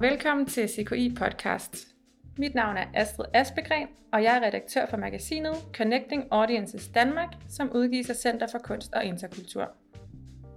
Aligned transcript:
Velkommen 0.00 0.46
til 0.46 0.68
CKI 0.68 1.14
Podcast. 1.14 1.88
Mit 2.36 2.54
navn 2.54 2.76
er 2.76 2.84
Astrid 2.94 3.26
Aspegren, 3.34 3.88
og 4.12 4.22
jeg 4.22 4.36
er 4.36 4.46
redaktør 4.46 4.86
for 4.86 4.96
magasinet 4.96 5.54
Connecting 5.76 6.24
Audiences 6.30 6.88
Danmark, 6.88 7.28
som 7.48 7.70
udgives 7.74 8.10
af 8.10 8.16
Center 8.16 8.46
for 8.46 8.58
Kunst 8.58 8.92
og 8.92 9.04
Interkultur. 9.04 9.70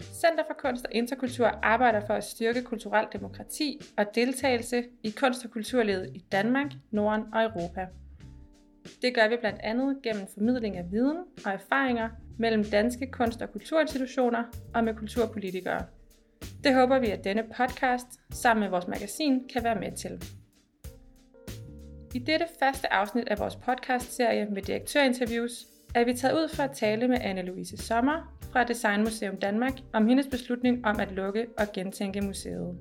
Center 0.02 0.44
for 0.48 0.54
Kunst 0.60 0.86
og 0.86 0.92
Interkultur 0.94 1.46
arbejder 1.46 2.00
for 2.08 2.14
at 2.14 2.24
styrke 2.24 2.64
kulturel 2.64 3.08
demokrati 3.14 3.82
og 3.98 4.06
deltagelse 4.16 4.84
i 5.04 5.10
kunst- 5.10 5.46
og 5.46 5.52
kulturlivet 5.52 6.12
i 6.16 6.26
Danmark, 6.32 6.72
Norden 6.92 7.24
og 7.34 7.44
Europa. 7.44 7.88
Det 9.02 9.16
gør 9.16 9.28
vi 9.28 9.36
blandt 9.40 9.60
andet 9.64 9.98
gennem 10.04 10.28
formidling 10.34 10.78
af 10.78 10.92
viden 10.92 11.18
og 11.46 11.52
erfaringer 11.52 12.10
mellem 12.40 12.64
danske 12.64 13.12
kunst- 13.12 13.42
og 13.42 13.52
kulturinstitutioner 13.52 14.44
og 14.74 14.84
med 14.84 14.96
kulturpolitikere. 14.96 15.86
Det 16.64 16.76
håber 16.76 17.00
vi, 17.00 17.08
at 17.08 17.24
denne 17.24 17.44
podcast 17.58 18.08
sammen 18.34 18.62
med 18.62 18.70
vores 18.70 18.88
magasin 18.88 19.50
kan 19.54 19.64
være 19.64 19.80
med 19.80 19.92
til. 19.92 20.24
I 22.14 22.20
dette 22.20 22.46
første 22.60 22.94
afsnit 22.94 23.28
af 23.28 23.40
vores 23.40 23.56
podcastserie 23.56 24.46
med 24.46 24.62
direktørinterviews 24.62 25.66
er 25.96 26.06
vi 26.06 26.14
taget 26.14 26.34
ud 26.34 26.50
for 26.56 26.64
at 26.64 26.72
tale 26.72 27.08
med 27.08 27.18
Anne-Louise 27.18 27.78
Sommer 27.78 28.38
fra 28.52 28.64
Designmuseum 28.64 29.38
Danmark 29.38 29.74
om 29.94 30.08
hendes 30.08 30.28
beslutning 30.28 30.86
om 30.86 31.00
at 31.00 31.12
lukke 31.12 31.48
og 31.58 31.72
gentænke 31.74 32.22
museet. 32.22 32.78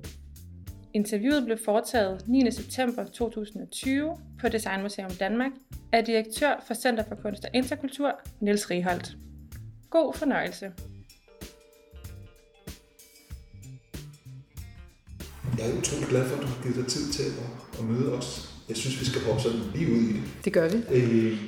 Interviewet 0.93 1.45
blev 1.45 1.57
foretaget 1.65 2.27
9. 2.27 2.51
september 2.51 3.03
2020 3.05 4.17
på 4.39 4.49
Designmuseum 4.49 5.11
Danmark 5.19 5.51
af 5.91 6.05
direktør 6.05 6.63
for 6.67 6.73
Center 6.73 7.03
for 7.03 7.15
Kunst 7.15 7.45
og 7.45 7.49
Interkultur, 7.53 8.19
Niels 8.39 8.71
Riholdt. 8.71 9.17
God 9.89 10.13
fornøjelse. 10.13 10.71
Jeg 15.57 15.69
er 15.69 15.77
utrolig 15.77 16.07
glad 16.07 16.29
for, 16.29 16.35
at 16.35 16.41
du 16.41 16.47
har 16.47 16.63
givet 16.63 16.75
dig 16.75 16.87
tid 16.87 17.11
til 17.11 17.23
at, 17.23 17.79
at 17.79 17.85
møde 17.85 18.13
os. 18.13 18.49
Jeg 18.69 18.77
synes, 18.77 18.99
vi 18.99 19.05
skal 19.05 19.21
hoppe 19.21 19.41
sådan 19.41 19.59
lige 19.75 19.91
ud 19.91 19.97
i 19.97 20.13
det. 20.13 20.23
Det 20.45 20.53
gør 20.53 20.69
vi. 20.69 20.77
Øh, 20.91 21.39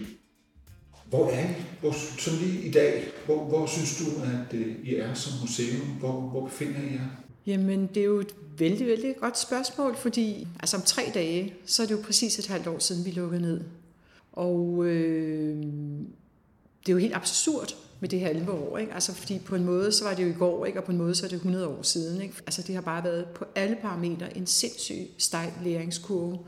hvor 1.09 1.29
er 1.29 1.49
I? 1.49 1.53
Hvor, 1.79 1.91
sådan 2.19 2.39
lige 2.39 2.61
i 2.61 2.71
dag, 2.71 3.03
hvor, 3.25 3.43
hvor 3.43 3.65
synes 3.65 3.97
du, 3.97 4.21
at 4.21 4.59
øh, 4.59 4.75
I 4.83 4.95
er 4.95 5.13
som 5.13 5.33
museum? 5.41 5.87
Hvor, 5.99 6.21
hvor 6.21 6.45
befinder 6.45 6.79
I 6.79 6.93
jer? 6.93 7.07
Jamen, 7.47 7.87
det 7.87 7.97
er 7.97 8.05
jo 8.05 8.19
et 8.19 8.35
vældig, 8.57 8.87
vældig 8.87 9.15
godt 9.19 9.39
spørgsmål, 9.39 9.95
fordi 9.95 10.47
altså 10.59 10.77
om 10.77 10.83
tre 10.85 11.11
dage, 11.13 11.53
så 11.65 11.83
er 11.83 11.87
det 11.87 11.93
jo 11.93 12.01
præcis 12.05 12.39
et 12.39 12.47
halvt 12.47 12.67
år 12.67 12.79
siden, 12.79 13.05
vi 13.05 13.11
lukkede 13.11 13.41
ned. 13.41 13.61
Og 14.33 14.85
øh, 14.85 15.57
det 16.81 16.89
er 16.89 16.93
jo 16.93 16.97
helt 16.97 17.15
absurd 17.15 17.75
med 18.03 18.09
det 18.09 18.19
her 18.19 18.29
11 18.29 18.51
år, 18.51 18.77
ikke? 18.77 18.93
Altså, 18.93 19.13
fordi 19.13 19.39
på 19.39 19.55
en 19.55 19.63
måde, 19.65 19.91
så 19.91 20.03
var 20.03 20.13
det 20.13 20.23
jo 20.23 20.29
i 20.29 20.33
går, 20.33 20.65
ikke? 20.65 20.79
Og 20.79 20.85
på 20.85 20.91
en 20.91 20.97
måde, 20.97 21.15
så 21.15 21.25
er 21.25 21.29
det 21.29 21.35
100 21.35 21.67
år 21.67 21.81
siden, 21.81 22.21
ikke? 22.21 22.35
Altså, 22.45 22.61
det 22.61 22.75
har 22.75 22.81
bare 22.81 23.03
været 23.03 23.25
på 23.25 23.45
alle 23.55 23.77
parametre 23.81 24.37
en 24.37 24.47
sindssyg 24.47 25.07
stejl 25.17 25.51
læringskurve. 25.63 26.39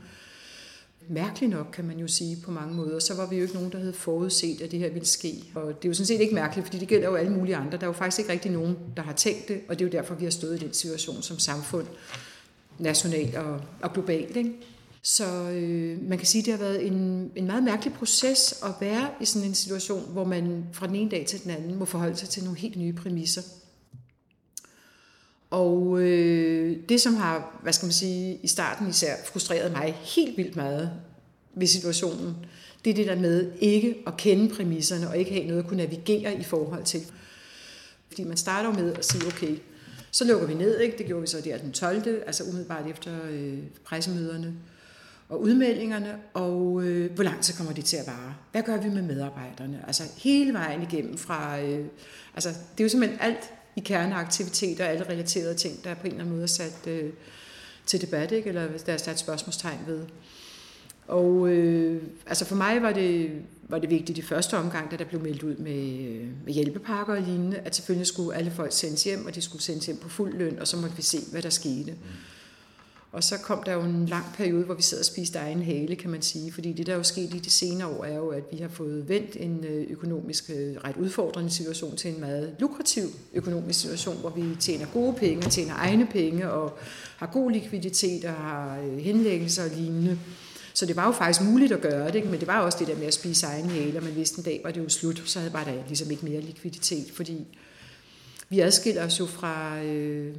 Mærkeligt 1.08 1.52
nok, 1.52 1.66
kan 1.72 1.84
man 1.84 1.98
jo 1.98 2.08
sige 2.08 2.36
på 2.44 2.50
mange 2.50 2.74
måder. 2.74 2.98
Så 2.98 3.14
var 3.14 3.28
vi 3.28 3.36
jo 3.36 3.42
ikke 3.42 3.54
nogen, 3.54 3.72
der 3.72 3.78
havde 3.78 3.92
forudset, 3.92 4.60
at 4.60 4.70
det 4.70 4.78
her 4.78 4.88
ville 4.90 5.06
ske. 5.06 5.44
Og 5.54 5.82
det 5.82 5.84
er 5.84 5.88
jo 5.88 5.94
sådan 5.94 6.06
set 6.06 6.20
ikke 6.20 6.34
mærkeligt, 6.34 6.66
fordi 6.66 6.78
det 6.78 6.88
gælder 6.88 7.08
jo 7.08 7.14
alle 7.14 7.32
mulige 7.32 7.56
andre. 7.56 7.78
Der 7.78 7.82
er 7.82 7.86
jo 7.86 7.92
faktisk 7.92 8.18
ikke 8.18 8.32
rigtig 8.32 8.50
nogen, 8.50 8.76
der 8.96 9.02
har 9.02 9.12
tænkt 9.12 9.48
det, 9.48 9.60
og 9.68 9.78
det 9.78 9.84
er 9.84 9.88
jo 9.88 9.92
derfor, 9.92 10.14
vi 10.14 10.24
har 10.24 10.30
stået 10.30 10.62
i 10.62 10.64
den 10.64 10.72
situation 10.72 11.22
som 11.22 11.38
samfund, 11.38 11.86
nationalt 12.78 13.34
og, 13.34 13.60
og 13.82 13.92
globalt. 13.92 14.36
Ikke? 14.36 14.52
Så 15.08 15.50
øh, 15.50 16.08
man 16.08 16.18
kan 16.18 16.26
sige, 16.26 16.42
at 16.42 16.46
det 16.46 16.52
har 16.52 16.58
været 16.58 16.86
en, 16.86 17.30
en 17.36 17.46
meget 17.46 17.62
mærkelig 17.62 17.94
proces 17.94 18.54
at 18.64 18.70
være 18.80 19.10
i 19.20 19.24
sådan 19.24 19.48
en 19.48 19.54
situation, 19.54 20.12
hvor 20.12 20.24
man 20.24 20.66
fra 20.72 20.86
den 20.86 20.94
ene 20.94 21.10
dag 21.10 21.26
til 21.26 21.42
den 21.42 21.50
anden 21.50 21.74
må 21.78 21.84
forholde 21.84 22.16
sig 22.16 22.28
til 22.28 22.44
nogle 22.44 22.58
helt 22.58 22.76
nye 22.76 22.92
præmisser. 22.92 23.42
Og 25.50 26.00
øh, 26.00 26.76
det, 26.88 27.00
som 27.00 27.14
har, 27.14 27.60
hvad 27.62 27.72
skal 27.72 27.86
man 27.86 27.92
sige, 27.92 28.38
i 28.42 28.46
starten 28.46 28.88
især 28.88 29.14
frustreret 29.24 29.72
mig 29.72 30.00
helt 30.02 30.36
vildt 30.36 30.56
meget 30.56 30.90
ved 31.54 31.66
situationen, 31.66 32.36
det 32.84 32.90
er 32.90 32.94
det 32.94 33.06
der 33.06 33.16
med 33.16 33.52
ikke 33.60 33.96
at 34.06 34.16
kende 34.16 34.54
præmisserne 34.54 35.08
og 35.08 35.18
ikke 35.18 35.32
have 35.32 35.46
noget 35.46 35.62
at 35.62 35.68
kunne 35.68 35.76
navigere 35.76 36.40
i 36.40 36.42
forhold 36.42 36.84
til. 36.84 37.00
Fordi 38.08 38.24
man 38.24 38.36
starter 38.36 38.72
med 38.72 38.94
at 38.94 39.04
sige, 39.04 39.26
okay, 39.26 39.58
så 40.10 40.24
lukker 40.24 40.46
vi 40.46 40.54
ned, 40.54 40.80
ikke? 40.80 40.98
det 40.98 41.06
gjorde 41.06 41.20
vi 41.20 41.26
så 41.26 41.40
der 41.40 41.58
den 41.58 41.72
12., 41.72 42.22
altså 42.26 42.44
umiddelbart 42.44 42.90
efter 42.90 43.12
øh, 43.30 43.58
pressemøderne 43.84 44.54
og 45.28 45.42
udmeldingerne, 45.42 46.18
og 46.34 46.82
øh, 46.82 47.12
hvor 47.12 47.24
lang 47.24 47.42
tid 47.42 47.54
kommer 47.54 47.72
det 47.72 47.84
til 47.84 47.96
at 47.96 48.06
vare? 48.06 48.34
Hvad 48.52 48.62
gør 48.62 48.80
vi 48.80 48.88
med 48.88 49.02
medarbejderne? 49.02 49.84
Altså 49.86 50.02
hele 50.16 50.52
vejen 50.52 50.82
igennem 50.82 51.18
fra, 51.18 51.60
øh, 51.60 51.86
altså 52.34 52.48
det 52.48 52.80
er 52.80 52.84
jo 52.84 52.88
simpelthen 52.88 53.20
alt 53.20 53.50
i 53.76 53.80
kerneaktiviteter, 53.80 54.84
alle 54.84 55.08
relaterede 55.08 55.54
ting, 55.54 55.84
der 55.84 55.90
er 55.90 55.94
på 55.94 56.06
en 56.06 56.06
eller 56.06 56.20
anden 56.20 56.34
måde 56.34 56.42
er 56.42 56.46
sat 56.46 56.86
øh, 56.86 57.10
til 57.86 58.00
debat, 58.00 58.32
ikke? 58.32 58.48
eller 58.48 58.68
der 58.86 58.92
er 58.92 58.96
sat 58.96 59.18
spørgsmålstegn 59.18 59.78
ved. 59.86 60.00
Og 61.08 61.48
øh, 61.48 62.02
altså 62.26 62.44
for 62.44 62.56
mig 62.56 62.82
var 62.82 62.92
det, 62.92 63.30
var 63.68 63.78
det 63.78 63.90
vigtigt 63.90 64.18
i 64.18 64.22
første 64.22 64.56
omgang, 64.56 64.90
da 64.90 64.96
der 64.96 65.04
blev 65.04 65.20
meldt 65.20 65.42
ud 65.42 65.56
med, 65.56 65.98
øh, 66.06 66.28
med 66.44 66.52
hjælpepakker 66.52 67.14
og 67.14 67.22
lignende, 67.22 67.58
at 67.58 67.76
selvfølgelig 67.76 68.06
skulle 68.06 68.36
alle 68.36 68.50
folk 68.50 68.72
sendes 68.72 69.04
hjem, 69.04 69.26
og 69.26 69.34
de 69.34 69.42
skulle 69.42 69.62
sendes 69.62 69.86
hjem 69.86 69.96
på 69.96 70.08
fuld 70.08 70.38
løn, 70.38 70.58
og 70.58 70.68
så 70.68 70.76
måtte 70.76 70.96
vi 70.96 71.02
se, 71.02 71.18
hvad 71.32 71.42
der 71.42 71.50
skete. 71.50 71.92
Mm. 71.92 71.98
Og 73.12 73.24
så 73.24 73.38
kom 73.38 73.62
der 73.62 73.72
jo 73.72 73.80
en 73.80 74.06
lang 74.06 74.24
periode, 74.36 74.64
hvor 74.64 74.74
vi 74.74 74.82
sad 74.82 74.98
og 74.98 75.04
spiste 75.04 75.38
egen 75.38 75.62
hale, 75.62 75.96
kan 75.96 76.10
man 76.10 76.22
sige. 76.22 76.52
Fordi 76.52 76.72
det, 76.72 76.86
der 76.86 76.92
er 76.92 76.96
jo 76.96 77.02
sket 77.02 77.34
i 77.34 77.38
de 77.38 77.50
senere 77.50 77.88
år, 77.88 78.04
er 78.04 78.16
jo, 78.16 78.28
at 78.28 78.42
vi 78.52 78.56
har 78.56 78.68
fået 78.68 79.08
vendt 79.08 79.36
en 79.40 79.64
øh, 79.64 79.86
økonomisk 79.90 80.50
øh, 80.50 80.76
ret 80.84 80.96
udfordrende 80.96 81.50
situation 81.50 81.96
til 81.96 82.14
en 82.14 82.20
meget 82.20 82.56
lukrativ 82.58 83.04
økonomisk 83.32 83.80
situation, 83.80 84.16
hvor 84.16 84.30
vi 84.30 84.56
tjener 84.60 84.86
gode 84.92 85.12
penge, 85.12 85.50
tjener 85.50 85.74
egne 85.74 86.06
penge 86.06 86.50
og 86.50 86.78
har 87.16 87.26
god 87.26 87.50
likviditet 87.50 88.24
og 88.24 88.32
har 88.32 88.78
øh, 88.80 88.98
henlæggelser 88.98 89.64
og 89.64 89.70
lignende. 89.76 90.18
Så 90.74 90.86
det 90.86 90.96
var 90.96 91.06
jo 91.06 91.12
faktisk 91.12 91.42
muligt 91.42 91.72
at 91.72 91.80
gøre 91.80 92.10
det, 92.10 92.30
men 92.30 92.40
det 92.40 92.48
var 92.48 92.60
også 92.60 92.78
det 92.78 92.88
der 92.88 92.96
med 92.96 93.06
at 93.06 93.14
spise 93.14 93.46
egen 93.46 93.70
hale, 93.70 93.98
og 93.98 94.04
man 94.04 94.16
vidste 94.16 94.38
en 94.38 94.44
dag 94.44 94.60
var 94.64 94.70
det 94.70 94.84
jo 94.84 94.88
slut, 94.88 95.22
så 95.24 95.38
havde 95.38 95.52
bare 95.52 95.64
der 95.64 95.86
ligesom 95.86 96.10
ikke 96.10 96.24
mere 96.24 96.40
likviditet, 96.40 97.10
fordi 97.14 97.46
vi 98.48 98.60
adskiller 98.60 99.04
os 99.04 99.20
jo 99.20 99.26
fra 99.26 99.82
øh, 99.82 100.34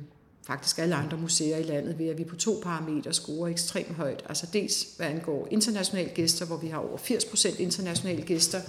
faktisk 0.47 0.79
alle 0.79 0.95
andre 0.95 1.17
museer 1.17 1.57
i 1.57 1.63
landet 1.63 1.99
ved, 1.99 2.07
at 2.07 2.17
vi 2.17 2.23
på 2.23 2.35
to 2.35 2.59
parametre 2.63 3.13
scorer 3.13 3.47
ekstremt 3.47 3.95
højt. 3.95 4.23
Altså 4.29 4.47
dels 4.53 4.87
hvad 4.97 5.07
angår 5.07 5.47
internationale 5.51 6.09
gæster, 6.09 6.45
hvor 6.45 6.57
vi 6.57 6.67
har 6.67 6.77
over 6.77 6.97
80% 6.97 7.61
internationale 7.61 8.21
gæster, 8.21 8.61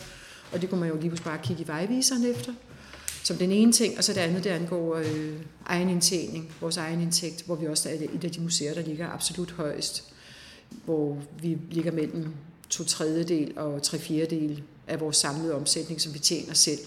og 0.52 0.60
det 0.60 0.70
kunne 0.70 0.80
man 0.80 0.88
jo 0.88 0.96
lige 0.96 1.12
bare 1.24 1.38
kigge 1.42 1.62
i 1.62 1.66
vejviseren 1.66 2.24
efter, 2.24 2.52
som 3.22 3.36
den 3.36 3.52
ene 3.52 3.72
ting, 3.72 3.98
og 3.98 4.04
så 4.04 4.12
det 4.12 4.20
andet, 4.20 4.44
det 4.44 4.50
angår 4.50 4.96
øh, 4.96 5.32
egen 5.66 5.88
indtjening, 5.88 6.52
vores 6.60 6.76
egen 6.76 7.00
indtægt, 7.00 7.42
hvor 7.46 7.54
vi 7.54 7.66
også 7.66 7.88
er 7.88 7.92
et 7.92 8.24
af 8.24 8.30
de 8.30 8.40
museer, 8.40 8.74
der 8.74 8.82
ligger 8.82 9.08
absolut 9.08 9.50
højst, 9.50 10.04
hvor 10.84 11.18
vi 11.42 11.58
ligger 11.70 11.92
mellem 11.92 12.34
to 12.70 12.84
tredjedel 12.84 13.58
og 13.58 13.82
tre 13.82 13.98
fjerdedel 13.98 14.62
af 14.86 15.00
vores 15.00 15.16
samlede 15.16 15.54
omsætning, 15.54 16.00
som 16.00 16.14
vi 16.14 16.18
tjener 16.18 16.54
selv. 16.54 16.78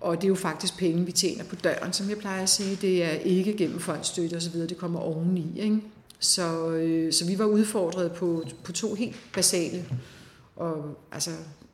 Og 0.00 0.16
det 0.16 0.24
er 0.24 0.28
jo 0.28 0.34
faktisk 0.34 0.76
penge, 0.78 1.06
vi 1.06 1.12
tjener 1.12 1.44
på 1.44 1.56
døren, 1.56 1.92
som 1.92 2.08
jeg 2.08 2.18
plejer 2.18 2.42
at 2.42 2.48
sige. 2.48 2.78
Det 2.80 3.04
er 3.04 3.10
ikke 3.10 3.56
gennem 3.56 3.80
fondsstøtte 3.80 4.34
osv., 4.34 4.60
det 4.60 4.76
kommer 4.76 5.00
oveni. 5.00 5.60
Ikke? 5.60 5.80
Så, 6.18 6.68
øh, 6.68 7.12
så 7.12 7.26
vi 7.26 7.38
var 7.38 7.44
udfordret 7.44 8.12
på, 8.12 8.44
på 8.64 8.72
to 8.72 8.94
helt 8.94 9.16
basale 9.34 9.86
og 10.56 10.98
altså 11.12 11.30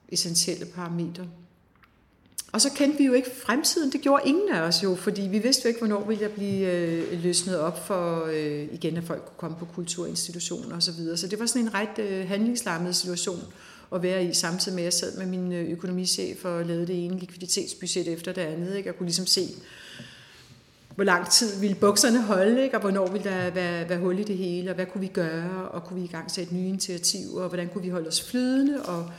essentielle 0.09 0.67
parametre. 0.67 1.27
Og 2.53 2.61
så 2.61 2.71
kendte 2.73 2.99
vi 2.99 3.05
jo 3.05 3.13
ikke 3.13 3.31
fremtiden. 3.47 3.93
Det 3.93 4.01
gjorde 4.01 4.23
ingen 4.29 4.49
af 4.49 4.61
os 4.61 4.83
jo, 4.83 4.95
fordi 4.95 5.23
vi 5.23 5.39
vidste 5.39 5.63
jo 5.65 5.69
ikke, 5.69 5.81
hvornår 5.81 6.05
ville 6.05 6.25
der 6.25 6.35
blive 6.35 6.73
øh, 6.73 7.23
løsnet 7.23 7.59
op 7.59 7.87
for 7.87 8.29
øh, 8.33 8.69
igen, 8.73 8.97
at 8.97 9.05
folk 9.05 9.23
kunne 9.25 9.37
komme 9.37 9.57
på 9.57 9.65
kulturinstitutioner 9.65 10.77
osv. 10.77 10.81
Så, 10.81 10.93
videre. 10.93 11.17
så 11.17 11.27
det 11.27 11.39
var 11.39 11.47
sådan 11.47 11.63
en 11.63 11.75
ret 11.75 11.99
øh, 11.99 12.29
handlingslammet 12.29 12.97
situation 12.97 13.41
at 13.95 14.03
være 14.03 14.25
i, 14.25 14.33
samtidig 14.33 14.75
med 14.75 14.83
at 14.83 14.85
jeg 14.85 14.93
sad 14.93 15.19
med 15.19 15.27
min 15.27 15.53
øh, 15.53 15.71
økonomichef 15.71 16.45
og 16.45 16.65
lavede 16.65 16.87
det 16.87 17.05
ene 17.05 17.19
likviditetsbudget 17.19 18.09
efter 18.09 18.33
det 18.33 18.43
andet. 18.43 18.77
Ikke? 18.77 18.87
Jeg 18.87 18.97
kunne 18.97 19.07
ligesom 19.07 19.27
se, 19.27 19.49
hvor 20.95 21.05
lang 21.05 21.31
tid 21.31 21.61
ville 21.61 21.77
bukserne 21.77 22.23
holde, 22.23 22.63
ikke? 22.63 22.77
og 22.77 22.81
hvornår 22.81 23.11
ville 23.11 23.31
der 23.31 23.51
være, 23.51 23.89
være 23.89 23.99
hul 23.99 24.19
i 24.19 24.25
det 24.25 24.37
hele, 24.37 24.71
og 24.71 24.75
hvad 24.75 24.87
kunne 24.87 25.01
vi 25.01 25.07
gøre, 25.07 25.69
og 25.69 25.85
kunne 25.85 26.01
vi 26.01 26.05
i 26.05 26.11
gang 26.11 26.31
sætte 26.31 26.55
nye 26.55 26.69
initiativer, 26.69 27.43
og 27.43 27.49
hvordan 27.49 27.69
kunne 27.69 27.83
vi 27.83 27.91
holde 27.91 28.09
os 28.09 28.23
flydende, 28.23 28.83
og 28.83 29.11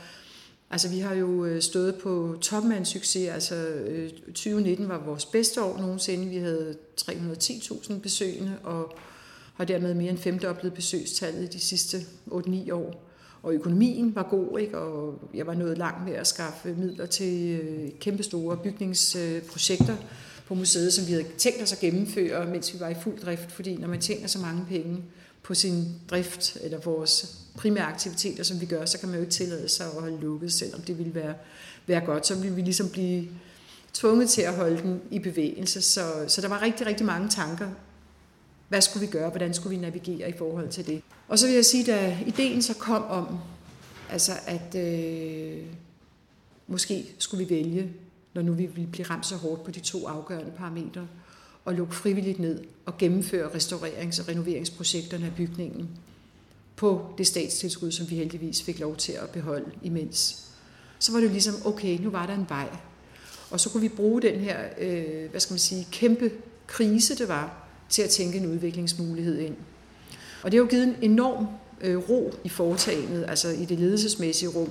Altså, 0.70 0.88
vi 0.88 0.98
har 0.98 1.14
jo 1.14 1.44
øh, 1.44 1.62
stået 1.62 1.94
på 1.94 2.36
toppen 2.40 2.72
af 2.72 2.76
en 2.76 2.84
succes. 2.84 3.28
Altså, 3.28 3.54
øh, 3.54 4.10
2019 4.10 4.88
var 4.88 4.98
vores 4.98 5.26
bedste 5.26 5.62
år 5.62 5.78
nogensinde. 5.78 6.28
Vi 6.28 6.36
havde 6.36 6.76
310.000 7.00 7.98
besøgende, 7.98 8.58
og 8.64 8.96
har 9.54 9.64
dermed 9.64 9.94
mere 9.94 10.10
end 10.10 10.18
femdoblet 10.18 10.74
besøgstallet 10.74 11.52
de 11.52 11.60
sidste 11.60 12.06
8-9 12.30 12.72
år 12.72 13.07
og 13.48 13.54
økonomien 13.54 14.14
var 14.14 14.22
god, 14.22 14.58
ikke? 14.58 14.78
og 14.78 15.20
jeg 15.34 15.46
var 15.46 15.54
nået 15.54 15.78
langt 15.78 16.04
med 16.04 16.12
at 16.12 16.26
skaffe 16.26 16.74
midler 16.74 17.06
til 17.06 17.60
øh, 17.60 17.90
kæmpestore 18.00 18.56
bygningsprojekter 18.56 19.96
på 20.46 20.54
museet, 20.54 20.92
som 20.92 21.06
vi 21.06 21.12
havde 21.12 21.26
tænkt 21.38 21.62
os 21.62 21.72
at 21.72 21.78
gennemføre, 21.78 22.46
mens 22.46 22.74
vi 22.74 22.80
var 22.80 22.88
i 22.88 22.94
fuld 23.02 23.18
drift, 23.18 23.52
fordi 23.52 23.76
når 23.76 23.88
man 23.88 24.00
tjener 24.00 24.26
så 24.26 24.38
mange 24.38 24.66
penge 24.68 25.02
på 25.42 25.54
sin 25.54 25.84
drift, 26.10 26.56
eller 26.60 26.78
vores 26.78 27.38
primære 27.54 27.84
aktiviteter, 27.84 28.44
som 28.44 28.60
vi 28.60 28.66
gør, 28.66 28.84
så 28.84 28.98
kan 28.98 29.08
man 29.08 29.18
jo 29.18 29.20
ikke 29.20 29.32
tillade 29.32 29.68
sig 29.68 29.86
at 29.86 29.92
holde 29.92 30.20
lukket, 30.20 30.52
selvom 30.52 30.80
det 30.80 30.98
ville 30.98 31.14
være, 31.14 31.34
være 31.86 32.00
godt. 32.00 32.26
Så 32.26 32.34
ville 32.34 32.54
vi 32.54 32.62
ligesom 32.62 32.88
blive 32.88 33.28
tvunget 33.92 34.30
til 34.30 34.42
at 34.42 34.54
holde 34.54 34.78
den 34.82 35.00
i 35.10 35.18
bevægelse. 35.18 35.82
Så, 35.82 36.00
så 36.26 36.40
der 36.40 36.48
var 36.48 36.62
rigtig, 36.62 36.86
rigtig 36.86 37.06
mange 37.06 37.28
tanker 37.28 37.68
hvad 38.68 38.80
skulle 38.80 39.06
vi 39.06 39.12
gøre, 39.12 39.30
hvordan 39.30 39.54
skulle 39.54 39.76
vi 39.76 39.82
navigere 39.82 40.28
i 40.28 40.32
forhold 40.38 40.68
til 40.68 40.86
det. 40.86 41.02
Og 41.28 41.38
så 41.38 41.46
vil 41.46 41.54
jeg 41.54 41.64
sige, 41.64 41.84
da 41.84 42.18
ideen 42.26 42.62
så 42.62 42.74
kom 42.74 43.02
om, 43.02 43.38
altså 44.10 44.32
at 44.46 44.74
øh, 44.74 45.62
måske 46.66 47.06
skulle 47.18 47.46
vi 47.46 47.54
vælge, 47.54 47.92
når 48.34 48.42
nu 48.42 48.52
vi 48.52 48.66
ville 48.66 48.90
blive 48.90 49.06
ramt 49.06 49.26
så 49.26 49.36
hårdt 49.36 49.64
på 49.64 49.70
de 49.70 49.80
to 49.80 50.06
afgørende 50.06 50.52
parametre, 50.56 51.08
og 51.64 51.74
lukke 51.74 51.94
frivilligt 51.94 52.38
ned 52.38 52.64
og 52.86 52.98
gennemføre 52.98 53.48
restaurerings- 53.48 54.20
og 54.20 54.28
renoveringsprojekterne 54.28 55.26
af 55.26 55.34
bygningen 55.36 55.88
på 56.76 57.14
det 57.18 57.26
statstilskud, 57.26 57.90
som 57.90 58.10
vi 58.10 58.16
heldigvis 58.16 58.62
fik 58.62 58.78
lov 58.78 58.96
til 58.96 59.12
at 59.12 59.30
beholde 59.30 59.70
imens. 59.82 60.46
Så 60.98 61.12
var 61.12 61.20
det 61.20 61.26
jo 61.26 61.32
ligesom, 61.32 61.54
okay, 61.64 61.98
nu 62.00 62.10
var 62.10 62.26
der 62.26 62.34
en 62.34 62.46
vej. 62.48 62.68
Og 63.50 63.60
så 63.60 63.70
kunne 63.70 63.80
vi 63.80 63.88
bruge 63.88 64.22
den 64.22 64.40
her, 64.40 64.58
øh, 64.78 65.30
hvad 65.30 65.40
skal 65.40 65.52
man 65.52 65.58
sige, 65.58 65.86
kæmpe 65.92 66.30
krise, 66.66 67.14
det 67.18 67.28
var, 67.28 67.67
til 67.88 68.02
at 68.02 68.10
tænke 68.10 68.38
en 68.38 68.46
udviklingsmulighed 68.46 69.38
ind. 69.38 69.56
Og 70.42 70.52
det 70.52 70.58
har 70.58 70.64
jo 70.64 70.70
givet 70.70 70.82
en 70.82 70.96
enorm 71.02 71.46
øh, 71.80 71.96
ro 72.08 72.34
i 72.44 72.48
foretagendet, 72.48 73.24
altså 73.28 73.48
i 73.48 73.64
det 73.64 73.78
ledelsesmæssige 73.78 74.48
rum, 74.48 74.70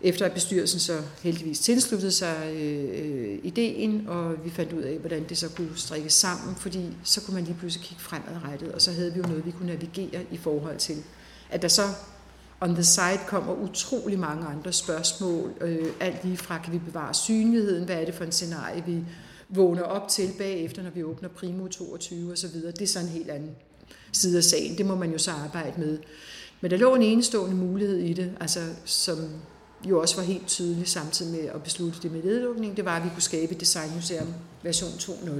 efter 0.00 0.26
at 0.26 0.32
bestyrelsen 0.32 0.80
så 0.80 1.00
heldigvis 1.22 1.60
tilsluttede 1.60 2.12
sig 2.12 2.52
øh, 2.54 2.84
øh, 2.92 3.38
ideen, 3.42 4.08
og 4.08 4.44
vi 4.44 4.50
fandt 4.50 4.72
ud 4.72 4.82
af, 4.82 4.98
hvordan 4.98 5.24
det 5.28 5.38
så 5.38 5.48
kunne 5.48 5.76
strikkes 5.76 6.12
sammen, 6.12 6.56
fordi 6.56 6.86
så 7.04 7.20
kunne 7.20 7.34
man 7.34 7.44
lige 7.44 7.56
pludselig 7.58 7.86
kigge 7.86 8.02
fremadrettet, 8.02 8.72
og 8.72 8.80
så 8.80 8.92
havde 8.92 9.12
vi 9.12 9.18
jo 9.18 9.26
noget, 9.26 9.46
vi 9.46 9.50
kunne 9.50 9.68
navigere 9.68 10.22
i 10.30 10.36
forhold 10.36 10.76
til. 10.76 10.96
At 11.50 11.62
der 11.62 11.68
så 11.68 11.82
on 12.60 12.74
the 12.74 12.84
side 12.84 13.20
kommer 13.26 13.54
utrolig 13.54 14.18
mange 14.18 14.46
andre 14.46 14.72
spørgsmål, 14.72 15.52
øh, 15.60 15.86
alt 16.00 16.24
lige 16.24 16.36
fra, 16.36 16.58
kan 16.58 16.72
vi 16.72 16.78
bevare 16.78 17.14
synligheden, 17.14 17.84
hvad 17.84 17.96
er 17.96 18.04
det 18.04 18.14
for 18.14 18.24
en 18.24 18.32
scenarie, 18.32 18.84
vi 18.86 18.98
vågner 19.50 19.82
op 19.82 20.08
til 20.08 20.30
bagefter, 20.38 20.82
når 20.82 20.90
vi 20.90 21.02
åbner 21.02 21.28
Primo 21.28 21.68
22 21.68 22.32
osv. 22.32 22.54
Det 22.54 22.82
er 22.82 22.86
så 22.86 22.98
en 22.98 23.08
helt 23.08 23.30
anden 23.30 23.50
side 24.12 24.36
af 24.36 24.44
sagen. 24.44 24.78
Det 24.78 24.86
må 24.86 24.94
man 24.94 25.12
jo 25.12 25.18
så 25.18 25.30
arbejde 25.30 25.80
med. 25.80 25.98
Men 26.60 26.70
der 26.70 26.76
lå 26.76 26.94
en 26.94 27.02
enestående 27.02 27.56
mulighed 27.56 27.98
i 27.98 28.12
det, 28.12 28.32
altså 28.40 28.60
som 28.84 29.18
jo 29.88 30.00
også 30.00 30.16
var 30.16 30.22
helt 30.22 30.46
tydelig 30.46 30.88
samtidig 30.88 31.32
med 31.32 31.48
at 31.54 31.62
beslutte 31.62 31.98
det 32.02 32.12
med 32.12 32.22
nedlukning, 32.22 32.76
det 32.76 32.84
var, 32.84 32.96
at 32.96 33.04
vi 33.04 33.08
kunne 33.08 33.22
skabe 33.22 33.52
et 33.52 33.60
designmuseum 33.60 34.34
version 34.62 34.90
2.0. 34.90 35.30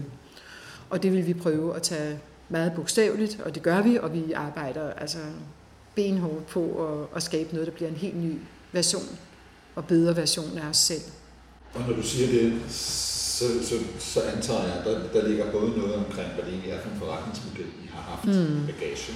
Og 0.90 1.02
det 1.02 1.12
vil 1.12 1.26
vi 1.26 1.34
prøve 1.34 1.76
at 1.76 1.82
tage 1.82 2.18
meget 2.48 2.72
bogstaveligt, 2.76 3.40
og 3.40 3.54
det 3.54 3.62
gør 3.62 3.82
vi, 3.82 3.98
og 3.98 4.14
vi 4.14 4.32
arbejder 4.32 4.92
altså 4.92 5.18
benhårdt 5.94 6.46
på 6.46 6.86
at, 6.86 7.16
at 7.16 7.22
skabe 7.22 7.52
noget, 7.52 7.66
der 7.66 7.72
bliver 7.72 7.88
en 7.88 7.96
helt 7.96 8.16
ny 8.16 8.38
version 8.72 9.18
og 9.74 9.84
bedre 9.84 10.16
version 10.16 10.58
af 10.58 10.68
os 10.68 10.76
selv. 10.76 11.02
Og 11.74 11.80
når 11.88 11.96
du 11.96 12.02
siger 12.02 12.26
det, 12.26 12.60
så, 13.40 13.46
så, 13.68 13.76
så 13.98 14.20
antager 14.32 14.64
jeg, 14.68 14.74
at 14.78 14.84
der, 14.86 15.20
der 15.20 15.28
ligger 15.28 15.52
både 15.52 15.70
noget 15.80 15.94
omkring, 15.94 16.28
hvad 16.34 16.44
det 16.44 16.52
egentlig 16.52 16.70
er 16.70 16.80
for 16.80 16.90
en 16.90 16.98
forretningsmodel, 16.98 17.70
I 17.84 17.86
har 17.94 18.02
haft 18.10 18.24
mm. 18.24 18.66
bagage, 18.66 19.12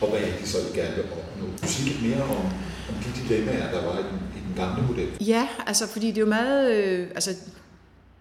og 0.00 0.08
hvad 0.10 0.20
I 0.42 0.46
så 0.46 0.58
gerne 0.74 0.94
vil 0.96 1.04
opnå. 1.04 1.46
Du 1.62 1.68
siger 1.72 1.86
lidt 1.90 2.02
mere 2.08 2.22
om, 2.22 2.44
om 2.90 2.94
de 3.04 3.10
dilemmaer, 3.20 3.70
der 3.74 3.84
var 3.86 3.98
i 3.98 4.02
den, 4.02 4.18
i 4.38 4.40
den 4.46 4.54
gamle 4.56 4.82
model. 4.86 5.08
Ja, 5.20 5.48
altså 5.66 5.86
fordi 5.86 6.06
det 6.06 6.16
er 6.16 6.20
jo 6.20 6.26
meget, 6.26 6.72
øh, 6.76 7.08
altså 7.14 7.30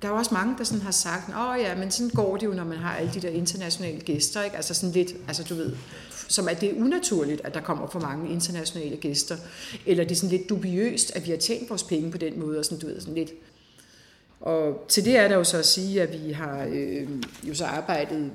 der 0.01 0.07
er 0.07 0.11
jo 0.11 0.17
også 0.17 0.33
mange, 0.33 0.55
der 0.57 0.63
sådan 0.63 0.81
har 0.81 0.91
sagt, 0.91 1.29
åh 1.29 1.59
ja, 1.59 1.75
men 1.75 1.91
sådan 1.91 2.09
går 2.09 2.37
det 2.37 2.45
jo, 2.45 2.53
når 2.53 2.63
man 2.63 2.77
har 2.77 2.95
alle 2.95 3.11
de 3.13 3.19
der 3.19 3.29
internationale 3.29 3.99
gæster, 3.99 4.43
ikke? 4.43 4.55
Altså 4.55 4.73
sådan 4.73 4.91
lidt, 4.91 5.11
altså 5.27 5.43
du 5.43 5.55
ved, 5.55 5.75
som 6.27 6.47
at 6.47 6.61
det 6.61 6.69
er 6.69 6.81
unaturligt, 6.81 7.41
at 7.43 7.53
der 7.53 7.61
kommer 7.61 7.87
for 7.87 7.99
mange 7.99 8.31
internationale 8.31 8.97
gæster, 8.97 9.35
eller 9.85 10.03
det 10.03 10.11
er 10.11 10.15
sådan 10.15 10.37
lidt 10.37 10.49
dubiøst, 10.49 11.11
at 11.15 11.25
vi 11.25 11.31
har 11.31 11.37
tjent 11.37 11.69
vores 11.69 11.83
penge 11.83 12.11
på 12.11 12.17
den 12.17 12.39
måde, 12.39 12.59
og 12.59 12.65
sådan, 12.65 12.79
du 12.79 12.87
ved, 12.87 12.99
sådan 12.99 13.15
lidt. 13.15 13.31
Og 14.41 14.85
til 14.87 15.05
det 15.05 15.17
er 15.17 15.27
der 15.27 15.35
jo 15.35 15.43
så 15.43 15.57
at 15.57 15.65
sige, 15.65 16.01
at 16.01 16.25
vi 16.25 16.31
har 16.31 16.67
øh, 16.69 17.07
jo 17.43 17.53
så 17.53 17.65
arbejdet 17.65 18.31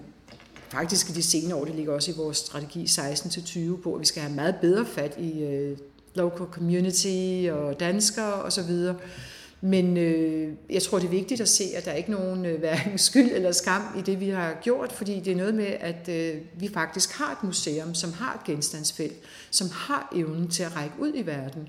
faktisk 0.68 1.10
i 1.10 1.12
de 1.12 1.22
senere 1.22 1.56
år, 1.56 1.64
det 1.64 1.74
ligger 1.74 1.92
også 1.92 2.10
i 2.10 2.14
vores 2.16 2.36
strategi 2.36 2.84
16-20 2.84 3.82
på, 3.82 3.94
at 3.94 4.00
vi 4.00 4.06
skal 4.06 4.22
have 4.22 4.34
meget 4.34 4.56
bedre 4.60 4.86
fat 4.86 5.18
i 5.18 5.42
øh, 5.42 5.78
local 6.14 6.46
community 6.46 7.48
og 7.50 7.80
danskere 7.80 8.34
osv., 8.34 8.44
og 8.44 8.52
så 8.52 8.62
videre 8.62 8.96
men 9.64 9.96
øh, 9.96 10.52
jeg 10.70 10.82
tror, 10.82 10.98
det 10.98 11.06
er 11.06 11.10
vigtigt 11.10 11.40
at 11.40 11.48
se, 11.48 11.64
at 11.76 11.84
der 11.84 11.90
er 11.90 11.96
ikke 11.96 12.10
nogen 12.10 12.46
øh, 12.46 12.58
hverken 12.58 12.98
skyld 12.98 13.30
eller 13.32 13.52
skam 13.52 13.82
i 13.98 14.00
det, 14.00 14.20
vi 14.20 14.28
har 14.28 14.58
gjort, 14.62 14.92
fordi 14.92 15.20
det 15.20 15.32
er 15.32 15.36
noget 15.36 15.54
med, 15.54 15.76
at 15.80 16.08
øh, 16.08 16.40
vi 16.58 16.68
faktisk 16.74 17.12
har 17.12 17.32
et 17.32 17.44
museum, 17.44 17.94
som 17.94 18.12
har 18.12 18.34
et 18.34 18.44
genstandsfelt, 18.44 19.16
som 19.50 19.68
har 19.72 20.12
evnen 20.16 20.48
til 20.48 20.62
at 20.62 20.76
række 20.76 20.94
ud 20.98 21.12
i 21.14 21.26
verden. 21.26 21.68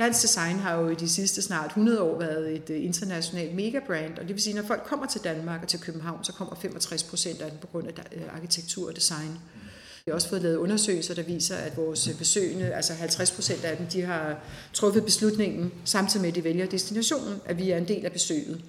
Dansk 0.00 0.22
Design 0.22 0.58
har 0.58 0.80
jo 0.80 0.88
i 0.88 0.94
de 0.94 1.08
sidste 1.08 1.42
snart 1.42 1.66
100 1.66 2.02
år 2.02 2.18
været 2.18 2.56
et 2.56 2.70
øh, 2.70 2.84
internationalt 2.84 3.54
megabrand, 3.54 4.18
og 4.18 4.20
det 4.20 4.34
vil 4.34 4.42
sige, 4.42 4.58
at 4.58 4.62
når 4.62 4.66
folk 4.66 4.82
kommer 4.84 5.06
til 5.06 5.20
Danmark 5.24 5.62
og 5.62 5.68
til 5.68 5.80
København, 5.80 6.24
så 6.24 6.32
kommer 6.32 6.54
65 6.54 7.02
procent 7.02 7.40
af 7.40 7.50
dem 7.50 7.58
på 7.60 7.66
grund 7.66 7.86
af 7.86 7.92
øh, 8.12 8.22
arkitektur 8.34 8.88
og 8.88 8.96
design. 8.96 9.38
Vi 10.04 10.10
har 10.10 10.14
også 10.14 10.28
fået 10.28 10.42
lavet 10.42 10.56
undersøgelser, 10.56 11.14
der 11.14 11.22
viser, 11.22 11.56
at 11.56 11.76
vores 11.76 12.08
øh, 12.08 12.18
besøgende, 12.18 12.72
altså 12.72 12.94
50 12.94 13.30
procent 13.30 13.64
af 13.64 13.76
dem, 13.76 13.86
de 13.86 14.02
har 14.02 14.38
truffet 14.72 15.04
beslutningen, 15.04 15.72
samtidig 15.84 16.22
med 16.22 16.28
at 16.28 16.34
de 16.34 16.44
vælger 16.44 16.66
destinationen, 16.66 17.40
at 17.44 17.58
vi 17.58 17.70
er 17.70 17.78
en 17.78 17.88
del 17.88 18.04
af 18.04 18.12
besøget. 18.12 18.60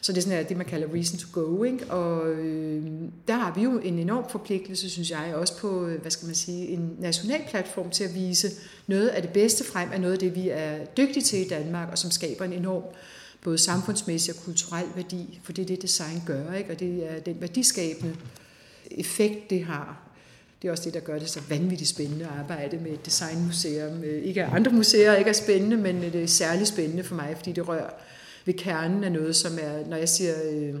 Så 0.00 0.12
det 0.12 0.18
er 0.18 0.22
sådan 0.22 0.48
det, 0.48 0.56
man 0.56 0.66
kalder 0.66 0.94
reason 0.94 1.18
to 1.18 1.28
go. 1.32 1.62
Ikke? 1.64 1.90
Og 1.90 2.28
øh, 2.28 2.84
der 3.28 3.34
har 3.34 3.54
vi 3.54 3.62
jo 3.62 3.78
en 3.78 3.98
enorm 3.98 4.24
forpligtelse, 4.30 4.90
synes 4.90 5.10
jeg, 5.10 5.34
også 5.34 5.58
på, 5.58 5.86
øh, 5.86 6.00
hvad 6.00 6.10
skal 6.10 6.26
man 6.26 6.34
sige, 6.34 6.68
en 6.68 6.96
national 6.98 7.40
platform 7.48 7.90
til 7.90 8.04
at 8.04 8.14
vise 8.14 8.50
noget 8.86 9.08
af 9.08 9.22
det 9.22 9.32
bedste 9.32 9.64
frem 9.64 9.88
af 9.92 10.00
noget 10.00 10.12
af 10.12 10.18
det, 10.18 10.34
vi 10.34 10.48
er 10.48 10.84
dygtige 10.84 11.22
til 11.22 11.46
i 11.46 11.48
Danmark, 11.48 11.88
og 11.90 11.98
som 11.98 12.10
skaber 12.10 12.44
en 12.44 12.52
enorm 12.52 12.82
både 13.42 13.58
samfundsmæssig 13.58 14.34
og 14.34 14.40
kulturel 14.44 14.86
værdi, 14.96 15.40
for 15.42 15.52
det 15.52 15.62
er 15.62 15.66
det, 15.66 15.82
design 15.82 16.22
gør, 16.26 16.52
ikke? 16.52 16.72
og 16.72 16.80
det 16.80 17.10
er 17.10 17.20
den 17.20 17.36
værdiskabende 17.40 18.16
effekt, 18.90 19.50
det 19.50 19.64
har 19.64 20.08
det 20.62 20.68
er 20.68 20.72
også 20.72 20.84
det, 20.84 20.94
der 20.94 21.00
gør 21.00 21.18
det 21.18 21.30
så 21.30 21.40
vanvittigt 21.48 21.90
spændende 21.90 22.24
at 22.24 22.30
arbejde 22.38 22.76
med 22.76 22.90
et 22.90 23.06
designmuseum. 23.06 24.04
Øh, 24.04 24.22
ikke 24.22 24.44
at 24.44 24.52
andre 24.52 24.72
museer 24.72 25.14
ikke 25.14 25.28
er 25.28 25.34
spændende, 25.34 25.76
men 25.76 26.04
øh, 26.04 26.12
det 26.12 26.22
er 26.22 26.26
særligt 26.26 26.68
spændende 26.68 27.04
for 27.04 27.14
mig, 27.14 27.34
fordi 27.36 27.52
det 27.52 27.68
rører 27.68 27.90
ved 28.48 28.54
kernen 28.54 29.04
af 29.04 29.12
noget, 29.12 29.36
som 29.36 29.58
er, 29.60 29.86
når 29.86 29.96
jeg 29.96 30.08
siger 30.08 30.34
øh, 30.44 30.74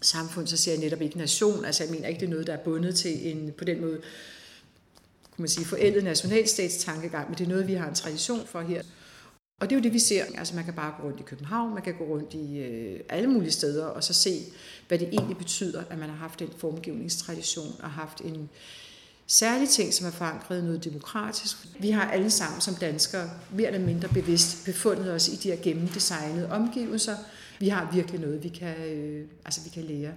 samfund, 0.00 0.46
så 0.46 0.56
siger 0.56 0.74
jeg 0.74 0.84
netop 0.84 1.00
ikke 1.00 1.18
nation. 1.18 1.64
Altså 1.64 1.84
jeg 1.84 1.92
mener 1.92 2.08
ikke, 2.08 2.20
det 2.20 2.26
er 2.26 2.30
noget, 2.30 2.46
der 2.46 2.52
er 2.52 2.64
bundet 2.64 2.94
til 2.96 3.30
en, 3.30 3.52
på 3.58 3.64
den 3.64 3.80
måde, 3.80 4.00
kunne 5.30 5.42
man 5.42 5.48
sige, 5.48 5.66
forældet 5.66 6.04
nationalstatstankegang, 6.04 7.28
men 7.28 7.38
det 7.38 7.44
er 7.44 7.48
noget, 7.48 7.68
vi 7.68 7.74
har 7.74 7.88
en 7.88 7.94
tradition 7.94 8.46
for 8.46 8.60
her. 8.60 8.82
Og 9.60 9.70
det 9.70 9.76
er 9.76 9.80
jo 9.80 9.82
det, 9.82 9.92
vi 9.92 9.98
ser. 9.98 10.24
Altså 10.38 10.54
man 10.54 10.64
kan 10.64 10.74
bare 10.74 10.94
gå 11.00 11.06
rundt 11.08 11.20
i 11.20 11.22
København, 11.22 11.74
man 11.74 11.82
kan 11.82 11.94
gå 11.98 12.04
rundt 12.04 12.34
i 12.34 12.58
øh, 12.58 13.00
alle 13.08 13.30
mulige 13.30 13.50
steder, 13.50 13.84
og 13.84 14.04
så 14.04 14.14
se, 14.14 14.42
hvad 14.88 14.98
det 14.98 15.08
egentlig 15.08 15.36
betyder, 15.38 15.82
at 15.90 15.98
man 15.98 16.08
har 16.08 16.16
haft 16.16 16.42
en 16.42 16.52
formgivningstradition 16.56 17.74
og 17.82 17.90
haft 17.90 18.20
en, 18.20 18.48
særlige 19.28 19.68
ting, 19.68 19.94
som 19.94 20.06
er 20.06 20.10
forankret 20.10 20.58
i 20.58 20.62
noget 20.62 20.84
demokratisk. 20.84 21.56
Vi 21.80 21.90
har 21.90 22.10
alle 22.10 22.30
sammen 22.30 22.60
som 22.60 22.74
danskere 22.74 23.30
mere 23.56 23.66
eller 23.66 23.86
mindre 23.86 24.08
bevidst 24.08 24.64
befundet 24.64 25.12
os 25.12 25.28
i 25.28 25.36
de 25.36 25.48
her 25.50 25.58
gennemdesignede 25.62 26.50
omgivelser. 26.50 27.16
Vi 27.60 27.68
har 27.68 27.90
virkelig 27.94 28.20
noget, 28.20 28.44
vi 28.44 28.48
kan, 28.48 28.74
øh, 28.92 29.26
altså 29.44 29.60
vi 29.64 29.70
kan 29.74 29.82
lære 29.82 30.12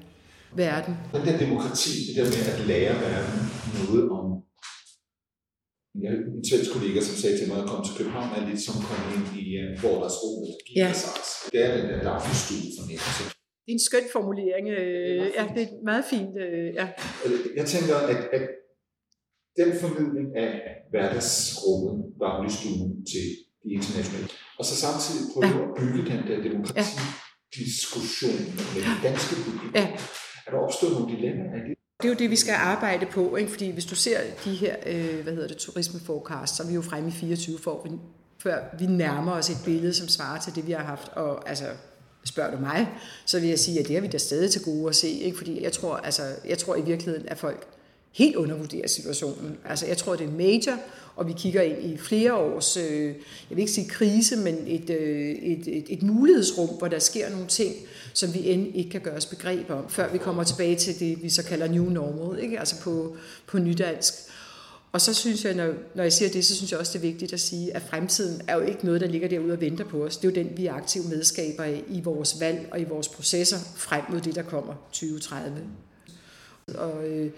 verden. 0.55 0.95
Den 1.13 1.25
der 1.25 1.37
demokrati, 1.37 1.89
det 2.07 2.15
der 2.15 2.23
med 2.23 2.53
at 2.53 2.67
lære 2.67 2.93
verden 3.01 3.39
noget 3.83 4.09
om 4.09 4.25
jeg 6.03 6.09
har 6.11 6.17
en 6.39 6.45
svensk 6.49 6.69
kollega, 6.75 6.99
som 7.09 7.15
sagde 7.21 7.37
til 7.39 7.47
mig, 7.51 7.57
at 7.63 7.67
komme 7.69 7.83
til 7.87 7.95
København 7.99 8.29
er 8.37 8.41
lidt 8.49 8.61
som 8.65 8.75
at 8.81 8.85
komme 8.89 9.07
ind 9.15 9.25
i 9.41 9.45
uh, 9.61 9.83
Vordersrummet. 9.83 10.51
Ja. 10.81 10.89
Det 11.51 11.59
er 11.65 11.71
den 11.77 11.85
der 11.91 11.99
dagligstue 12.09 12.67
fornemmelse. 12.79 13.23
Det 13.63 13.69
er 13.71 13.77
en 13.79 13.85
skøn 13.89 14.07
formulering. 14.17 14.65
Øh, 14.77 15.25
ja, 15.37 15.43
det 15.55 15.63
er 15.67 15.71
meget 15.91 16.05
fint. 16.13 16.33
Øh, 16.45 16.67
ja. 16.79 16.85
Jeg 17.59 17.65
tænker, 17.73 17.95
at, 18.13 18.19
at 18.37 18.43
den 19.59 19.69
formidling 19.81 20.27
af 20.45 20.51
hverdagsrummet, 20.91 21.97
dagligstuen 22.23 23.05
til 23.11 23.25
de 23.63 23.69
internationale, 23.77 24.27
og 24.59 24.65
så 24.65 24.75
samtidig 24.85 25.21
prøve 25.33 25.45
ja. 25.47 25.53
at 25.67 25.71
bygge 25.79 26.01
den 26.11 26.21
der 26.27 26.37
demokrati-diskussion 26.47 28.41
med 28.73 28.81
det 28.87 28.97
danske 29.07 29.33
publikum. 29.45 29.71
Ja. 29.75 29.85
Er 30.45 30.51
der 30.51 30.59
opstået 30.67 30.93
nogle 30.93 31.07
dilemmaer 31.15 31.55
i 31.59 31.61
det? 31.67 31.75
Det 32.01 32.07
er 32.07 32.13
jo 32.13 32.19
det, 32.19 32.29
vi 32.29 32.35
skal 32.35 32.53
arbejde 32.53 33.05
på, 33.05 33.35
ikke? 33.35 33.51
fordi 33.51 33.71
hvis 33.71 33.85
du 33.85 33.95
ser 33.95 34.19
de 34.45 34.55
her, 34.55 34.75
øh, 34.85 35.23
hvad 35.23 35.33
hedder 35.33 35.47
det, 35.47 35.57
turismeforecast, 35.57 36.55
så 36.55 36.63
er 36.63 36.67
vi 36.67 36.73
jo 36.73 36.81
fremme 36.81 37.09
i 37.09 37.11
24 37.11 37.59
for, 37.59 37.87
før 38.43 38.57
vi 38.79 38.85
nærmer 38.85 39.31
os 39.31 39.49
et 39.49 39.57
billede, 39.65 39.93
som 39.93 40.07
svarer 40.07 40.39
til 40.39 40.55
det, 40.55 40.67
vi 40.67 40.71
har 40.71 40.83
haft. 40.83 41.09
Og 41.09 41.49
altså, 41.49 41.65
spørger 42.25 42.51
du 42.55 42.61
mig, 42.61 42.89
så 43.25 43.39
vil 43.39 43.49
jeg 43.49 43.59
sige, 43.59 43.79
at 43.79 43.87
det 43.87 43.95
har 43.95 44.01
vi 44.01 44.07
da 44.07 44.17
stadig 44.17 44.51
til 44.51 44.63
gode 44.63 44.89
at 44.89 44.95
se, 44.95 45.09
ikke? 45.09 45.37
fordi 45.37 45.63
jeg 45.63 45.71
tror, 45.71 45.95
altså, 45.95 46.23
jeg 46.47 46.57
tror 46.57 46.75
i 46.75 46.81
virkeligheden, 46.81 47.29
at 47.29 47.37
folk 47.37 47.67
helt 48.11 48.35
undervurderer 48.35 48.87
situationen. 48.87 49.57
Altså, 49.65 49.85
jeg 49.85 49.97
tror, 49.97 50.15
det 50.15 50.27
er 50.27 50.31
major, 50.31 50.77
og 51.15 51.27
vi 51.27 51.33
kigger 51.37 51.61
ind 51.61 51.93
i 51.93 51.97
flere 51.97 52.33
års, 52.33 52.77
øh, 52.77 53.05
jeg 53.05 53.13
vil 53.49 53.59
ikke 53.59 53.71
sige 53.71 53.89
krise, 53.89 54.35
men 54.35 54.57
et, 54.67 54.89
øh, 54.89 55.29
et, 55.29 55.67
et, 55.67 55.85
et 55.89 56.03
mulighedsrum, 56.03 56.69
hvor 56.77 56.87
der 56.87 56.99
sker 56.99 57.29
nogle 57.29 57.47
ting, 57.47 57.75
som 58.13 58.33
vi 58.33 58.49
end 58.49 58.75
ikke 58.75 58.89
kan 58.89 59.01
gøre 59.01 59.15
os 59.15 59.25
begreb 59.25 59.69
om, 59.69 59.89
før 59.89 60.11
vi 60.11 60.17
kommer 60.17 60.43
tilbage 60.43 60.75
til 60.75 60.99
det, 60.99 61.23
vi 61.23 61.29
så 61.29 61.43
kalder 61.43 61.67
new 61.67 61.89
normal, 61.89 62.43
ikke? 62.43 62.59
altså 62.59 62.81
på, 62.81 63.15
på 63.47 63.59
nydansk. 63.59 64.13
Og 64.91 65.01
så 65.01 65.13
synes 65.13 65.45
jeg, 65.45 65.53
når, 65.53 65.73
når 65.95 66.03
jeg 66.03 66.13
siger 66.13 66.29
det, 66.29 66.45
så 66.45 66.55
synes 66.55 66.71
jeg 66.71 66.79
også, 66.79 66.93
det 66.93 67.05
er 67.05 67.11
vigtigt 67.11 67.33
at 67.33 67.39
sige, 67.39 67.75
at 67.75 67.81
fremtiden 67.81 68.41
er 68.47 68.55
jo 68.55 68.61
ikke 68.61 68.85
noget, 68.85 69.01
der 69.01 69.07
ligger 69.07 69.27
derude 69.27 69.53
og 69.53 69.61
venter 69.61 69.85
på 69.85 70.05
os. 70.05 70.17
Det 70.17 70.27
er 70.27 70.41
jo 70.41 70.47
den, 70.47 70.57
vi 70.57 70.65
er 70.65 70.73
aktive 70.73 71.03
medskaber 71.03 71.63
i 71.87 72.01
vores 72.03 72.39
valg 72.39 72.67
og 72.71 72.79
i 72.79 72.83
vores 72.83 73.07
processer 73.07 73.57
frem 73.75 74.03
mod 74.09 74.21
det, 74.21 74.35
der 74.35 74.43
kommer 74.43 74.73
2030. 74.91 75.61
Og, 76.75 77.07
øh, 77.07 77.31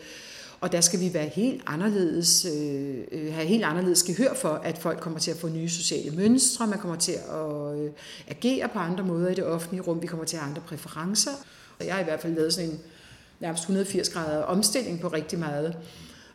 og 0.64 0.72
der 0.72 0.82
skal 0.82 1.00
vi 1.00 1.14
være 1.14 1.28
helt 1.28 1.64
anderledes, 1.66 2.46
øh, 2.46 2.98
øh, 3.12 3.34
have 3.34 3.48
helt 3.48 3.64
anderledes 3.64 4.04
gehør 4.04 4.34
for, 4.34 4.50
at 4.50 4.78
folk 4.78 5.00
kommer 5.00 5.20
til 5.20 5.32
at 5.32 5.38
få 5.38 5.50
nye 5.50 5.70
sociale 5.70 6.12
mønstre, 6.12 6.68
man 6.68 6.80
kommer 6.80 6.98
til 6.98 7.12
at 7.12 7.80
øh, 7.80 7.92
agere 8.28 8.70
på 8.70 8.80
andre 8.80 9.04
måder 9.04 9.30
i 9.30 9.36
det 9.36 9.46
offentlige 9.46 9.82
rum, 9.82 10.02
vi 10.02 10.08
kommer 10.08 10.26
til 10.26 10.38
at 10.38 10.42
have 10.42 10.50
andre 10.50 10.62
præferencer. 10.68 11.32
Og 11.80 11.86
Jeg 11.86 11.94
har 11.94 12.02
i 12.02 12.04
hvert 12.04 12.22
fald 12.22 12.36
lavet 12.36 12.54
sådan 12.54 12.70
en 12.70 12.80
nærmest 13.40 13.64
180 13.64 14.10
grader 14.10 14.42
omstilling 14.42 15.00
på 15.00 15.08
rigtig 15.08 15.40
meget. 15.40 15.78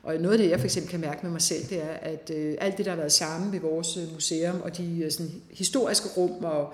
Og 0.02 0.14
noget 0.14 0.32
af 0.32 0.38
det, 0.38 0.50
jeg 0.50 0.60
for 0.60 0.64
eksempel 0.64 0.90
kan 0.90 1.00
mærke 1.00 1.20
med 1.22 1.30
mig 1.30 1.42
selv, 1.42 1.64
det 1.70 1.82
er, 1.82 1.96
at 2.02 2.30
øh, 2.34 2.54
alt 2.60 2.76
det, 2.76 2.84
der 2.84 2.90
har 2.90 2.98
været 2.98 3.12
sammen 3.12 3.52
ved 3.52 3.60
vores 3.60 3.96
øh, 3.96 4.12
museum, 4.12 4.60
og 4.60 4.76
de 4.76 5.00
øh, 5.04 5.10
sådan, 5.10 5.32
historiske 5.50 6.08
rum, 6.16 6.44
og 6.44 6.72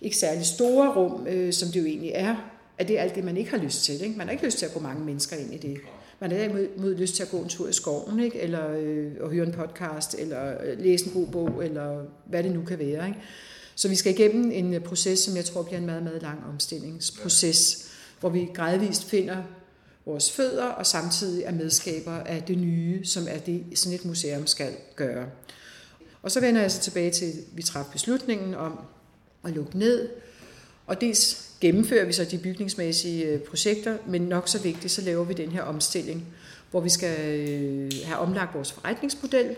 ikke 0.00 0.16
særlig 0.16 0.46
store 0.46 0.94
rum, 0.94 1.26
øh, 1.26 1.52
som 1.52 1.68
det 1.68 1.80
jo 1.80 1.86
egentlig 1.86 2.12
er, 2.14 2.36
at 2.78 2.88
det 2.88 2.98
er 2.98 3.02
alt 3.02 3.14
det, 3.14 3.24
man 3.24 3.36
ikke 3.36 3.50
har 3.50 3.58
lyst 3.58 3.84
til. 3.84 4.02
Ikke? 4.02 4.18
Man 4.18 4.26
har 4.26 4.32
ikke 4.32 4.44
lyst 4.44 4.58
til 4.58 4.66
at 4.66 4.74
gå 4.74 4.80
mange 4.80 5.04
mennesker 5.04 5.36
ind 5.36 5.54
i 5.54 5.56
det. 5.56 5.76
Man 6.20 6.30
har 6.30 6.38
derimod 6.38 6.94
lyst 6.94 7.14
til 7.14 7.22
at 7.22 7.30
gå 7.30 7.38
en 7.38 7.48
tur 7.48 7.68
i 7.68 7.72
skoven, 7.72 8.20
ikke? 8.20 8.40
eller 8.40 8.70
øh, 8.70 9.12
at 9.22 9.30
høre 9.30 9.46
en 9.46 9.52
podcast, 9.52 10.14
eller 10.18 10.62
øh, 10.62 10.78
læse 10.78 11.06
en 11.06 11.12
god 11.12 11.26
bog, 11.26 11.64
eller 11.64 12.04
hvad 12.26 12.42
det 12.42 12.52
nu 12.52 12.64
kan 12.64 12.78
være. 12.78 13.08
Ikke? 13.08 13.20
Så 13.74 13.88
vi 13.88 13.94
skal 13.94 14.12
igennem 14.12 14.50
en 14.50 14.74
øh, 14.74 14.80
proces, 14.80 15.18
som 15.18 15.36
jeg 15.36 15.44
tror 15.44 15.62
bliver 15.62 15.78
en 15.78 15.86
meget, 15.86 16.02
meget 16.02 16.22
lang 16.22 16.44
omstillingsproces, 16.48 17.90
hvor 18.20 18.28
vi 18.28 18.48
gradvist 18.54 19.04
finder 19.04 19.42
vores 20.06 20.32
fødder, 20.32 20.64
og 20.64 20.86
samtidig 20.86 21.44
er 21.44 21.52
medskaber 21.52 22.12
af 22.12 22.42
det 22.42 22.58
nye, 22.58 23.04
som 23.04 23.26
er 23.28 23.38
det, 23.38 23.64
sådan 23.74 23.98
et 23.98 24.04
museum 24.04 24.46
skal 24.46 24.72
gøre. 24.96 25.26
Og 26.22 26.30
så 26.30 26.40
vender 26.40 26.60
jeg 26.60 26.72
så 26.72 26.80
tilbage 26.80 27.10
til, 27.10 27.26
at 27.26 27.34
vi 27.52 27.62
træffede 27.62 27.92
beslutningen 27.92 28.54
om 28.54 28.80
at 29.44 29.50
lukke 29.50 29.78
ned, 29.78 30.08
og 30.86 31.00
dels 31.00 31.49
gennemfører 31.60 32.04
vi 32.04 32.12
så 32.12 32.24
de 32.24 32.38
bygningsmæssige 32.38 33.24
øh, 33.24 33.40
projekter, 33.40 33.96
men 34.06 34.22
nok 34.22 34.48
så 34.48 34.62
vigtigt, 34.62 34.92
så 34.92 35.02
laver 35.02 35.24
vi 35.24 35.34
den 35.34 35.48
her 35.48 35.62
omstilling, 35.62 36.26
hvor 36.70 36.80
vi 36.80 36.88
skal 36.88 37.38
øh, 37.38 37.90
have 38.04 38.18
omlagt 38.18 38.54
vores 38.54 38.72
forretningsmodel, 38.72 39.56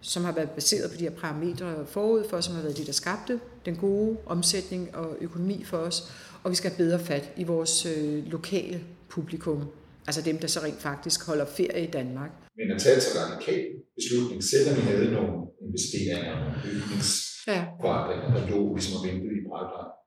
som 0.00 0.24
har 0.24 0.32
været 0.32 0.50
baseret 0.50 0.90
på 0.90 0.96
de 0.96 1.02
her 1.02 1.10
parametre 1.10 1.86
forud 1.86 2.24
for, 2.30 2.40
som 2.40 2.54
har 2.54 2.62
været 2.62 2.76
det, 2.76 2.86
der 2.86 2.92
skabte 2.92 3.40
den 3.64 3.76
gode 3.76 4.16
omsætning 4.26 4.94
og 4.94 5.16
økonomi 5.20 5.64
for 5.64 5.76
os, 5.76 6.12
og 6.42 6.50
vi 6.50 6.56
skal 6.56 6.70
have 6.70 6.84
bedre 6.84 6.98
fat 6.98 7.32
i 7.36 7.44
vores 7.44 7.86
øh, 7.86 8.26
lokale 8.26 8.80
publikum, 9.08 9.64
altså 10.06 10.22
dem, 10.22 10.38
der 10.38 10.46
så 10.46 10.60
rent 10.60 10.80
faktisk 10.80 11.26
holder 11.26 11.46
ferie 11.46 11.84
i 11.84 11.90
Danmark. 11.90 12.30
Men 12.56 12.70
at 12.74 12.80
tage 12.82 13.00
så 13.00 13.18
radikal 13.18 13.64
beslutning, 13.96 14.44
selvom 14.44 14.76
vi 14.76 14.82
havde 14.82 15.12
nogle 15.12 15.32
investeringer, 15.66 16.34
nogle 16.40 16.54
bygningsforandringer, 16.64 18.28
der 18.36 18.50
lå 18.50 18.74
ligesom 18.74 18.96
og 18.96 19.02
ventede 19.06 19.34
i 19.40 19.42
pipeline, 19.48 19.98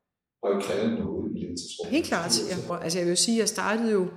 og 0.42 0.52
ikke 0.56 0.68
krævet 0.68 1.00
noget 1.00 1.32
i 1.36 1.40
ledelsesrummet. 1.40 1.92
Helt 1.92 2.06
klart. 2.06 2.40
Ja. 2.70 2.84
Altså 2.84 3.00
jeg 3.00 3.08
vil 3.08 3.18
sige, 3.18 3.36
at 3.36 3.40
jeg 3.40 3.50
startede 3.50 3.92
jo 3.92 4.08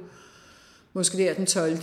måske 0.92 1.18
der 1.18 1.34
den 1.34 1.46
12 1.46 1.78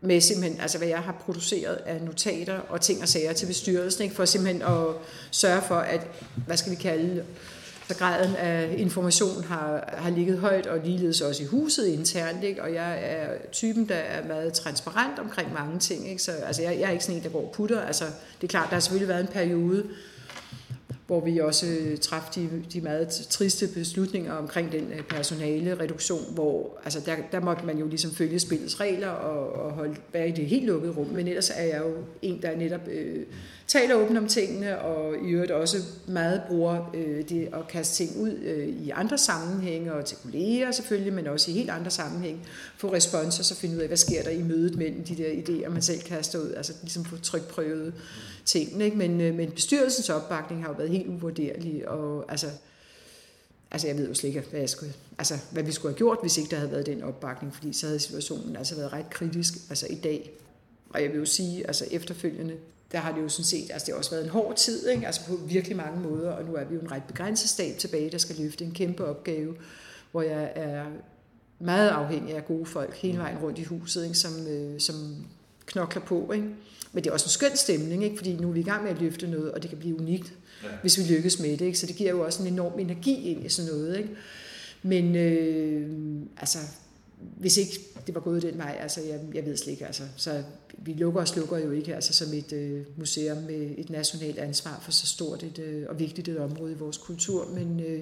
med 0.00 0.20
simpelthen, 0.20 0.60
altså 0.60 0.78
hvad 0.78 0.88
jeg 0.88 0.98
har 0.98 1.12
produceret 1.12 1.74
af 1.74 2.02
notater 2.02 2.58
og 2.58 2.80
ting 2.80 3.02
og 3.02 3.08
sager 3.08 3.32
til 3.32 3.46
bestyrelsen, 3.46 4.02
ikke? 4.02 4.14
for 4.14 4.24
simpelthen 4.24 4.62
at 4.62 4.86
sørge 5.30 5.62
for, 5.62 5.74
at, 5.74 6.06
hvad 6.46 6.56
skal 6.56 6.70
vi 6.70 6.76
kalde, 6.76 7.24
så 7.88 7.96
graden 7.96 8.36
af 8.36 8.74
information 8.78 9.44
har, 9.44 9.94
har 9.98 10.10
ligget 10.10 10.38
højt, 10.38 10.66
og 10.66 10.80
ligeledes 10.84 11.20
også 11.20 11.42
i 11.42 11.46
huset 11.46 11.86
internt, 11.86 12.44
ikke? 12.44 12.62
og 12.62 12.74
jeg 12.74 12.98
er 13.02 13.28
typen, 13.52 13.88
der 13.88 13.94
er 13.94 14.26
meget 14.26 14.52
transparent 14.52 15.18
omkring 15.18 15.52
mange 15.52 15.78
ting, 15.78 16.08
ikke? 16.08 16.22
så 16.22 16.32
altså, 16.32 16.62
jeg, 16.62 16.78
jeg 16.80 16.86
er 16.86 16.90
ikke 16.90 17.04
sådan 17.04 17.18
en, 17.18 17.24
der 17.24 17.30
går 17.30 17.50
putter, 17.54 17.80
altså 17.80 18.04
det 18.40 18.46
er 18.46 18.48
klart, 18.48 18.68
der 18.68 18.74
har 18.74 18.80
selvfølgelig 18.80 19.08
været 19.08 19.20
en 19.20 19.32
periode, 19.32 19.84
hvor 21.06 21.20
vi 21.20 21.38
også 21.38 21.66
øh, 21.66 21.98
træffede 21.98 22.46
de, 22.46 22.64
de 22.72 22.80
meget 22.80 23.08
triste 23.08 23.68
beslutninger 23.74 24.32
omkring 24.32 24.72
den 24.72 24.92
øh, 24.92 25.02
personale 25.02 25.80
reduktion, 25.80 26.34
hvor 26.34 26.80
altså 26.84 27.00
der, 27.06 27.16
der 27.32 27.40
måtte 27.40 27.66
man 27.66 27.78
jo 27.78 27.86
ligesom 27.86 28.10
følge 28.10 28.38
spillets 28.38 28.80
regler 28.80 29.08
og, 29.08 29.52
og 29.52 29.72
holde, 29.72 29.96
være 30.12 30.28
i 30.28 30.32
det 30.32 30.46
helt 30.46 30.66
lukkede 30.66 30.92
rum. 30.92 31.06
Men 31.06 31.28
ellers 31.28 31.50
er 31.50 31.64
jeg 31.64 31.80
jo 31.80 31.94
en, 32.22 32.42
der 32.42 32.56
netop 32.56 32.88
øh, 32.88 33.26
taler 33.66 33.94
åbent 33.94 34.18
om 34.18 34.28
tingene, 34.28 34.80
og 34.80 35.16
i 35.16 35.30
øvrigt 35.30 35.50
også 35.50 35.76
meget 36.06 36.42
bruger 36.48 36.90
øh, 36.94 37.28
det 37.28 37.48
at 37.52 37.68
kaste 37.68 37.96
ting 37.96 38.20
ud 38.20 38.30
øh, 38.30 38.68
i 38.68 38.90
andre 38.90 39.18
sammenhænge, 39.18 39.92
og 39.92 40.04
til 40.04 40.16
kolleger 40.22 40.72
selvfølgelig, 40.72 41.12
men 41.12 41.26
også 41.26 41.50
i 41.50 41.54
helt 41.54 41.70
andre 41.70 41.90
sammenhænge, 41.90 42.40
få 42.76 42.92
respons 42.92 43.38
og 43.38 43.44
så 43.44 43.54
finde 43.54 43.76
ud 43.76 43.80
af, 43.80 43.86
hvad 43.86 43.96
sker 43.96 44.22
der 44.22 44.30
i 44.30 44.42
mødet 44.42 44.76
mellem 44.76 45.04
de 45.04 45.16
der 45.16 45.28
idéer, 45.28 45.68
man 45.68 45.82
selv 45.82 46.00
kaster 46.00 46.38
ud, 46.38 46.52
altså 46.56 46.72
ligesom 46.82 47.04
få 47.04 47.16
trykprøvet 47.16 47.94
tingene. 48.44 48.84
Ikke? 48.84 48.96
Men, 48.96 49.20
øh, 49.20 49.34
men 49.34 49.50
bestyrelsens 49.50 50.10
opbakning 50.10 50.62
har 50.62 50.68
jo 50.68 50.74
været 50.74 50.90
helt 50.90 51.08
uvurderlig, 51.08 51.88
og 51.88 52.24
altså, 52.28 52.46
altså 53.70 53.86
jeg 53.86 53.98
ved 53.98 54.08
jo 54.08 54.14
slet 54.14 54.28
ikke, 54.28 54.42
hvad, 54.50 54.60
jeg 54.60 54.70
skulle, 54.70 54.92
altså, 55.18 55.34
hvad 55.50 55.62
vi 55.62 55.72
skulle 55.72 55.92
have 55.92 55.98
gjort, 55.98 56.18
hvis 56.22 56.38
ikke 56.38 56.50
der 56.50 56.56
havde 56.56 56.70
været 56.70 56.86
den 56.86 57.02
opbakning, 57.02 57.54
fordi 57.54 57.72
så 57.72 57.86
havde 57.86 58.00
situationen 58.00 58.56
altså 58.56 58.74
været 58.74 58.92
ret 58.92 59.10
kritisk 59.10 59.54
altså 59.68 59.86
i 59.90 59.94
dag. 59.94 60.30
Og 60.90 61.02
jeg 61.02 61.10
vil 61.10 61.18
jo 61.18 61.24
sige, 61.24 61.66
altså 61.66 61.84
efterfølgende, 61.90 62.54
der 62.94 63.00
har 63.00 63.12
det 63.12 63.22
jo 63.22 63.28
sådan 63.28 63.44
set, 63.44 63.70
altså 63.70 63.86
det 63.86 63.92
har 63.92 63.98
også 63.98 64.10
været 64.10 64.24
en 64.24 64.30
hård 64.30 64.56
tid, 64.56 64.88
ikke? 64.88 65.06
altså 65.06 65.20
på 65.26 65.36
virkelig 65.36 65.76
mange 65.76 66.00
måder, 66.00 66.30
og 66.30 66.44
nu 66.44 66.54
er 66.54 66.64
vi 66.64 66.74
jo 66.74 66.80
en 66.80 66.90
ret 66.90 67.02
begrænset 67.02 67.48
stab 67.48 67.78
tilbage, 67.78 68.10
der 68.10 68.18
skal 68.18 68.36
løfte 68.36 68.64
en 68.64 68.72
kæmpe 68.72 69.04
opgave, 69.04 69.54
hvor 70.12 70.22
jeg 70.22 70.52
er 70.54 70.84
meget 71.58 71.88
afhængig 71.88 72.36
af 72.36 72.44
gode 72.44 72.66
folk 72.66 72.96
hele 72.96 73.18
vejen 73.18 73.38
rundt 73.38 73.58
i 73.58 73.62
huset, 73.64 74.04
ikke? 74.04 74.18
Som, 74.18 74.46
øh, 74.46 74.80
som 74.80 74.94
knokler 75.66 76.02
på. 76.02 76.32
Ikke? 76.32 76.46
Men 76.92 77.04
det 77.04 77.10
er 77.10 77.14
også 77.14 77.26
en 77.26 77.30
skøn 77.30 77.56
stemning, 77.56 78.04
ikke? 78.04 78.16
fordi 78.16 78.36
nu 78.36 78.48
er 78.48 78.52
vi 78.52 78.60
i 78.60 78.64
gang 78.64 78.82
med 78.82 78.90
at 78.90 79.00
løfte 79.00 79.26
noget, 79.26 79.52
og 79.52 79.62
det 79.62 79.70
kan 79.70 79.78
blive 79.78 80.00
unikt, 80.00 80.32
ja. 80.62 80.68
hvis 80.80 80.98
vi 80.98 81.14
lykkes 81.14 81.40
med 81.40 81.50
det. 81.50 81.64
Ikke? 81.64 81.78
Så 81.78 81.86
det 81.86 81.96
giver 81.96 82.10
jo 82.10 82.24
også 82.24 82.42
en 82.42 82.52
enorm 82.52 82.78
energi 82.78 83.30
ind 83.30 83.46
i 83.46 83.48
sådan 83.48 83.70
noget. 83.70 83.98
Ikke? 83.98 84.10
Men 84.82 85.16
øh, 85.16 85.90
altså, 86.36 86.58
hvis 87.36 87.56
ikke 87.56 87.80
det 88.06 88.14
var 88.14 88.20
gået 88.20 88.42
den 88.42 88.58
vej, 88.58 88.78
altså 88.80 89.00
jeg, 89.00 89.20
jeg 89.34 89.46
ved 89.46 89.56
slet 89.56 89.72
ikke, 89.72 89.86
altså, 89.86 90.02
så 90.16 90.42
vi 90.78 90.92
lukker 90.92 91.20
og 91.20 91.28
slukker 91.28 91.58
jo 91.58 91.70
ikke 91.70 91.94
altså, 91.94 92.12
som 92.12 92.34
et 92.34 92.52
øh, 92.52 92.84
museum 92.96 93.36
med 93.36 93.74
et 93.78 93.90
nationalt 93.90 94.38
ansvar 94.38 94.80
for 94.82 94.92
så 94.92 95.06
stort 95.06 95.42
et, 95.42 95.58
øh, 95.58 95.86
og 95.88 95.98
vigtigt 95.98 96.28
et 96.28 96.38
område 96.38 96.72
i 96.72 96.76
vores 96.76 96.98
kultur, 96.98 97.48
men, 97.48 97.80
øh, 97.80 98.00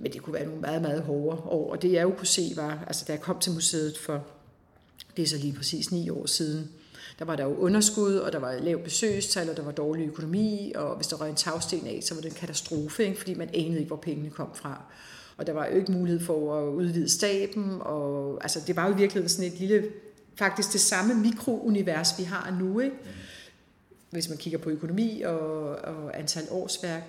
men 0.00 0.12
det 0.12 0.22
kunne 0.22 0.34
være 0.34 0.46
nogle 0.46 0.60
meget, 0.60 0.82
meget 0.82 1.02
hårde 1.02 1.40
år, 1.42 1.70
og 1.70 1.82
det 1.82 1.92
jeg 1.92 2.02
jo 2.02 2.10
kunne 2.10 2.26
se 2.26 2.52
var, 2.56 2.84
altså 2.86 3.04
da 3.08 3.12
jeg 3.12 3.20
kom 3.20 3.38
til 3.38 3.52
museet 3.52 3.98
for, 3.98 4.26
det 5.16 5.22
er 5.22 5.26
så 5.26 5.36
lige 5.36 5.52
præcis 5.52 5.92
ni 5.92 6.10
år 6.10 6.26
siden, 6.26 6.70
der 7.18 7.24
var 7.24 7.36
der 7.36 7.44
jo 7.44 7.56
underskud, 7.56 8.14
og 8.14 8.32
der 8.32 8.38
var 8.38 8.58
lav 8.58 8.84
besøgstal, 8.84 9.50
og 9.50 9.56
der 9.56 9.62
var 9.62 9.72
dårlig 9.72 10.06
økonomi, 10.06 10.72
og 10.74 10.96
hvis 10.96 11.06
der 11.06 11.16
røg 11.16 11.30
en 11.30 11.36
tagsten 11.36 11.86
af, 11.86 12.00
så 12.02 12.14
var 12.14 12.20
det 12.20 12.28
en 12.28 12.36
katastrofe, 12.36 13.06
ikke? 13.06 13.18
fordi 13.18 13.34
man 13.34 13.48
anede 13.54 13.78
ikke, 13.78 13.88
hvor 13.88 13.96
pengene 13.96 14.30
kom 14.30 14.50
fra. 14.54 14.82
Og 15.38 15.46
der 15.46 15.52
var 15.52 15.66
jo 15.66 15.76
ikke 15.76 15.92
mulighed 15.92 16.20
for 16.20 16.60
at 16.60 16.72
udvide 16.72 17.08
staben, 17.08 17.78
og 17.80 18.38
altså, 18.42 18.60
det 18.66 18.76
var 18.76 18.88
jo 18.88 18.94
virkelig 18.94 19.30
sådan 19.30 19.52
et 19.52 19.58
lille, 19.58 19.84
faktisk 20.38 20.72
det 20.72 20.80
samme 20.80 21.14
mikrounivers, 21.14 22.18
vi 22.18 22.22
har 22.22 22.56
nu, 22.60 22.80
ikke? 22.80 22.96
hvis 24.10 24.28
man 24.28 24.38
kigger 24.38 24.58
på 24.58 24.70
økonomi 24.70 25.22
og, 25.22 25.70
og 25.70 26.18
antal 26.18 26.42
årsværk. 26.50 27.02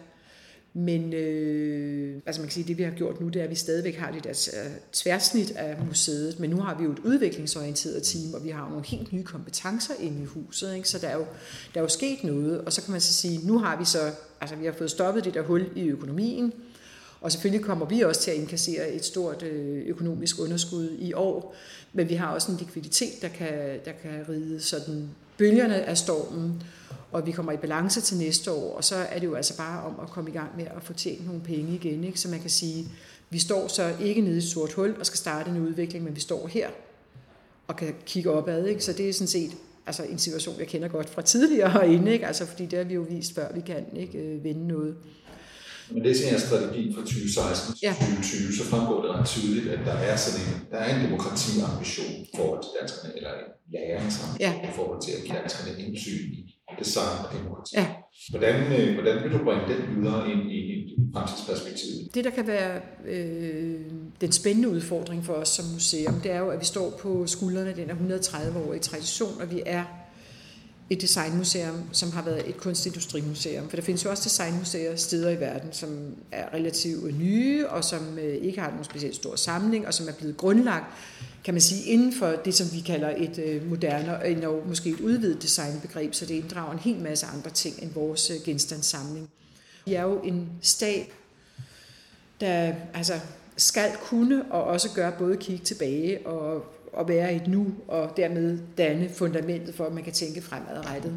Men 0.74 1.14
øh, 1.14 2.22
altså 2.26 2.42
man 2.42 2.48
kan 2.48 2.54
sige, 2.54 2.68
det 2.68 2.78
vi 2.78 2.84
har 2.84 2.92
gjort 2.92 3.22
nu, 3.22 3.28
det 3.30 3.40
er, 3.40 3.44
at 3.44 3.50
vi 3.50 3.56
stadigvæk 3.56 3.96
har 3.96 4.12
det 4.12 4.24
der 4.24 4.50
tværsnit 4.94 5.52
af 5.52 5.78
museet, 5.88 6.40
men 6.40 6.50
nu 6.50 6.62
har 6.62 6.78
vi 6.78 6.84
jo 6.84 6.92
et 6.92 7.00
udviklingsorienteret 7.00 8.04
team, 8.04 8.34
og 8.34 8.44
vi 8.44 8.50
har 8.50 8.70
nogle 8.70 8.86
helt 8.86 9.14
nye 9.14 9.24
kompetencer 9.24 9.94
inde 10.00 10.22
i 10.22 10.26
huset, 10.26 10.76
ikke? 10.76 10.90
så 10.90 11.00
der 11.00 11.08
er, 11.08 11.18
jo, 11.18 11.26
der 11.74 11.80
er 11.80 11.82
jo 11.82 11.88
sket 11.88 12.24
noget, 12.24 12.62
og 12.62 12.74
så 12.74 12.82
kan 12.82 12.92
man 12.92 13.02
så 13.02 13.14
sige, 13.14 13.48
nu 13.48 13.58
har 13.58 13.80
vi 13.80 13.86
så, 13.86 14.12
altså 14.42 14.56
vi 14.56 14.66
har 14.66 14.74
fået 14.74 14.92
stoppet 14.92 15.26
det 15.26 15.34
der 15.34 15.42
hul 15.42 15.70
i 15.76 15.88
økonomien, 15.88 16.54
og 17.22 17.32
selvfølgelig 17.32 17.66
kommer 17.66 17.86
vi 17.86 18.02
også 18.02 18.22
til 18.22 18.32
at 18.32 18.38
inkassere 18.38 18.92
et 18.92 19.06
stort 19.06 19.44
øh, 19.44 19.88
økonomisk 19.88 20.40
underskud 20.40 20.90
i 21.00 21.14
år, 21.14 21.56
men 21.94 22.10
vi 22.10 22.14
har 22.14 22.34
også 22.34 22.52
en 22.52 22.58
likviditet, 22.58 23.22
der 23.22 23.28
kan, 23.28 23.80
der 23.86 23.92
kan 23.92 24.26
ride 24.30 24.62
sådan 24.62 25.10
bølgerne 25.38 25.76
af 25.76 25.98
stormen, 25.98 26.64
og 27.12 27.26
vi 27.26 27.32
kommer 27.32 27.52
i 27.52 27.58
balance 27.58 28.02
til 28.02 28.18
næste 28.18 28.52
år, 28.52 28.76
og 28.76 28.84
så 28.84 28.96
er 28.96 29.20
det 29.20 29.28
jo 29.28 29.36
altså 29.36 29.58
bare 29.58 29.84
om 29.84 29.96
at 30.02 30.10
komme 30.10 30.30
i 30.30 30.34
gang 30.34 30.58
med 30.58 30.66
at 30.66 30.84
få 30.84 30.94
tjent 30.94 31.26
nogle 31.26 31.42
penge 31.42 31.76
igen, 31.76 32.04
ikke? 32.04 32.20
så 32.20 32.30
man 32.30 32.40
kan 32.40 32.50
sige, 32.50 32.86
vi 33.30 33.40
står 33.40 33.68
så 33.68 33.96
ikke 34.02 34.22
nede 34.22 34.36
i 34.36 34.38
et 34.38 34.44
sort 34.44 34.74
hul 34.74 34.96
og 35.00 35.06
skal 35.06 35.18
starte 35.18 35.50
en 35.50 35.58
udvikling, 35.58 36.04
men 36.04 36.16
vi 36.16 36.22
står 36.22 36.48
her 36.48 36.70
og 37.68 37.76
kan 37.76 37.96
kigge 38.06 38.32
opad, 38.32 38.66
ikke? 38.66 38.84
så 38.84 38.94
det 38.94 39.10
er 39.10 39.14
sådan 39.14 39.28
set 39.28 39.52
altså 39.86 40.04
en 40.04 40.18
situation, 40.18 40.60
jeg 40.60 40.68
kender 40.68 40.88
godt 40.88 41.10
fra 41.10 41.22
tidligere 41.22 41.70
herinde, 41.70 42.12
ikke? 42.12 42.28
Altså, 42.28 42.46
fordi 42.46 42.66
det 42.66 42.80
har 42.80 42.86
vi 42.86 42.94
jo 42.94 43.06
vist 43.10 43.36
før, 43.36 43.54
vi 43.54 43.62
kan 43.62 43.86
ikke 43.96 44.18
øh, 44.18 44.44
vende 44.44 44.68
noget. 44.68 44.96
Men 45.94 46.00
det 46.04 46.10
er 46.12 46.16
sådan 46.16 46.34
en 46.34 46.40
strategi 46.50 46.82
fra 46.96 47.02
2016 47.02 47.74
til 47.74 47.86
ja. 47.88 47.94
2020, 47.94 48.54
så 48.60 48.64
fremgår 48.72 48.98
det 49.04 49.10
ret 49.16 49.28
tydeligt, 49.34 49.68
at 49.76 49.82
der 49.90 49.98
er 50.10 50.16
sådan 50.26 50.42
en, 50.48 50.56
der 50.72 50.78
er 50.84 50.88
en 50.96 51.02
demokratiambition 51.06 52.12
i 52.26 52.30
forhold 52.38 52.62
til 52.66 52.72
danskerne, 52.80 53.12
eller 53.18 53.32
en 53.42 53.48
læringsambition 53.74 54.62
ja. 54.64 54.70
i 54.70 54.72
forhold 54.78 55.00
til 55.06 55.12
at 55.18 55.22
give 55.26 55.36
danskerne 55.42 55.72
indsyn 55.86 56.26
i 56.40 56.42
design 56.80 57.16
og 57.26 57.28
demokrati. 57.38 57.72
Ja. 57.80 57.88
Hvordan, 58.30 58.56
øh, 58.78 58.94
hvordan 58.94 59.24
vil 59.24 59.32
du 59.32 59.40
bringe 59.44 59.66
den 59.72 59.82
videre 59.96 60.32
ind 60.32 60.52
i, 60.52 60.60
i 60.60 60.96
fremtidsperspektivet? 61.14 62.16
Det, 62.16 62.24
der 62.24 62.30
kan 62.30 62.48
være 62.48 62.82
øh, 63.06 63.80
den 64.22 64.32
spændende 64.32 64.70
udfordring 64.70 65.26
for 65.26 65.34
os 65.34 65.50
som 65.50 65.66
museum, 65.74 66.14
det 66.24 66.32
er 66.32 66.40
jo, 66.40 66.50
at 66.50 66.60
vi 66.60 66.66
står 66.66 66.90
på 67.02 67.28
skuldrene 67.28 67.70
af 67.70 67.76
den 67.76 67.90
130 67.90 68.60
år 68.60 68.74
i 68.74 68.80
tradition, 68.80 69.42
og 69.42 69.52
vi 69.52 69.62
er 69.66 69.84
et 70.90 71.02
designmuseum, 71.02 71.84
som 71.92 72.12
har 72.12 72.22
været 72.22 72.50
et 72.50 72.58
kunstindustrimuseum. 72.58 73.70
For 73.70 73.76
der 73.76 73.84
findes 73.84 74.06
jo 74.06 74.10
også 74.10 74.24
designmuseer 74.24 74.96
steder 74.96 75.30
i 75.30 75.40
verden, 75.40 75.74
som 75.74 76.16
er 76.32 76.54
relativt 76.54 77.20
nye, 77.20 77.68
og 77.68 77.84
som 77.84 78.20
øh, 78.20 78.36
ikke 78.36 78.62
har 78.62 78.70
nogen 78.70 78.84
specielt 78.84 79.16
stor 79.16 79.36
samling, 79.36 79.88
og 79.88 79.94
som 79.94 80.08
er 80.08 80.12
blevet 80.12 80.38
grundlagt, 80.38 80.86
kan 81.44 81.54
man 81.54 81.62
sige, 81.62 81.84
inden 81.86 82.14
for 82.14 82.28
det, 82.46 82.54
som 82.54 82.68
vi 82.74 82.80
kalder 82.80 83.14
et 83.18 83.40
øh, 83.40 83.70
moderne, 83.70 84.48
og 84.48 84.64
måske 84.68 84.90
et 84.90 85.00
udvidet 85.00 85.42
designbegreb, 85.42 86.14
så 86.14 86.26
det 86.26 86.34
inddrager 86.34 86.72
en 86.72 86.80
hel 86.80 87.00
masse 87.00 87.26
andre 87.26 87.50
ting 87.50 87.84
end 87.84 87.94
vores 87.94 88.30
øh, 88.30 88.36
genstandssamling. 88.46 89.30
Vi 89.86 89.94
er 89.94 90.04
jo 90.04 90.22
en 90.22 90.50
stab, 90.62 91.14
der 92.42 92.74
altså, 92.94 93.20
skal 93.58 93.92
kunne 94.02 94.46
og 94.52 94.64
også 94.64 94.90
gøre 94.96 95.12
både 95.20 95.38
kigge 95.38 95.66
tilbage 95.66 96.28
og 96.28 96.66
at 97.00 97.08
være 97.08 97.36
et 97.36 97.48
nu, 97.48 97.68
og 97.88 98.14
dermed 98.18 98.60
danne 98.78 99.10
fundamentet 99.10 99.76
for, 99.76 99.86
at 99.86 99.94
man 99.94 100.04
kan 100.04 100.14
tænke 100.14 100.42
fremadrettet. 100.42 101.14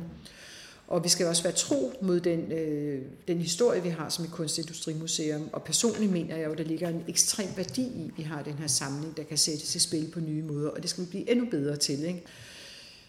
Og 0.89 1.05
vi 1.05 1.09
skal 1.09 1.27
også 1.27 1.43
være 1.43 1.53
tro 1.53 1.93
mod 2.03 2.21
den, 2.21 2.53
øh, 2.53 3.03
den 3.29 3.39
historie, 3.39 3.83
vi 3.83 3.89
har 3.89 4.09
som 4.09 4.25
et 4.25 4.31
kunstindustrimuseum. 4.31 5.49
Og 5.53 5.63
personligt 5.63 6.13
mener 6.13 6.37
jeg 6.37 6.47
jo, 6.47 6.53
at 6.53 6.59
der 6.59 6.65
ligger 6.65 6.89
en 6.89 7.05
ekstrem 7.09 7.49
værdi 7.57 7.83
i, 7.83 8.11
at 8.13 8.19
vi 8.19 8.23
har 8.23 8.43
den 8.43 8.53
her 8.53 8.67
samling, 8.67 9.17
der 9.17 9.23
kan 9.23 9.39
sættes 9.39 9.75
i 9.75 9.79
spil 9.79 10.11
på 10.13 10.21
nye 10.21 10.43
måder. 10.43 10.71
Og 10.71 10.83
det 10.83 10.91
skal 10.91 11.05
vi 11.05 11.09
blive 11.09 11.31
endnu 11.31 11.47
bedre 11.51 11.77
til. 11.77 12.05
Ikke? 12.05 12.23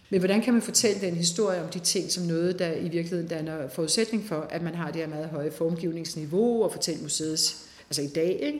Men 0.09 0.19
hvordan 0.19 0.41
kan 0.41 0.53
man 0.53 0.61
fortælle 0.61 1.01
den 1.01 1.15
historie 1.15 1.63
om 1.63 1.69
de 1.69 1.79
ting 1.79 2.11
som 2.11 2.23
noget, 2.23 2.59
der 2.59 2.73
i 2.73 2.89
virkeligheden 2.89 3.27
danner 3.27 3.69
forudsætning 3.69 4.25
for, 4.27 4.47
at 4.49 4.61
man 4.61 4.75
har 4.75 4.91
det 4.91 5.01
her 5.01 5.07
meget 5.07 5.29
høje 5.29 5.51
formgivningsniveau 5.51 6.63
og 6.63 6.71
fortælle 6.71 7.01
museets, 7.01 7.65
altså 7.89 8.01
i 8.01 8.07
dag, 8.07 8.39
ikke? 8.41 8.59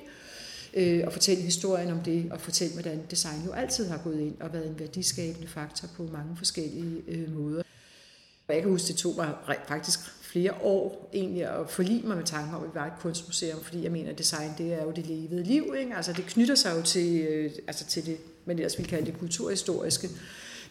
Øh, 0.73 1.03
og 1.05 1.13
fortælle 1.13 1.43
historien 1.43 1.91
om 1.91 1.99
det, 1.99 2.31
og 2.31 2.41
fortælle, 2.41 2.73
hvordan 2.73 3.01
design 3.11 3.41
jo 3.45 3.51
altid 3.51 3.87
har 3.87 3.97
gået 3.97 4.19
ind 4.19 4.41
og 4.41 4.53
været 4.53 4.67
en 4.67 4.79
værdiskabende 4.79 5.47
faktor 5.47 5.87
på 5.97 6.09
mange 6.13 6.37
forskellige 6.37 7.01
øh, 7.07 7.35
måder. 7.35 7.63
Og 8.47 8.53
jeg 8.53 8.61
kan 8.61 8.71
huske, 8.71 8.87
det 8.87 8.95
tog 8.95 9.13
mig 9.17 9.33
faktisk 9.67 9.99
flere 10.21 10.53
år 10.61 11.09
egentlig 11.13 11.43
at 11.43 11.69
forlige 11.69 12.07
mig 12.07 12.17
med 12.17 12.25
tanken 12.25 12.55
om, 12.55 12.63
at 12.63 12.69
vi 12.69 12.75
var 12.75 12.85
et 12.85 12.93
kunstmuseum, 12.99 13.63
fordi 13.63 13.83
jeg 13.83 13.91
mener, 13.91 14.11
at 14.11 14.17
design 14.17 14.51
det 14.57 14.73
er 14.73 14.83
jo 14.83 14.91
det 14.91 15.07
levede 15.07 15.43
liv. 15.43 15.75
Ikke? 15.79 15.95
Altså 15.95 16.13
det 16.13 16.25
knytter 16.25 16.55
sig 16.55 16.77
jo 16.77 16.81
til, 16.81 17.21
øh, 17.21 17.51
altså 17.67 17.85
til 17.85 18.05
det, 18.05 18.17
man 18.45 18.55
ellers 18.55 18.77
ville 18.77 18.89
kalde 18.89 19.05
det 19.05 19.19
kulturhistoriske. 19.19 20.09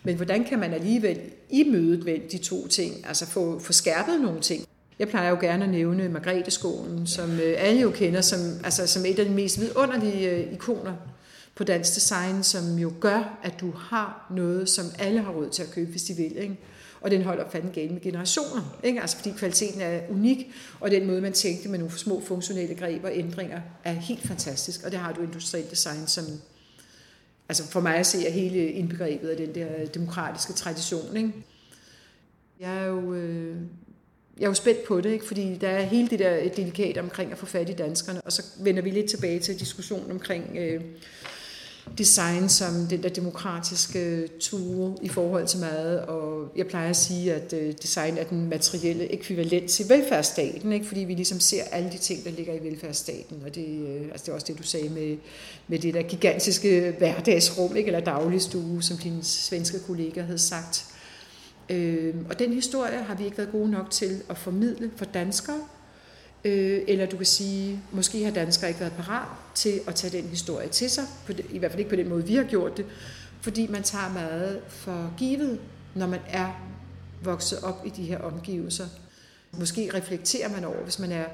Men 0.03 0.17
hvordan 0.17 0.45
kan 0.45 0.59
man 0.59 0.73
alligevel 0.73 1.21
i 1.51 1.65
mødet 1.65 2.05
mellem 2.05 2.29
de 2.29 2.39
to 2.39 2.69
ting, 2.69 3.07
altså 3.07 3.27
få, 3.27 3.59
få 3.59 3.73
skærpet 3.73 4.21
nogle 4.21 4.41
ting? 4.41 4.67
Jeg 4.99 5.09
plejer 5.09 5.31
jo 5.31 5.37
gerne 5.41 5.65
at 5.65 5.71
nævne 5.71 6.09
Margretheskolen, 6.09 7.07
som 7.07 7.31
øh, 7.31 7.55
alle 7.57 7.81
jo 7.81 7.91
kender 7.91 8.21
som, 8.21 8.41
altså, 8.65 8.87
som 8.87 9.05
et 9.05 9.19
af 9.19 9.25
de 9.25 9.31
mest 9.31 9.61
vidunderlige 9.61 10.31
øh, 10.31 10.53
ikoner 10.53 10.93
på 11.55 11.65
dansk 11.65 11.95
design, 11.95 12.43
som 12.43 12.79
jo 12.79 12.93
gør, 13.01 13.39
at 13.43 13.61
du 13.61 13.71
har 13.71 14.27
noget, 14.31 14.69
som 14.69 14.85
alle 14.99 15.21
har 15.21 15.33
råd 15.33 15.51
til 15.51 15.63
at 15.63 15.71
købe, 15.71 15.91
hvis 15.91 16.03
de 16.03 16.15
vil. 16.15 16.37
Ikke? 16.37 16.59
Og 17.01 17.11
den 17.11 17.23
holder 17.23 17.51
fanden 17.51 17.71
galt 17.71 17.93
med 17.93 18.01
generationer, 18.01 18.79
ikke? 18.85 19.01
Altså, 19.01 19.17
fordi 19.17 19.31
kvaliteten 19.31 19.81
er 19.81 20.01
unik, 20.11 20.47
og 20.81 20.91
den 20.91 21.07
måde, 21.07 21.21
man 21.21 21.33
tænkte 21.33 21.69
med 21.69 21.79
nogle 21.79 21.99
små 21.99 22.23
funktionelle 22.27 22.75
greb 22.75 23.05
og 23.05 23.11
ændringer, 23.15 23.61
er 23.85 23.93
helt 23.93 24.23
fantastisk. 24.23 24.85
Og 24.85 24.91
det 24.91 24.99
har 24.99 25.13
du 25.13 25.23
industrielt 25.23 25.71
design, 25.71 26.07
som 26.07 26.25
altså 27.49 27.67
for 27.67 27.81
mig 27.81 27.95
at 27.95 28.07
se 28.07 28.27
er 28.27 28.33
hele 28.33 28.71
indbegrebet 28.71 29.29
af 29.29 29.37
den 29.37 29.55
der 29.55 29.87
demokratiske 29.87 30.53
tradition. 30.53 31.17
Ikke? 31.17 31.33
Jeg 32.61 32.79
er 32.79 32.87
jo 32.87 33.15
øh, 33.15 33.57
jeg 34.39 34.45
er 34.45 34.51
jo 34.51 34.55
spændt 34.55 34.85
på 34.85 35.01
det, 35.01 35.11
ikke? 35.11 35.27
fordi 35.27 35.57
der 35.61 35.69
er 35.69 35.83
hele 35.83 36.09
det 36.09 36.19
der 36.19 36.49
delikat 36.57 36.99
omkring 36.99 37.33
at 37.33 37.39
få 37.39 37.47
fat 37.47 37.69
i 37.69 37.73
danskerne, 37.73 38.21
og 38.21 38.33
så 38.33 38.43
vender 38.59 38.83
vi 38.83 38.91
lidt 38.91 39.11
tilbage 39.11 39.39
til 39.39 39.61
diskussionen 39.61 40.11
omkring 40.11 40.57
øh, 40.57 40.81
design 41.99 42.49
som 42.49 42.87
den 42.91 43.03
der 43.03 43.09
demokratiske 43.09 43.99
øh, 43.99 44.29
ture 44.41 44.95
i 45.03 45.09
forhold 45.09 45.47
til 45.47 45.61
mad, 45.61 45.99
og 45.99 46.53
jeg 46.57 46.67
plejer 46.67 46.91
at 46.91 46.97
sige, 46.97 47.35
at 47.35 47.53
øh, 47.53 47.75
design 47.83 48.19
er 48.19 48.25
den 48.25 48.49
materielle 48.49 49.13
ekvivalent 49.13 49.71
til 49.71 49.89
velfærdsstaten, 49.89 50.73
ikke? 50.73 50.87
fordi 50.87 51.01
vi 51.01 51.15
ligesom 51.15 51.41
ser 51.41 51.65
alle 51.65 51.91
de 51.93 51.99
ting, 51.99 52.25
der 52.25 52.31
ligger 52.31 52.55
i 52.55 52.65
velfærdsstaten, 52.65 53.43
og 53.47 53.55
det, 53.55 53.67
øh, 53.67 54.03
altså 54.03 54.25
det 54.25 54.29
er 54.29 54.35
også 54.35 54.47
det, 54.47 54.59
du 54.59 54.63
sagde 54.63 54.89
med, 54.89 55.17
med 55.69 55.79
det 55.79 55.95
der 55.95 56.03
gigantiske 56.03 56.95
hverdagsrum, 56.99 57.77
ikke? 57.77 57.87
eller 57.87 58.01
dagligstue, 58.01 58.83
som 58.83 58.97
din 58.97 59.23
svenske 59.23 59.79
kollega 59.87 60.23
havde 60.23 60.39
sagt. 60.39 60.92
Øh, 61.69 62.15
og 62.31 62.39
den 62.39 62.53
historie 62.53 63.03
har 63.03 63.15
vi 63.15 63.25
ikke 63.25 63.39
været 63.39 63.53
gode 63.53 63.71
nok 63.71 63.91
til 63.91 64.23
at 64.29 64.39
formidle 64.39 64.91
for 64.97 65.05
danskere. 65.05 65.61
Øh, 66.45 66.83
eller 66.89 67.07
du 67.07 67.17
kan 67.17 67.27
sige, 67.27 67.81
måske 67.93 68.25
har 68.25 68.31
danskere 68.31 68.71
ikke 68.71 68.81
været 68.81 68.93
parat 68.93 69.29
til 69.55 69.81
at 69.87 69.95
tage 69.95 70.23
den 70.23 70.29
historie 70.29 70.69
til 70.69 70.91
sig, 70.91 71.05
på 71.27 71.33
det, 71.33 71.47
i 71.51 71.59
hvert 71.59 71.71
fald 71.71 71.79
ikke 71.79 71.91
på 71.91 71.97
den 71.97 72.09
måde, 72.09 72.27
vi 72.27 72.35
har 72.35 72.45
gjort 72.45 72.77
det, 72.77 72.87
fordi 73.41 73.67
man 73.67 73.83
tager 73.83 74.13
meget 74.13 74.61
for 74.69 75.15
givet, 75.19 75.61
når 75.95 76.07
man 76.07 76.21
er 76.29 76.49
vokset 77.23 77.59
op 77.63 77.83
i 77.87 77.89
de 77.89 78.03
her 78.03 78.19
omgivelser. 78.19 78.87
Måske 79.59 79.91
reflekterer 79.95 80.49
man 80.49 80.65
over, 80.65 80.83
hvis 80.83 80.99
man 80.99 81.13
er 81.13 81.25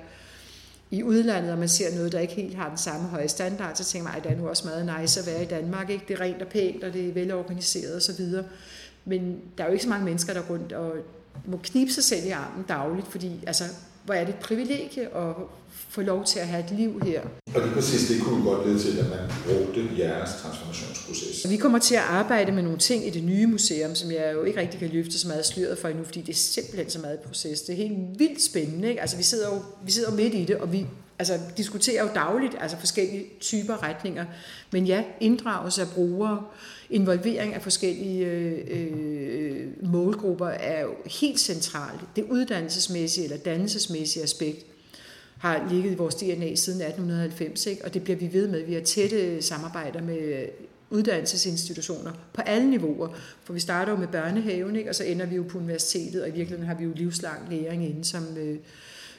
i 0.91 1.03
udlandet, 1.03 1.53
og 1.53 1.59
man 1.59 1.69
ser 1.69 1.95
noget, 1.95 2.13
der 2.13 2.19
ikke 2.19 2.35
helt 2.35 2.57
har 2.57 2.69
den 2.69 2.79
samme 2.79 3.09
høje 3.09 3.29
standard, 3.29 3.77
så 3.77 3.85
tænker 3.85 4.09
man, 4.09 4.19
at 4.19 4.25
det 4.25 4.33
er 4.33 4.37
nu 4.37 4.49
også 4.49 4.67
meget 4.67 5.01
nice 5.01 5.21
at 5.21 5.27
være 5.27 5.43
i 5.43 5.47
Danmark. 5.47 5.91
Ikke? 5.91 6.05
Det 6.09 6.15
er 6.15 6.21
rent 6.21 6.43
og 6.43 6.49
pænt, 6.49 6.85
og 6.85 6.93
det 6.93 7.09
er 7.09 7.13
velorganiseret 7.13 7.97
osv. 7.97 8.25
Men 9.05 9.41
der 9.59 9.65
er 9.65 9.69
jo 9.69 9.73
ikke 9.73 9.85
så 9.85 9.91
mange 9.91 10.05
mennesker, 10.05 10.33
der 10.33 10.41
rundt 10.51 10.73
og 10.73 10.93
må 11.47 11.61
knibe 11.63 11.91
sig 11.91 12.05
selv 12.05 12.27
i 12.27 12.31
armen 12.31 12.65
dagligt, 12.69 13.09
fordi 13.09 13.31
altså, 13.47 13.65
hvor 14.05 14.15
er 14.15 14.25
det 14.25 14.35
et 14.35 14.41
privilegie 14.41 15.17
at 15.17 15.35
få 15.89 16.01
lov 16.01 16.25
til 16.25 16.39
at 16.39 16.47
have 16.47 16.65
et 16.65 16.71
liv 16.71 17.01
her. 17.05 17.21
Og 17.55 17.63
det 17.63 17.73
præcis 17.73 18.09
det 18.09 18.23
kunne 18.23 18.45
godt 18.45 18.67
lede 18.67 18.79
til, 18.79 18.99
at 18.99 19.09
man 19.09 19.31
brugte 19.47 19.89
jeres 19.99 20.31
transformationsproces. 20.43 21.51
Vi 21.51 21.57
kommer 21.57 21.79
til 21.79 21.95
at 21.95 22.01
arbejde 22.01 22.53
med 22.53 22.63
nogle 22.63 22.79
ting 22.79 23.07
i 23.07 23.11
det 23.11 23.25
nye 23.25 23.47
museum, 23.47 23.95
som 23.95 24.11
jeg 24.11 24.33
jo 24.35 24.43
ikke 24.43 24.61
rigtig 24.61 24.81
kan 24.81 24.89
løfte 24.89 25.19
så 25.19 25.29
meget 25.29 25.47
sløret 25.47 25.79
for 25.79 25.89
endnu, 25.89 26.05
fordi 26.05 26.21
det 26.21 26.33
er 26.33 26.37
simpelthen 26.37 26.91
så 26.91 26.99
meget 26.99 27.19
proces. 27.21 27.61
Det 27.61 27.73
er 27.73 27.77
helt 27.77 28.19
vildt 28.19 28.43
spændende. 28.43 28.89
Ikke? 28.89 29.01
Altså, 29.01 29.17
vi 29.17 29.23
sidder 29.23 29.55
jo 29.55 29.63
vi 29.85 29.91
sidder 29.91 30.11
midt 30.11 30.35
i 30.35 30.45
det, 30.45 30.57
og 30.57 30.73
vi 30.73 30.87
altså, 31.19 31.39
diskuterer 31.57 32.03
jo 32.03 32.09
dagligt 32.15 32.57
altså 32.61 32.77
forskellige 32.77 33.27
typer 33.41 33.83
retninger. 33.83 34.25
Men 34.71 34.85
ja, 34.87 35.05
inddragelse 35.21 35.83
af 35.83 35.89
brugere, 35.89 36.45
involvering 36.91 37.55
af 37.55 37.63
forskellige 37.63 38.27
øh, 38.27 38.59
øh, 38.69 39.67
målgrupper 39.83 40.47
er 40.47 40.81
jo 40.81 40.95
helt 41.21 41.41
centralt. 41.41 42.01
Det 42.17 42.25
uddannelsesmæssige 42.25 43.25
eller 43.25 43.37
dannelsesmæssige 43.37 44.23
aspekt 44.23 44.67
har 45.39 45.69
ligget 45.71 45.93
i 45.93 45.95
vores 45.95 46.15
DNA 46.15 46.55
siden 46.55 46.81
1890, 46.81 47.67
ikke? 47.67 47.85
og 47.85 47.95
det 47.95 48.03
bliver 48.05 48.17
vi 48.17 48.33
ved 48.33 48.49
med. 48.49 48.65
Vi 48.65 48.75
har 48.75 48.81
tætte 48.81 49.43
samarbejder 49.43 50.03
med 50.03 50.47
uddannelsesinstitutioner 50.91 52.13
på 52.33 52.41
alle 52.41 52.71
niveauer. 52.71 53.09
For 53.45 53.53
vi 53.53 53.61
starter 53.61 53.93
jo 53.93 53.99
med 53.99 54.09
børnehaven, 54.09 54.77
ikke? 54.77 54.91
og 54.91 54.95
så 54.95 55.05
ender 55.05 55.27
vi 55.27 55.37
jo 55.37 55.45
på 55.49 55.59
universitetet, 55.59 56.23
og 56.23 56.29
i 56.29 56.33
virkeligheden 56.33 56.67
har 56.67 56.75
vi 56.75 56.85
jo 56.85 56.93
livslang 56.97 57.51
læring 57.51 57.85
inde 57.85 58.05
som, 58.05 58.37
øh, 58.37 58.59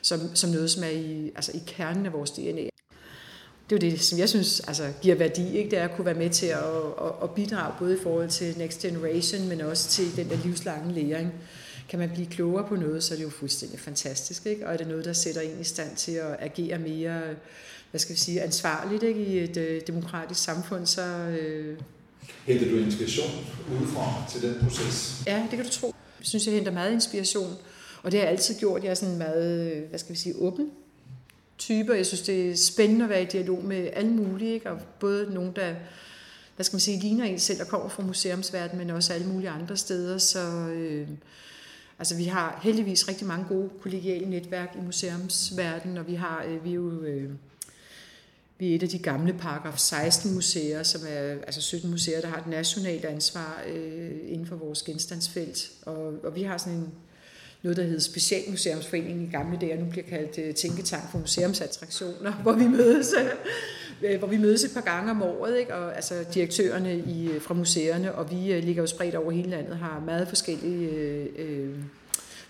som, 0.01 0.19
som 0.33 0.49
noget, 0.49 0.71
som 0.71 0.83
er 0.83 0.87
i, 0.87 1.31
altså 1.35 1.51
i 1.55 1.61
kernen 1.67 2.05
af 2.05 2.13
vores 2.13 2.31
DNA 2.31 2.69
det 3.69 3.83
er 3.83 3.87
jo 3.87 3.91
det, 3.91 4.01
som 4.01 4.19
jeg 4.19 4.29
synes 4.29 4.59
altså, 4.59 4.83
giver 5.01 5.15
værdi. 5.15 5.57
Ikke? 5.57 5.69
Det 5.69 5.79
er 5.79 5.83
at 5.83 5.95
kunne 5.95 6.05
være 6.05 6.15
med 6.15 6.29
til 6.29 6.45
at, 6.45 6.57
at, 7.01 7.11
at 7.23 7.31
bidrage 7.31 7.73
både 7.79 7.93
i 7.93 7.99
forhold 8.03 8.29
til 8.29 8.57
Next 8.57 8.81
Generation, 8.81 9.47
men 9.47 9.61
også 9.61 9.89
til 9.89 10.15
den 10.15 10.29
der 10.29 10.37
livslange 10.43 10.93
læring. 10.93 11.33
Kan 11.89 11.99
man 11.99 12.09
blive 12.09 12.27
klogere 12.27 12.67
på 12.67 12.75
noget, 12.75 13.03
så 13.03 13.13
er 13.13 13.17
det 13.17 13.23
jo 13.23 13.29
fuldstændig 13.29 13.79
fantastisk. 13.79 14.45
Ikke? 14.45 14.67
Og 14.67 14.73
er 14.73 14.77
det 14.77 14.87
noget, 14.87 15.05
der 15.05 15.13
sætter 15.13 15.41
en 15.41 15.61
i 15.61 15.63
stand 15.63 15.95
til 15.95 16.11
at 16.11 16.35
agere 16.39 16.79
mere 16.79 17.21
hvad 17.91 17.99
skal 17.99 18.15
vi 18.15 18.19
sige, 18.19 18.41
ansvarligt 18.41 19.03
ikke? 19.03 19.25
i 19.25 19.39
et 19.39 19.57
øh, 19.57 19.81
demokratisk 19.87 20.43
samfund, 20.43 20.85
så... 20.85 21.01
Øh... 21.01 21.77
Henter 22.45 22.69
du 22.69 22.77
inspiration 22.77 23.45
udefra 23.71 24.23
til 24.31 24.41
den 24.41 24.55
proces? 24.63 25.23
Ja, 25.27 25.47
det 25.51 25.57
kan 25.57 25.65
du 25.65 25.71
tro. 25.71 25.95
Jeg 26.19 26.27
synes, 26.27 26.45
jeg 26.45 26.53
henter 26.53 26.71
meget 26.71 26.93
inspiration. 26.93 27.53
Og 28.03 28.11
det 28.11 28.19
har 28.19 28.25
jeg 28.25 28.31
altid 28.31 28.59
gjort. 28.59 28.83
Jeg 28.83 28.89
er 28.89 28.95
sådan 28.95 29.17
meget, 29.17 29.71
øh, 29.71 29.89
hvad 29.89 29.99
skal 29.99 30.13
vi 30.13 30.19
sige, 30.19 30.35
åben 30.35 30.69
typer. 31.59 31.93
Jeg 31.93 32.05
synes, 32.05 32.21
det 32.21 32.51
er 32.51 32.55
spændende 32.55 33.03
at 33.03 33.09
være 33.09 33.23
i 33.23 33.25
dialog 33.25 33.63
med 33.63 33.89
alle 33.93 34.11
mulige, 34.11 34.53
ikke? 34.53 34.71
og 34.71 34.79
både 34.99 35.33
nogen, 35.33 35.55
der 35.55 35.75
hvad 36.59 36.63
skal 36.63 36.75
man 36.75 36.79
sige, 36.79 36.99
ligner 36.99 37.25
en 37.25 37.39
selv 37.39 37.61
og 37.61 37.67
kommer 37.67 37.89
fra 37.89 38.03
museumsverdenen, 38.03 38.87
men 38.87 38.95
også 38.95 39.13
alle 39.13 39.27
mulige 39.27 39.49
andre 39.49 39.77
steder. 39.77 40.17
Så 40.17 40.39
øh, 40.49 41.07
altså, 41.99 42.15
vi 42.15 42.23
har 42.23 42.59
heldigvis 42.63 43.07
rigtig 43.07 43.27
mange 43.27 43.45
gode 43.49 43.69
kollegiale 43.81 44.29
netværk 44.29 44.75
i 44.77 44.81
museumsverdenen, 44.81 45.97
og 45.97 46.07
vi 46.07 46.13
har 46.13 46.43
øh, 46.47 46.63
vi 46.63 46.69
er 46.69 46.73
jo 46.73 47.01
øh, 47.01 47.29
vi 48.57 48.71
er 48.71 48.75
et 48.75 48.83
af 48.83 48.89
de 48.89 48.99
gamle 48.99 49.33
paragraf 49.33 49.77
16 49.77 50.33
museer, 50.33 50.83
som 50.83 51.01
er 51.07 51.31
altså 51.47 51.61
17 51.61 51.89
museer, 51.89 52.21
der 52.21 52.27
har 52.27 52.37
et 52.37 52.47
nationalt 52.47 53.05
ansvar 53.05 53.63
øh, 53.67 54.11
inden 54.27 54.47
for 54.47 54.55
vores 54.55 54.83
genstandsfelt. 54.83 55.71
Og, 55.81 56.13
og 56.23 56.35
vi 56.35 56.43
har 56.43 56.57
sådan 56.57 56.73
en 56.73 56.93
noget, 57.63 57.77
der 57.77 57.83
hedder 57.83 57.99
Specialmuseumsforeningen 57.99 59.27
i 59.27 59.31
gamle 59.31 59.57
dage, 59.61 59.79
nu 59.79 59.85
bliver 59.85 60.05
kaldt 60.09 60.37
øh, 60.37 60.53
Tænketank 60.53 61.11
for 61.11 61.17
Museumsattraktioner, 61.17 62.31
hvor 62.31 62.53
vi 62.53 62.67
mødes, 62.67 63.13
øh, 64.03 64.19
hvor 64.19 64.27
vi 64.27 64.37
mødes 64.37 64.63
et 64.63 64.71
par 64.73 64.81
gange 64.81 65.11
om 65.11 65.21
året, 65.21 65.59
ikke? 65.59 65.75
Og, 65.75 65.95
altså 65.95 66.25
direktørerne 66.33 66.97
i, 66.97 67.29
øh, 67.29 67.41
fra 67.41 67.53
museerne, 67.53 68.15
og 68.15 68.31
vi 68.31 68.35
ligger 68.35 68.83
jo 68.83 68.87
spredt 68.87 69.15
over 69.15 69.31
hele 69.31 69.49
landet, 69.49 69.77
har 69.77 70.03
meget 70.05 70.27
forskellige 70.27 70.89
øh, 71.37 71.69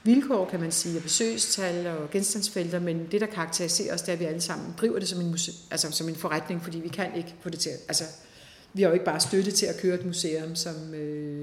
vilkår, 0.04 0.46
kan 0.46 0.60
man 0.60 0.72
sige, 0.72 0.98
og 0.98 1.04
besøgstal 1.04 1.88
og 1.88 2.12
genstandsfelter, 2.12 2.80
men 2.80 3.08
det, 3.12 3.22
der 3.22 3.28
karakteriserer 3.28 3.94
os, 3.94 4.02
det 4.02 4.10
er, 4.10 4.14
at 4.14 4.20
vi 4.20 4.26
alle 4.26 4.42
sammen 4.42 4.76
driver 4.78 5.00
det 5.00 5.08
som 5.08 5.22
en, 5.22 5.28
muse, 5.28 5.52
altså 5.72 5.92
som 5.92 6.10
en 6.10 6.16
forretning, 6.16 6.64
fordi 6.64 6.80
vi 6.80 6.90
kan 6.90 7.08
ikke 7.16 7.36
få 7.42 7.50
det 7.50 7.60
til 7.60 7.72
altså, 7.88 8.04
vi 8.74 8.82
har 8.82 8.90
jo 8.90 8.94
ikke 8.94 9.06
bare 9.06 9.20
støtte 9.20 9.52
til 9.52 9.66
at 9.66 9.78
køre 9.78 9.96
et 9.96 10.06
museum, 10.06 10.56
som, 10.56 10.94
øh, 10.94 11.39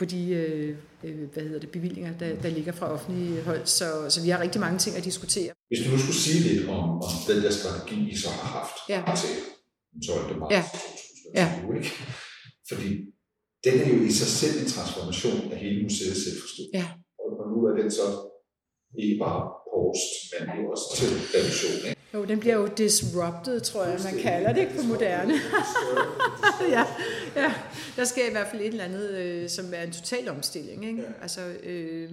på 0.00 0.04
de 0.14 0.22
øh, 0.40 0.76
øh, 1.04 1.22
hvad 1.32 1.42
hedder 1.42 1.60
det, 1.64 1.70
bevillinger, 1.76 2.12
der, 2.22 2.30
der 2.44 2.50
ligger 2.58 2.72
fra 2.72 2.86
offentlige 2.94 3.42
hold. 3.48 3.62
Så, 3.78 3.86
så 4.14 4.18
vi 4.24 4.28
har 4.32 4.38
rigtig 4.46 4.60
mange 4.66 4.78
ting 4.84 4.92
at 4.96 5.04
diskutere. 5.10 5.50
Hvis 5.70 5.80
du 5.84 5.88
nu 5.92 5.98
skulle 6.04 6.22
sige 6.26 6.40
lidt 6.48 6.62
om, 6.68 6.86
om 7.08 7.14
den 7.30 7.38
der 7.44 7.52
strategi, 7.60 7.96
I 8.14 8.16
så 8.24 8.28
har 8.38 8.48
haft 8.58 8.76
ja. 8.92 9.00
til 9.22 9.32
den 9.92 10.00
12. 10.02 10.38
marts 10.40 10.54
ja. 10.56 10.62
2020, 10.62 11.36
ja. 11.40 11.46
ikke? 11.76 11.90
fordi 12.70 12.88
den 13.66 13.74
er 13.82 13.88
jo 13.94 14.00
i 14.10 14.12
sig 14.20 14.30
selv 14.40 14.54
en 14.62 14.68
transformation 14.74 15.52
af 15.52 15.56
hele 15.64 15.78
museets 15.86 16.20
selvforståelse. 16.24 16.76
Ja. 16.78 16.86
Og, 17.22 17.44
nu 17.52 17.58
er 17.68 17.74
den 17.80 17.90
så 17.98 18.06
ikke 19.02 19.16
bare 19.26 19.40
post, 19.70 20.12
men 20.32 20.42
jo 20.58 20.64
også 20.72 20.86
til 20.96 21.10
revision. 21.34 21.78
Ikke? 21.88 21.99
Jo, 22.14 22.24
den 22.24 22.40
bliver 22.40 22.56
jo 22.56 22.66
disrupted, 22.66 23.60
tror 23.60 23.84
jeg, 23.84 24.00
man 24.04 24.22
kalder 24.22 24.52
det 24.52 24.68
på 24.76 24.82
moderne. 24.82 25.34
ja, 26.76 26.84
ja, 27.36 27.54
der 27.96 28.04
sker 28.04 28.28
i 28.28 28.30
hvert 28.30 28.46
fald 28.50 28.62
et 28.62 28.68
eller 28.68 28.84
andet, 28.84 29.10
øh, 29.10 29.48
som 29.48 29.74
er 29.74 29.82
en 29.82 29.92
total 29.92 30.28
omstilling. 30.28 30.88
Ikke? 30.88 31.04
Altså, 31.22 31.40
øh, 31.40 32.10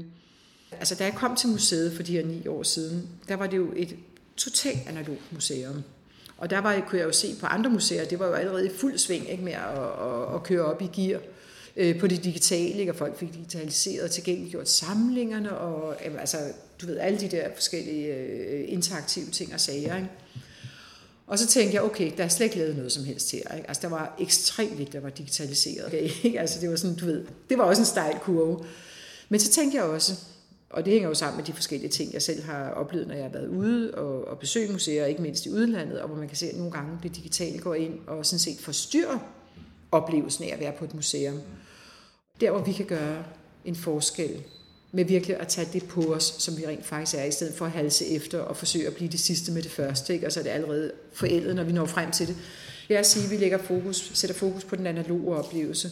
altså, 0.72 0.96
da 0.96 1.04
jeg 1.04 1.14
kom 1.14 1.36
til 1.36 1.50
museet 1.50 1.94
for 1.94 2.04
de 2.04 2.12
her 2.12 2.26
ni 2.26 2.48
år 2.48 2.64
siden, 2.64 3.10
der 3.28 3.36
var 3.36 3.48
det 3.48 3.58
jo 3.58 3.74
et 3.76 3.96
totalt 4.38 4.88
analogt 4.88 5.34
museum. 5.34 5.84
Og 6.38 6.50
der 6.50 6.58
var, 6.58 6.84
kunne 6.88 7.00
jeg 7.00 7.06
jo 7.06 7.12
se 7.12 7.36
på 7.40 7.46
andre 7.46 7.70
museer, 7.70 8.06
det 8.06 8.20
var 8.20 8.28
jo 8.28 8.34
allerede 8.34 8.66
i 8.66 8.70
fuld 8.78 8.98
sving 8.98 9.30
ikke, 9.30 9.44
med 9.44 9.54
at, 9.54 9.60
at, 9.60 10.36
at 10.36 10.44
køre 10.44 10.66
op 10.66 10.82
i 10.82 10.90
gear 11.02 11.20
øh, 11.76 12.00
på 12.00 12.08
det 12.08 12.24
digitale, 12.24 12.80
ikke? 12.80 12.92
og 12.92 12.96
folk 12.96 13.18
fik 13.18 13.34
digitaliseret 13.34 14.04
og 14.04 14.12
tilgængeliggjort 14.12 14.70
samlingerne, 14.70 15.58
og 15.58 15.96
øh, 16.06 16.20
altså, 16.20 16.38
du 16.82 16.86
ved, 16.86 16.98
alle 16.98 17.20
de 17.20 17.28
der 17.28 17.50
forskellige 17.56 18.16
øh, 18.16 18.66
interaktive 18.68 19.26
ting 19.26 19.54
og 19.54 19.60
sager. 19.60 19.96
Ikke? 19.96 20.10
Og 21.28 21.40
så 21.40 21.48
tænkte 21.48 21.76
jeg, 21.76 21.84
okay, 21.84 22.12
der 22.18 22.24
er 22.24 22.28
slet 22.28 22.46
ikke 22.46 22.58
lavet 22.58 22.76
noget 22.76 22.92
som 22.92 23.04
helst 23.04 23.32
her. 23.32 23.56
Ikke? 23.56 23.68
Altså, 23.68 23.82
der 23.82 23.88
var 23.88 24.16
ekstremt 24.20 24.78
lidt, 24.78 24.94
der 24.94 25.00
var 25.00 25.10
digitaliseret. 25.10 25.86
Okay, 25.86 26.10
ikke? 26.24 26.40
Altså, 26.40 26.62
det 26.62 26.70
var 26.70 26.76
sådan, 26.76 26.96
du 26.96 27.06
ved, 27.06 27.26
det 27.50 27.58
var 27.58 27.64
også 27.64 27.82
en 27.82 27.86
stejl 27.86 28.20
kurve. 28.20 28.66
Men 29.30 29.40
så 29.40 29.52
tænkte 29.52 29.78
jeg 29.78 29.86
også, 29.86 30.14
og 30.70 30.86
det 30.86 30.94
hænger 30.94 31.10
jo 31.10 31.16
sammen 31.16 31.38
med 31.38 31.46
de 31.46 31.54
forskellige 31.54 31.90
ting, 31.90 32.14
jeg 32.14 32.22
selv 32.22 32.44
har 32.44 32.70
oplevet, 32.70 33.08
når 33.08 33.16
jeg 33.16 33.24
har 33.24 33.32
været 33.32 33.48
ude 33.48 33.94
og, 33.94 34.28
og 34.28 34.40
besøgt 34.40 34.72
museer, 34.72 35.06
ikke 35.06 35.22
mindst 35.22 35.46
i 35.46 35.50
udlandet, 35.50 36.02
og 36.02 36.08
hvor 36.08 36.18
man 36.18 36.28
kan 36.28 36.38
se, 36.38 36.50
at 36.50 36.56
nogle 36.56 36.72
gange 36.72 37.00
det 37.04 37.16
digitale 37.16 37.60
går 37.60 37.76
ind 37.76 38.00
og 38.08 38.26
sådan 38.26 38.40
set 38.40 38.60
forstyrrer 38.60 39.20
oplevelsen 39.92 40.44
af 40.44 40.54
at 40.54 40.60
være 40.60 40.74
på 40.80 40.86
et 40.86 40.94
museum. 40.94 41.42
Der, 42.42 42.52
hvor 42.52 42.62
vi 42.62 42.72
kan 42.72 42.86
gøre 42.86 43.24
en 43.66 43.76
forskel 43.76 44.44
med 44.92 45.06
virkelig 45.06 45.40
at 45.40 45.48
tage 45.48 45.68
det 45.74 45.88
på 45.88 46.02
os, 46.02 46.24
som 46.24 46.58
vi 46.58 46.68
rent 46.68 46.86
faktisk 46.86 47.18
er, 47.18 47.24
i 47.24 47.32
stedet 47.32 47.54
for 47.54 47.66
at 47.66 47.72
halse 47.72 48.08
efter 48.08 48.40
og 48.40 48.58
forsøge 48.58 48.88
at 48.88 48.96
blive 48.96 49.10
det 49.10 49.20
sidste 49.20 49.52
med 49.52 49.62
det 49.62 49.72
første, 49.72 50.14
ikke? 50.14 50.26
og 50.26 50.32
så 50.32 50.40
er 50.40 50.44
det 50.44 50.50
allerede 50.50 50.92
forældet, 51.14 51.56
når 51.56 51.64
vi 51.64 51.72
når 51.72 51.86
frem 51.86 52.12
til 52.12 52.28
det. 52.28 52.36
Jeg 52.90 52.96
er 52.96 53.00
at 53.00 53.06
sige, 53.06 53.26
at 53.26 53.32
vi 53.32 53.38
lægger 53.38 53.58
fokus, 53.58 54.12
sætter 54.14 54.36
fokus 54.36 54.64
på 54.64 54.76
den 54.76 54.88
analoge 54.88 55.36
oplevelse. 55.36 55.92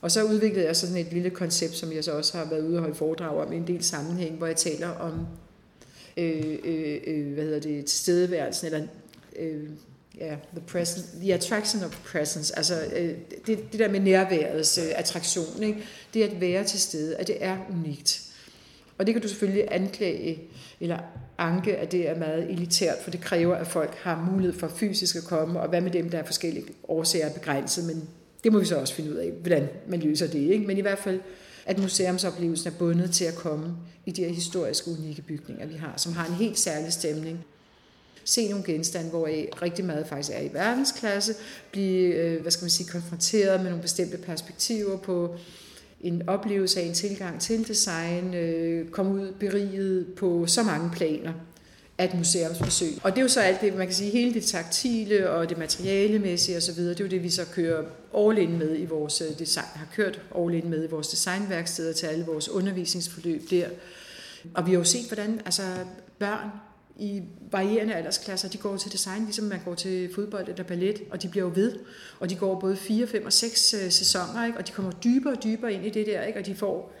Og 0.00 0.10
så 0.10 0.24
udviklede 0.24 0.66
jeg 0.66 0.76
sådan 0.76 0.96
et 0.96 1.12
lille 1.12 1.30
koncept, 1.30 1.76
som 1.76 1.92
jeg 1.92 2.04
så 2.04 2.12
også 2.12 2.38
har 2.38 2.44
været 2.44 2.66
ude 2.66 2.76
og 2.76 2.80
holde 2.80 2.94
foredrag 2.94 3.46
om 3.46 3.52
i 3.52 3.56
en 3.56 3.66
del 3.66 3.84
sammenhæng, 3.84 4.36
hvor 4.36 4.46
jeg 4.46 4.56
taler 4.56 4.88
om 4.88 5.26
øh, 6.16 6.58
øh, 6.64 7.00
øh 7.06 7.32
hvad 7.32 7.44
hedder 7.44 7.60
det, 7.60 7.84
tilstedeværelsen, 7.84 8.66
eller 8.66 8.86
øh, 9.38 9.68
ja, 10.18 10.36
the, 10.52 10.60
present, 10.66 11.06
the 11.20 11.34
attraction 11.34 11.84
of 11.84 11.98
presence, 12.04 12.56
altså 12.56 12.74
øh, 12.96 13.14
det, 13.46 13.72
det 13.72 13.80
der 13.80 13.88
med 13.88 14.00
nærværets 14.00 14.78
øh, 14.78 14.84
attraktion, 14.96 15.62
ikke? 15.62 15.84
det 16.14 16.22
at 16.22 16.40
være 16.40 16.64
til 16.64 16.80
stede, 16.80 17.16
at 17.16 17.26
det 17.26 17.36
er 17.40 17.56
unikt. 17.70 18.22
Og 18.98 19.06
det 19.06 19.14
kan 19.14 19.22
du 19.22 19.28
selvfølgelig 19.28 19.64
anklage 19.70 20.38
eller 20.80 20.98
anke, 21.38 21.76
at 21.76 21.92
det 21.92 22.08
er 22.08 22.18
meget 22.18 22.50
elitært, 22.50 22.96
for 23.02 23.10
det 23.10 23.20
kræver, 23.20 23.56
at 23.56 23.66
folk 23.66 23.94
har 23.94 24.30
mulighed 24.32 24.58
for 24.58 24.68
fysisk 24.68 25.16
at 25.16 25.24
komme, 25.24 25.60
og 25.60 25.68
hvad 25.68 25.80
med 25.80 25.90
dem, 25.90 26.10
der 26.10 26.18
er 26.18 26.24
forskellige 26.24 26.66
årsager 26.88 27.26
er 27.26 27.32
begrænset, 27.32 27.84
men 27.84 28.08
det 28.44 28.52
må 28.52 28.58
vi 28.58 28.64
så 28.64 28.76
også 28.76 28.94
finde 28.94 29.10
ud 29.10 29.16
af, 29.16 29.30
hvordan 29.30 29.68
man 29.88 30.00
løser 30.00 30.26
det. 30.26 30.38
Ikke? 30.38 30.66
Men 30.66 30.78
i 30.78 30.80
hvert 30.80 30.98
fald, 30.98 31.20
at 31.66 31.78
museumsoplevelsen 31.78 32.68
er 32.72 32.76
bundet 32.78 33.10
til 33.10 33.24
at 33.24 33.34
komme 33.34 33.76
i 34.06 34.10
de 34.10 34.24
her 34.24 34.30
historiske, 34.30 34.90
unikke 34.90 35.22
bygninger, 35.22 35.66
vi 35.66 35.74
har, 35.74 35.94
som 35.96 36.12
har 36.12 36.26
en 36.26 36.34
helt 36.34 36.58
særlig 36.58 36.92
stemning 36.92 37.44
se 38.24 38.48
nogle 38.48 38.64
genstande, 38.64 39.10
hvor 39.10 39.28
rigtig 39.62 39.84
meget 39.84 40.06
faktisk 40.06 40.30
er 40.32 40.40
i 40.40 40.50
verdensklasse, 40.52 41.34
blive, 41.72 42.14
øh, 42.14 42.42
hvad 42.42 42.50
skal 42.50 42.64
man 42.64 42.70
sige, 42.70 42.88
konfronteret 42.88 43.60
med 43.60 43.70
nogle 43.70 43.82
bestemte 43.82 44.16
perspektiver 44.16 44.96
på 44.96 45.36
en 46.00 46.28
oplevelse 46.28 46.80
af 46.80 46.84
en 46.84 46.94
tilgang 46.94 47.40
til 47.40 47.68
design, 47.68 48.34
øh, 48.34 48.88
komme 48.88 49.12
ud 49.12 49.32
beriget 49.32 50.06
på 50.16 50.46
så 50.46 50.62
mange 50.62 50.90
planer 50.90 51.32
af 51.98 52.04
et 52.04 52.14
museumsbesøg. 52.14 52.92
Og 53.02 53.10
det 53.10 53.18
er 53.18 53.22
jo 53.22 53.28
så 53.28 53.40
alt 53.40 53.60
det, 53.60 53.74
man 53.74 53.86
kan 53.86 53.96
sige, 53.96 54.10
hele 54.10 54.34
det 54.34 54.44
taktile 54.44 55.30
og 55.30 55.48
det 55.48 55.58
materialemæssige 55.58 56.56
osv., 56.56 56.84
det 56.84 57.00
er 57.00 57.04
jo 57.04 57.10
det, 57.10 57.22
vi 57.22 57.30
så 57.30 57.44
kører 57.54 57.84
all 58.18 58.38
in 58.38 58.58
med 58.58 58.78
i 58.78 58.84
vores 58.84 59.20
øh, 59.20 59.38
design, 59.38 59.66
har 59.74 59.86
kørt 59.94 60.20
all 60.38 60.54
in 60.54 60.70
med 60.70 60.84
i 60.84 60.86
vores 60.86 61.08
designværksteder 61.08 61.92
til 61.92 62.06
alle 62.06 62.24
vores 62.24 62.48
undervisningsforløb 62.48 63.50
der. 63.50 63.66
Og 64.54 64.66
vi 64.66 64.70
har 64.70 64.78
jo 64.78 64.84
set, 64.84 65.06
hvordan 65.06 65.40
altså, 65.44 65.62
børn 66.18 66.50
i 67.00 67.22
varierende 67.50 67.94
aldersklasser, 67.94 68.48
de 68.48 68.58
går 68.58 68.76
til 68.76 68.92
design, 68.92 69.24
ligesom 69.24 69.44
man 69.44 69.60
går 69.64 69.74
til 69.74 70.14
fodbold 70.14 70.48
eller 70.48 70.64
ballet, 70.64 71.02
og 71.10 71.22
de 71.22 71.28
bliver 71.28 71.46
jo 71.46 71.52
ved. 71.54 71.78
Og 72.20 72.30
de 72.30 72.36
går 72.36 72.60
både 72.60 72.76
4, 72.76 73.06
5 73.06 73.26
og 73.26 73.32
6 73.32 73.74
øh, 73.74 73.90
sæsoner, 73.90 74.46
ikke? 74.46 74.58
og 74.58 74.66
de 74.66 74.72
kommer 74.72 74.92
dybere 74.92 75.32
og 75.32 75.44
dybere 75.44 75.72
ind 75.72 75.86
i 75.86 75.90
det 75.90 76.06
der, 76.06 76.22
ikke? 76.22 76.38
og 76.38 76.46
de 76.46 76.54
får 76.54 76.92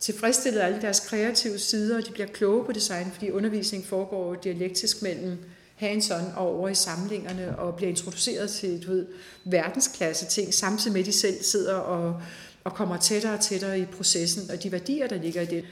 tilfredsstillet 0.00 0.60
alle 0.60 0.82
deres 0.82 1.00
kreative 1.00 1.58
sider, 1.58 1.96
og 1.96 2.06
de 2.06 2.12
bliver 2.12 2.26
kloge 2.26 2.64
på 2.64 2.72
design, 2.72 3.10
fordi 3.12 3.30
undervisning 3.30 3.84
foregår 3.84 4.34
dialektisk 4.34 5.02
mellem 5.02 5.38
hands-on 5.82 6.36
og 6.36 6.56
over 6.56 6.68
i 6.68 6.74
samlingerne, 6.74 7.58
og 7.58 7.74
bliver 7.76 7.90
introduceret 7.90 8.50
til 8.50 8.86
du 8.86 8.90
ved, 8.90 9.06
verdensklasse 9.44 10.26
ting, 10.26 10.54
samtidig 10.54 10.92
med 10.92 11.00
at 11.00 11.06
de 11.06 11.12
selv 11.12 11.42
sidder 11.42 11.74
og, 11.74 12.22
og 12.64 12.74
kommer 12.74 12.96
tættere 12.96 13.34
og 13.34 13.40
tættere 13.40 13.80
i 13.80 13.84
processen, 13.84 14.50
og 14.50 14.62
de 14.62 14.72
værdier, 14.72 15.06
der 15.06 15.22
ligger 15.22 15.42
i 15.42 15.46
det. 15.46 15.64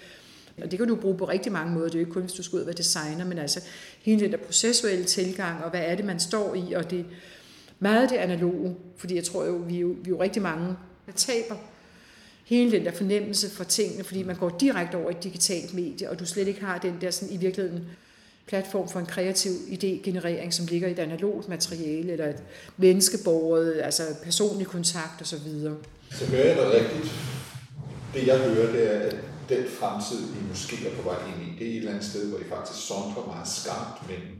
Og 0.62 0.70
det 0.70 0.78
kan 0.78 0.88
du 0.88 0.96
bruge 0.96 1.18
på 1.18 1.28
rigtig 1.28 1.52
mange 1.52 1.74
måder. 1.74 1.86
Det 1.86 1.94
er 1.94 1.98
jo 1.98 2.02
ikke 2.06 2.12
kun, 2.12 2.22
hvis 2.22 2.32
du 2.32 2.42
skal 2.42 2.56
ud 2.56 2.60
og 2.60 2.66
være 2.66 2.76
designer, 2.76 3.24
men 3.24 3.38
altså 3.38 3.60
hele 4.00 4.20
den 4.20 4.32
der 4.32 4.38
processuelle 4.38 5.04
tilgang, 5.04 5.64
og 5.64 5.70
hvad 5.70 5.80
er 5.84 5.94
det, 5.94 6.04
man 6.04 6.20
står 6.20 6.54
i, 6.54 6.72
og 6.72 6.90
det 6.90 7.04
meget 7.78 8.10
det 8.10 8.16
analoge, 8.16 8.76
fordi 8.96 9.14
jeg 9.14 9.24
tror 9.24 9.44
jo, 9.44 9.52
vi 9.52 9.76
er 9.76 9.80
jo, 9.80 9.88
vi 9.88 10.10
er 10.10 10.14
jo 10.14 10.20
rigtig 10.22 10.42
mange, 10.42 10.66
der 11.06 11.12
taber 11.12 11.54
hele 12.44 12.70
den 12.72 12.84
der 12.84 12.92
fornemmelse 12.92 13.50
for 13.50 13.64
tingene, 13.64 14.04
fordi 14.04 14.22
man 14.22 14.36
går 14.36 14.56
direkte 14.60 14.96
over 14.96 15.10
i 15.10 15.12
et 15.12 15.24
digitalt 15.24 15.74
medie, 15.74 16.10
og 16.10 16.18
du 16.18 16.26
slet 16.26 16.48
ikke 16.48 16.60
har 16.60 16.78
den 16.78 16.98
der 17.00 17.10
sådan 17.10 17.34
i 17.34 17.36
virkeligheden 17.36 17.84
platform 18.46 18.88
for 18.88 19.00
en 19.00 19.06
kreativ 19.06 19.52
idégenerering, 19.52 20.50
som 20.50 20.66
ligger 20.66 20.88
i 20.88 20.90
et 20.90 20.98
analogt 20.98 21.48
materiale, 21.48 22.12
eller 22.12 22.28
et 22.28 22.42
menneskeborget, 22.76 23.80
altså 23.82 24.02
personlig 24.24 24.66
kontakt 24.66 25.22
osv. 25.22 25.38
Så, 25.38 25.74
så 26.10 26.24
hører 26.24 26.46
jeg 26.46 26.56
dig 26.56 26.72
rigtigt. 26.72 27.12
Det 28.14 28.26
jeg 28.26 28.38
hører, 28.38 28.72
det 28.72 28.96
er, 28.96 29.00
at 29.00 29.16
den 29.48 29.64
fremtid, 29.78 30.20
I 30.38 30.40
måske 30.48 30.88
er 30.88 30.94
på 30.96 31.02
vej 31.02 31.18
ind 31.30 31.40
i, 31.46 31.58
det 31.58 31.66
er 31.66 31.70
et 31.70 31.76
eller 31.76 31.90
andet 31.90 32.04
sted, 32.10 32.28
hvor 32.28 32.38
I 32.38 32.44
faktisk 32.54 32.86
sondrer 32.86 33.26
meget 33.26 33.48
skarpt 33.48 34.08
mellem 34.08 34.34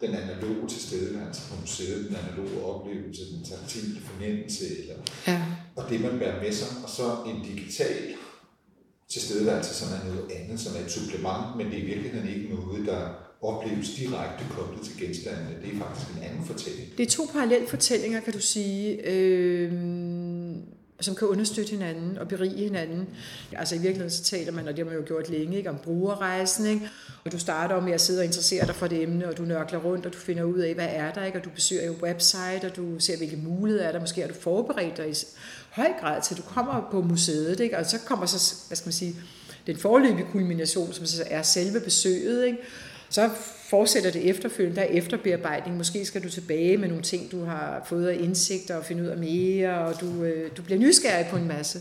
den 0.00 0.10
analoge 0.14 0.68
tilstedeværelse 0.68 1.42
på 1.50 1.60
museet, 1.60 2.08
den 2.08 2.16
analoge 2.22 2.64
oplevelse, 2.64 3.22
den 3.34 3.44
taktile 3.44 4.00
fornemmelse, 4.00 4.64
eller, 4.80 4.94
ja. 5.26 5.42
og 5.76 5.90
det 5.90 6.00
man 6.00 6.18
bærer 6.18 6.42
med 6.42 6.52
sig, 6.52 6.68
og 6.84 6.90
så 6.90 7.16
en 7.26 7.42
digital 7.42 8.14
tilstedeværelse, 9.08 9.74
som 9.74 9.88
er 9.96 10.14
noget 10.14 10.30
andet, 10.38 10.60
som 10.60 10.76
er 10.76 10.80
et 10.80 10.92
supplement, 10.92 11.56
men 11.56 11.66
det 11.66 11.74
er 11.78 11.82
i 11.82 11.86
virkeligheden 11.86 12.28
ikke 12.28 12.54
noget, 12.54 12.86
der 12.86 13.08
opleves 13.42 13.90
direkte 13.90 14.44
koblet 14.50 14.84
til 14.86 14.98
genstandene. 14.98 15.56
Det 15.62 15.74
er 15.74 15.78
faktisk 15.78 16.16
en 16.16 16.22
anden 16.22 16.44
fortælling. 16.44 16.88
Det 16.98 17.06
er 17.06 17.10
to 17.10 17.26
parallelle 17.32 17.68
fortællinger, 17.68 18.20
kan 18.20 18.32
du 18.32 18.40
sige. 18.40 19.06
Øh 19.06 19.72
som 21.00 21.14
kan 21.14 21.28
understøtte 21.28 21.70
hinanden 21.70 22.18
og 22.18 22.28
berige 22.28 22.64
hinanden. 22.64 23.08
Altså 23.52 23.74
i 23.74 23.78
virkeligheden 23.78 24.10
så 24.10 24.22
taler 24.22 24.52
man, 24.52 24.68
og 24.68 24.76
det 24.76 24.84
har 24.84 24.92
man 24.92 25.00
jo 25.00 25.06
gjort 25.06 25.28
længe, 25.30 25.56
ikke, 25.56 25.70
om 25.70 25.78
brugerrejsen, 25.84 26.66
ikke? 26.66 26.90
og 27.24 27.32
du 27.32 27.38
starter 27.38 27.80
med 27.80 27.92
at 27.92 28.00
sidde 28.00 28.20
og 28.20 28.24
interessere 28.24 28.66
dig 28.66 28.74
for 28.74 28.86
det 28.86 29.02
emne, 29.02 29.28
og 29.28 29.38
du 29.38 29.42
nørkler 29.42 29.78
rundt, 29.78 30.06
og 30.06 30.12
du 30.12 30.18
finder 30.18 30.42
ud 30.42 30.58
af, 30.58 30.74
hvad 30.74 30.88
er 30.90 31.12
der, 31.12 31.24
ikke? 31.24 31.38
og 31.38 31.44
du 31.44 31.50
besøger 31.50 31.86
jo 31.86 31.94
website, 32.02 32.64
og 32.64 32.76
du 32.76 32.98
ser, 32.98 33.16
hvilke 33.16 33.36
muligheder 33.36 33.88
er 33.88 33.92
der, 33.92 34.00
måske 34.00 34.20
har 34.20 34.28
du 34.28 34.34
forberedt 34.34 34.96
dig 34.96 35.10
i 35.10 35.14
høj 35.70 35.88
grad 36.00 36.22
til, 36.22 36.36
du 36.36 36.42
kommer 36.42 36.88
på 36.90 37.00
museet, 37.00 37.60
ikke? 37.60 37.78
og 37.78 37.86
så 37.86 37.98
kommer 38.06 38.26
så, 38.26 38.54
hvad 38.66 38.76
skal 38.76 38.86
man 38.86 38.92
sige, 38.92 39.16
den 39.66 39.76
forløbige 39.76 40.26
kulmination, 40.32 40.92
som 40.92 41.06
så 41.06 41.24
er 41.26 41.42
selve 41.42 41.80
besøget, 41.80 42.46
ikke? 42.46 42.58
så 43.10 43.30
fortsætter 43.68 44.10
det 44.10 44.30
efterfølgende, 44.30 44.80
der 44.80 44.86
er 44.86 44.90
efterbearbejdning. 44.92 45.76
Måske 45.76 46.04
skal 46.04 46.22
du 46.22 46.30
tilbage 46.30 46.76
med 46.76 46.88
nogle 46.88 47.02
ting, 47.02 47.32
du 47.32 47.44
har 47.44 47.84
fået 47.88 48.08
af 48.08 48.16
indsigter 48.20 48.76
og 48.76 48.84
finde 48.84 49.02
ud 49.02 49.08
af 49.08 49.16
mere, 49.16 49.78
og 49.78 50.00
du, 50.00 50.22
øh, 50.22 50.50
du 50.56 50.62
bliver 50.62 50.80
nysgerrig 50.80 51.26
på 51.30 51.36
en 51.36 51.48
masse. 51.48 51.80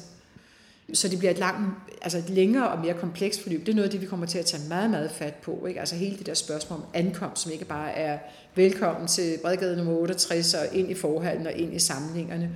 Så 0.94 1.08
det 1.08 1.20
bliver 1.20 1.32
et, 1.32 1.38
langt, 1.38 1.78
altså 2.02 2.18
et 2.18 2.30
længere 2.30 2.70
og 2.70 2.80
mere 2.80 2.94
komplekst 2.94 3.42
forløb. 3.42 3.66
Det 3.66 3.70
er 3.72 3.76
noget 3.76 3.86
af 3.86 3.92
det, 3.92 4.02
vi 4.02 4.06
kommer 4.06 4.26
til 4.26 4.40
at 4.40 4.46
tage 4.46 4.64
meget, 4.70 4.90
meget 4.90 5.12
fat 5.12 5.34
på. 5.34 5.66
Ikke? 5.66 5.80
Altså 5.80 5.96
hele 5.96 6.18
det 6.18 6.26
der 6.26 6.34
spørgsmål 6.34 6.80
om 6.80 6.86
ankomst, 6.94 7.44
som 7.44 7.52
ikke 7.52 7.66
bare 7.66 7.92
er 7.92 8.18
velkommen 8.56 9.08
til 9.08 9.38
Bredgade 9.42 9.78
nummer 9.78 9.94
68 9.94 10.54
og 10.54 10.66
ind 10.74 10.92
i 10.92 10.94
forhallen 10.94 11.48
og 11.48 11.54
ind 11.54 11.74
i 11.74 11.80
samlingerne. 11.80 12.50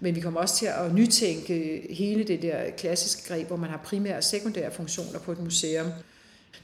Men 0.00 0.14
vi 0.14 0.20
kommer 0.20 0.40
også 0.40 0.56
til 0.56 0.66
at 0.66 0.94
nytænke 0.94 1.86
hele 1.90 2.24
det 2.24 2.42
der 2.42 2.70
klassiske 2.78 3.28
greb, 3.28 3.46
hvor 3.46 3.56
man 3.56 3.70
har 3.70 3.80
primære 3.84 4.16
og 4.16 4.24
sekundære 4.24 4.70
funktioner 4.70 5.18
på 5.18 5.32
et 5.32 5.38
museum 5.38 5.86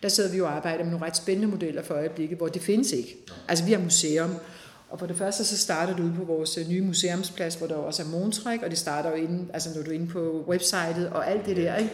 der 0.02 0.09
sidder 0.09 0.31
vi 0.31 0.37
jo 0.37 0.44
og 0.44 0.57
arbejder 0.57 0.85
med 0.85 0.90
nogle 0.92 1.07
ret 1.07 1.16
spændende 1.16 1.48
modeller 1.48 1.83
for 1.83 1.94
øjeblikket, 1.94 2.38
hvor 2.38 2.48
det 2.48 2.62
findes 2.62 2.92
ikke. 2.92 3.16
Altså 3.48 3.64
vi 3.64 3.72
har 3.72 3.78
museum, 3.81 4.35
Og 4.90 4.98
for 4.98 5.07
det 5.07 5.16
første 5.16 5.44
så 5.44 5.59
starter 5.59 5.96
du 5.96 6.02
ude 6.02 6.14
på 6.16 6.24
vores 6.24 6.59
øh, 6.59 6.68
nye 6.68 6.81
museumsplads, 6.83 7.55
hvor 7.55 7.66
der 7.66 7.74
også 7.74 8.02
er 8.02 8.07
Montræk, 8.07 8.62
og 8.62 8.70
det 8.70 8.78
starter 8.78 9.11
jo 9.11 9.16
inde, 9.16 9.46
altså 9.52 9.70
når 9.74 9.83
du 9.83 9.90
er 9.90 9.94
inde 9.94 10.07
på 10.07 10.44
websitet 10.48 11.09
og 11.12 11.31
alt 11.31 11.46
det 11.46 11.57
der. 11.57 11.76
Ikke? 11.76 11.92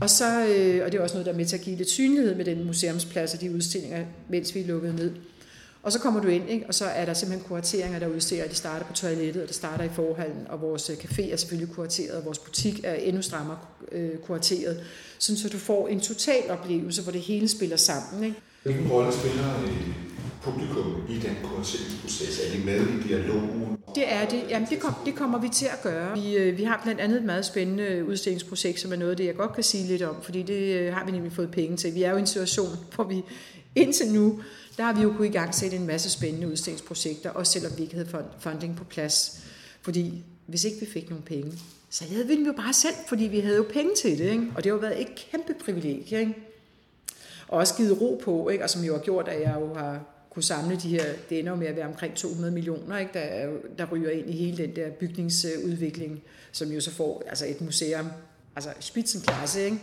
Og, 0.00 0.10
så, 0.10 0.46
øh, 0.46 0.84
og 0.84 0.92
det 0.92 0.98
er 0.98 1.02
også 1.02 1.14
noget, 1.14 1.26
der 1.26 1.32
er 1.32 1.36
med 1.36 1.44
til 1.44 1.56
at 1.56 1.62
give 1.62 1.76
lidt 1.76 1.90
synlighed 1.90 2.34
med 2.34 2.44
den 2.44 2.66
museumsplads 2.66 3.34
og 3.34 3.40
de 3.40 3.54
udstillinger, 3.54 4.04
mens 4.28 4.54
vi 4.54 4.60
er 4.60 4.66
lukket 4.66 4.94
ned. 4.94 5.12
Og 5.82 5.92
så 5.92 5.98
kommer 5.98 6.20
du 6.20 6.28
ind, 6.28 6.50
ikke? 6.50 6.66
og 6.66 6.74
så 6.74 6.84
er 6.84 7.04
der 7.04 7.14
simpelthen 7.14 7.48
kurateringer, 7.48 7.98
der 7.98 8.06
udstikker, 8.08 8.48
de 8.48 8.54
starter 8.54 8.86
på 8.86 8.92
toilettet, 8.92 9.42
og 9.42 9.48
det 9.48 9.56
starter 9.56 9.84
i 9.84 9.88
forhallen, 9.88 10.46
og 10.48 10.60
vores 10.60 10.90
øh, 10.90 10.96
café 10.96 11.32
er 11.32 11.36
selvfølgelig 11.36 11.74
kurateret, 11.74 12.10
og 12.10 12.24
vores 12.24 12.38
butik 12.38 12.80
er 12.84 12.94
endnu 12.94 13.22
strammere 13.22 13.58
øh, 13.92 14.18
kurateret, 14.26 14.84
sådan 15.18 15.38
så 15.38 15.48
du 15.48 15.58
får 15.58 15.88
en 15.88 16.00
total 16.00 16.50
oplevelse, 16.50 17.02
hvor 17.02 17.12
det 17.12 17.20
hele 17.20 17.48
spiller 17.48 17.76
sammen. 17.76 18.24
Ikke? 18.24 18.36
Hvilken 18.62 18.88
rolle 18.90 19.12
spiller 19.12 19.62
øh, 19.62 19.94
publikum 20.42 21.02
i 21.08 21.14
den 21.14 21.36
kurateringsproces? 21.42 22.40
Er 22.46 22.58
de 22.58 22.64
med 22.64 22.80
i 22.80 23.08
dialogen? 23.08 23.78
Det 23.94 24.12
er 24.12 24.28
det. 24.28 24.42
Jamen, 24.48 24.68
det, 24.70 24.80
kom, 24.80 24.94
det 25.04 25.14
kommer 25.14 25.38
vi 25.38 25.48
til 25.48 25.66
at 25.66 25.82
gøre. 25.82 26.14
Vi, 26.14 26.50
vi 26.50 26.64
har 26.64 26.80
blandt 26.84 27.00
andet 27.00 27.18
et 27.18 27.24
meget 27.24 27.44
spændende 27.44 28.04
udstillingsprojekt, 28.08 28.80
som 28.80 28.92
er 28.92 28.96
noget 28.96 29.10
af 29.10 29.16
det, 29.16 29.26
jeg 29.26 29.36
godt 29.36 29.54
kan 29.54 29.64
sige 29.64 29.86
lidt 29.86 30.02
om, 30.02 30.16
fordi 30.22 30.42
det 30.42 30.92
har 30.92 31.04
vi 31.04 31.12
nemlig 31.12 31.32
fået 31.32 31.50
penge 31.50 31.76
til. 31.76 31.94
Vi 31.94 32.02
er 32.02 32.10
jo 32.10 32.16
i 32.16 32.20
en 32.20 32.26
situation, 32.26 32.68
hvor 32.94 33.04
vi 33.04 33.22
indtil 33.74 34.12
nu 34.12 34.42
der 34.76 34.86
har 34.86 34.92
vi 34.92 35.02
jo 35.02 35.12
kunnet 35.16 35.28
i 35.28 35.32
gang 35.32 35.54
sætte 35.54 35.76
en 35.76 35.86
masse 35.86 36.10
spændende 36.10 36.48
udstillingsprojekter, 36.48 37.30
også 37.30 37.52
selvom 37.52 37.72
vi 37.76 37.82
ikke 37.82 37.94
havde 37.94 38.24
funding 38.38 38.76
på 38.76 38.84
plads. 38.84 39.40
Fordi 39.82 40.24
hvis 40.46 40.64
ikke 40.64 40.80
vi 40.80 40.86
fik 40.86 41.10
nogen 41.10 41.24
penge, 41.24 41.52
så 41.90 42.04
havde 42.04 42.26
vi 42.26 42.36
dem 42.36 42.46
jo 42.46 42.52
bare 42.52 42.72
selv, 42.72 42.94
fordi 43.08 43.24
vi 43.24 43.40
havde 43.40 43.56
jo 43.56 43.66
penge 43.72 43.90
til 44.02 44.18
det. 44.18 44.30
Ikke? 44.30 44.46
Og 44.56 44.64
det 44.64 44.70
har 44.70 44.76
jo 44.76 44.80
været 44.80 45.00
et 45.00 45.08
kæmpe 45.30 45.54
privilegie. 45.64 46.20
Ikke? 46.20 46.34
Og 47.48 47.58
også 47.58 47.74
givet 47.74 48.00
ro 48.00 48.20
på, 48.24 48.48
ikke? 48.48 48.64
og 48.64 48.70
som 48.70 48.84
jo 48.84 48.92
har 48.92 49.02
gjort, 49.02 49.28
at 49.28 49.40
jeg 49.40 49.56
jo 49.60 49.74
har 49.74 50.00
kunne 50.30 50.42
samle 50.42 50.76
de 50.76 50.88
her, 50.88 51.04
det 51.28 51.38
ender 51.38 51.52
jo 51.52 51.56
med 51.56 51.66
at 51.66 51.76
være 51.76 51.86
omkring 51.86 52.14
200 52.14 52.52
millioner, 52.52 52.98
ikke? 52.98 53.12
Der, 53.12 53.48
der 53.78 53.86
ryger 53.92 54.10
ind 54.10 54.30
i 54.30 54.32
hele 54.32 54.56
den 54.56 54.76
der 54.76 54.90
bygningsudvikling, 54.90 56.22
som 56.52 56.68
jo 56.72 56.80
så 56.80 56.90
får 56.90 57.22
altså 57.28 57.46
et 57.46 57.60
museum, 57.60 58.06
altså 58.56 58.70
spidsenklasse, 58.80 59.64
ikke? 59.64 59.78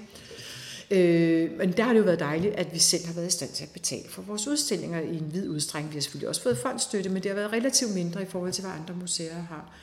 Øh, 0.91 1.57
men 1.57 1.71
der 1.71 1.83
har 1.83 1.93
det 1.93 1.99
jo 1.99 2.05
været 2.05 2.19
dejligt, 2.19 2.55
at 2.55 2.73
vi 2.73 2.79
selv 2.79 3.05
har 3.05 3.13
været 3.13 3.27
i 3.27 3.31
stand 3.31 3.51
til 3.51 3.63
at 3.63 3.69
betale 3.69 4.09
for 4.09 4.21
vores 4.21 4.47
udstillinger 4.47 4.99
i 4.99 5.17
en 5.17 5.33
vid 5.33 5.49
udstrækning. 5.49 5.93
Vi 5.93 5.97
har 5.97 6.01
selvfølgelig 6.01 6.29
også 6.29 6.41
fået 6.41 6.57
fondsstøtte, 6.57 7.09
men 7.09 7.23
det 7.23 7.31
har 7.31 7.35
været 7.35 7.51
relativt 7.53 7.93
mindre 7.93 8.21
i 8.21 8.25
forhold 8.25 8.51
til, 8.53 8.63
hvad 8.63 8.73
andre 8.73 8.93
museer 8.93 9.41
har. 9.41 9.73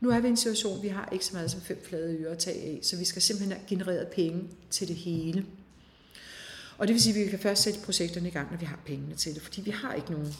Nu 0.00 0.10
er 0.10 0.20
vi 0.20 0.26
i 0.26 0.30
en 0.30 0.36
situation, 0.36 0.82
vi 0.82 0.88
har 0.88 1.08
ikke 1.12 1.24
så 1.24 1.32
meget 1.32 1.50
som 1.50 1.60
fem 1.60 1.84
flade 1.88 2.16
øre 2.16 2.32
at 2.32 2.38
tage 2.38 2.62
af, 2.62 2.78
så 2.82 2.96
vi 2.96 3.04
skal 3.04 3.22
simpelthen 3.22 3.52
have 3.52 3.66
genereret 3.68 4.06
penge 4.08 4.44
til 4.70 4.88
det 4.88 4.96
hele. 4.96 5.46
Og 6.78 6.88
det 6.88 6.94
vil 6.94 7.02
sige, 7.02 7.20
at 7.20 7.24
vi 7.24 7.30
kan 7.30 7.38
først 7.38 7.62
sætte 7.62 7.80
projekterne 7.80 8.28
i 8.28 8.30
gang, 8.30 8.50
når 8.50 8.58
vi 8.58 8.66
har 8.66 8.78
pengene 8.86 9.14
til 9.14 9.34
det, 9.34 9.42
fordi 9.42 9.60
vi 9.60 9.70
har 9.70 9.94
ikke 9.94 10.12
nogen, 10.12 10.34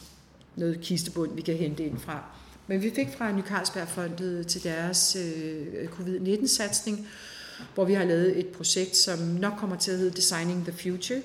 noget 0.55 0.81
kistebund, 0.81 1.35
vi 1.35 1.41
kan 1.41 1.55
hente 1.55 1.85
ind 1.85 1.99
fra. 1.99 2.23
Men 2.67 2.81
vi 2.81 2.91
fik 2.95 3.07
fra 3.17 3.31
Ny 3.31 3.41
Carlsbergfondet 3.41 4.47
til 4.47 4.63
deres 4.63 5.15
øh, 5.15 5.87
covid-19-satsning 5.87 7.07
hvor 7.73 7.85
vi 7.85 7.93
har 7.93 8.03
lavet 8.03 8.39
et 8.39 8.47
projekt, 8.47 8.97
som 8.97 9.19
nok 9.19 9.53
kommer 9.59 9.75
til 9.75 9.91
at 9.91 9.97
hedde 9.97 10.15
Designing 10.15 10.63
the 10.63 10.73
Future, 10.77 11.21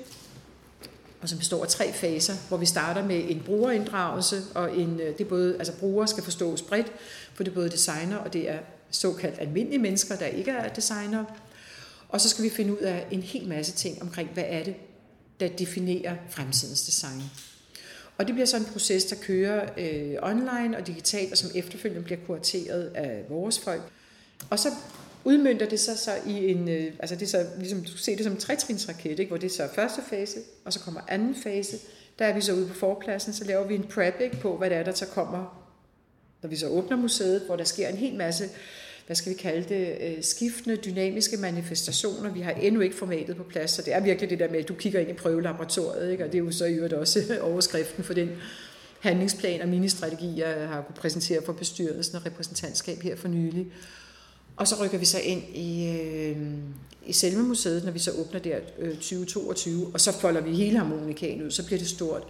og 1.22 1.28
som 1.28 1.38
består 1.38 1.62
af 1.62 1.68
tre 1.68 1.92
faser, 1.92 2.34
hvor 2.48 2.56
vi 2.56 2.66
starter 2.66 3.04
med 3.04 3.24
en 3.28 3.42
brugerinddragelse, 3.46 4.42
og 4.54 4.76
en, 4.76 5.00
øh, 5.00 5.06
det 5.06 5.20
er 5.20 5.28
både, 5.28 5.54
altså 5.58 5.72
brugere 5.72 6.08
skal 6.08 6.22
forstås 6.22 6.62
bredt, 6.62 6.92
for 7.34 7.44
det 7.44 7.50
er 7.50 7.54
både 7.54 7.70
designer, 7.70 8.16
og 8.16 8.32
det 8.32 8.50
er 8.50 8.58
såkaldt 8.90 9.40
almindelige 9.40 9.78
mennesker, 9.78 10.16
der 10.16 10.26
ikke 10.26 10.50
er 10.50 10.68
designer. 10.68 11.24
Og 12.08 12.20
så 12.20 12.28
skal 12.28 12.44
vi 12.44 12.50
finde 12.50 12.72
ud 12.72 12.78
af 12.78 13.06
en 13.10 13.22
hel 13.22 13.48
masse 13.48 13.72
ting 13.72 14.02
omkring, 14.02 14.30
hvad 14.34 14.44
er 14.46 14.64
det, 14.64 14.74
der 15.40 15.48
definerer 15.48 16.16
fremtidens 16.30 16.82
design. 16.82 17.22
Og 18.18 18.26
det 18.26 18.34
bliver 18.34 18.46
så 18.46 18.56
en 18.56 18.64
proces, 18.64 19.04
der 19.04 19.16
kører 19.16 19.68
øh, 19.78 20.14
online 20.22 20.76
og 20.76 20.86
digitalt, 20.86 21.32
og 21.32 21.38
som 21.38 21.50
efterfølgende 21.54 22.04
bliver 22.04 22.20
kurateret 22.26 22.90
af 22.94 23.24
vores 23.28 23.58
folk. 23.58 23.82
Og 24.50 24.58
så 24.58 24.68
udmyndter 25.24 25.68
det 25.68 25.80
sig 25.80 25.98
så 25.98 26.10
i 26.26 26.50
en, 26.50 26.68
øh, 26.68 26.92
altså 26.98 27.14
det 27.14 27.22
er 27.22 27.26
så, 27.26 27.46
ligesom 27.58 27.84
du 27.84 27.96
ser 27.96 28.16
det 28.16 28.24
som 28.24 28.32
en 28.32 28.40
tretrinsraket, 28.40 29.18
ikke? 29.18 29.28
hvor 29.28 29.36
det 29.36 29.46
er 29.46 29.54
så 29.54 29.68
første 29.74 30.02
fase, 30.10 30.38
og 30.64 30.72
så 30.72 30.80
kommer 30.80 31.00
anden 31.08 31.34
fase. 31.34 31.76
Der 32.18 32.24
er 32.24 32.34
vi 32.34 32.40
så 32.40 32.54
ude 32.54 32.66
på 32.66 32.74
forpladsen, 32.74 33.32
så 33.32 33.44
laver 33.44 33.66
vi 33.66 33.74
en 33.74 33.82
prep 33.82 34.14
ikke, 34.20 34.36
på, 34.36 34.56
hvad 34.56 34.70
det 34.70 34.78
er, 34.78 34.82
der 34.82 34.92
så 34.92 35.06
kommer, 35.06 35.64
når 36.42 36.48
vi 36.48 36.56
så 36.56 36.66
åbner 36.66 36.96
museet, 36.96 37.42
hvor 37.46 37.56
der 37.56 37.64
sker 37.64 37.88
en 37.88 37.96
hel 37.96 38.14
masse, 38.14 38.48
hvad 39.06 39.16
skal 39.16 39.32
vi 39.32 39.36
kalde 39.36 39.74
det, 39.74 39.98
øh, 40.00 40.22
skiftende, 40.22 40.76
dynamiske 40.76 41.36
manifestationer. 41.36 42.30
Vi 42.30 42.40
har 42.40 42.50
endnu 42.50 42.80
ikke 42.80 42.96
formatet 42.96 43.36
på 43.36 43.42
plads, 43.42 43.70
så 43.70 43.82
det 43.82 43.94
er 43.94 44.00
virkelig 44.00 44.30
det 44.30 44.38
der 44.38 44.50
med, 44.50 44.58
at 44.58 44.68
du 44.68 44.74
kigger 44.74 45.00
ind 45.00 45.10
i 45.10 45.12
prøvelaboratoriet, 45.12 46.12
ikke? 46.12 46.24
og 46.24 46.32
det 46.32 46.38
er 46.38 46.44
jo 46.44 46.50
så 46.50 46.64
i 46.64 46.74
øvrigt 46.74 46.94
også 46.94 47.38
overskriften 47.42 48.04
for 48.04 48.14
den 48.14 48.30
handlingsplan 49.00 49.60
og 49.60 49.68
ministrategi, 49.68 50.40
jeg 50.40 50.68
har 50.68 50.82
kunne 50.82 50.94
præsentere 50.94 51.42
for 51.46 51.52
bestyrelsen 51.52 52.16
og 52.16 52.26
repræsentantskab 52.26 53.00
her 53.00 53.16
for 53.16 53.28
nylig. 53.28 53.66
Og 54.56 54.68
så 54.68 54.84
rykker 54.84 54.98
vi 54.98 55.04
så 55.04 55.18
ind 55.18 55.42
i, 55.54 55.88
øh, 55.88 56.36
i 57.06 57.12
selve 57.12 57.42
museet, 57.42 57.84
når 57.84 57.92
vi 57.92 57.98
så 57.98 58.10
åbner 58.10 58.40
der 58.40 58.58
øh, 58.78 58.94
2022, 58.94 59.90
og 59.94 60.00
så 60.00 60.12
folder 60.12 60.40
vi 60.40 60.54
hele 60.54 60.78
harmonikaen 60.78 61.42
ud, 61.42 61.50
så 61.50 61.66
bliver 61.66 61.78
det 61.78 61.88
stort. 61.88 62.22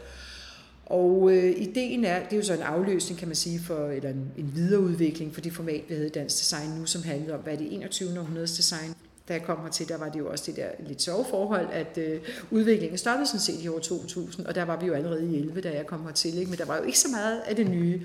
Og 0.86 1.30
øh, 1.32 1.54
ideen 1.56 2.04
er, 2.04 2.24
det 2.24 2.32
er 2.32 2.36
jo 2.36 2.42
så 2.42 2.54
en 2.54 2.62
afløsning, 2.62 3.18
kan 3.18 3.28
man 3.28 3.34
sige, 3.34 3.60
for, 3.60 3.88
eller 3.88 4.10
en, 4.10 4.32
en 4.38 4.52
videreudvikling 4.54 5.34
for 5.34 5.40
det 5.40 5.52
format, 5.52 5.82
vi 5.88 5.94
havde 5.94 6.06
i 6.06 6.10
Dansk 6.10 6.38
Design 6.38 6.70
nu, 6.70 6.86
som 6.86 7.02
handlede 7.02 7.34
om, 7.34 7.40
hvad 7.40 7.52
er 7.52 7.56
det 7.56 7.74
21. 7.74 8.18
århundredes 8.18 8.56
design. 8.56 8.94
Da 9.28 9.32
jeg 9.32 9.42
kom 9.42 9.58
hertil, 9.62 9.88
der 9.88 9.96
var 9.96 10.08
det 10.08 10.18
jo 10.18 10.30
også 10.30 10.44
det 10.46 10.56
der 10.56 10.68
lidt 10.88 11.02
sjove 11.02 11.24
forhold, 11.30 11.66
at 11.72 11.98
øh, 11.98 12.20
udviklingen 12.50 12.98
stoppede 12.98 13.26
sådan 13.26 13.40
set 13.40 13.62
i 13.62 13.68
år 13.68 13.78
2000, 13.78 14.46
og 14.46 14.54
der 14.54 14.62
var 14.62 14.80
vi 14.80 14.86
jo 14.86 14.92
allerede 14.92 15.32
i 15.32 15.38
11, 15.38 15.60
da 15.60 15.70
jeg 15.76 15.86
kom 15.86 16.04
hertil, 16.04 16.38
ikke? 16.38 16.50
men 16.50 16.58
der 16.58 16.64
var 16.64 16.76
jo 16.76 16.82
ikke 16.82 16.98
så 16.98 17.08
meget 17.08 17.40
af 17.46 17.56
det 17.56 17.70
nye. 17.70 18.00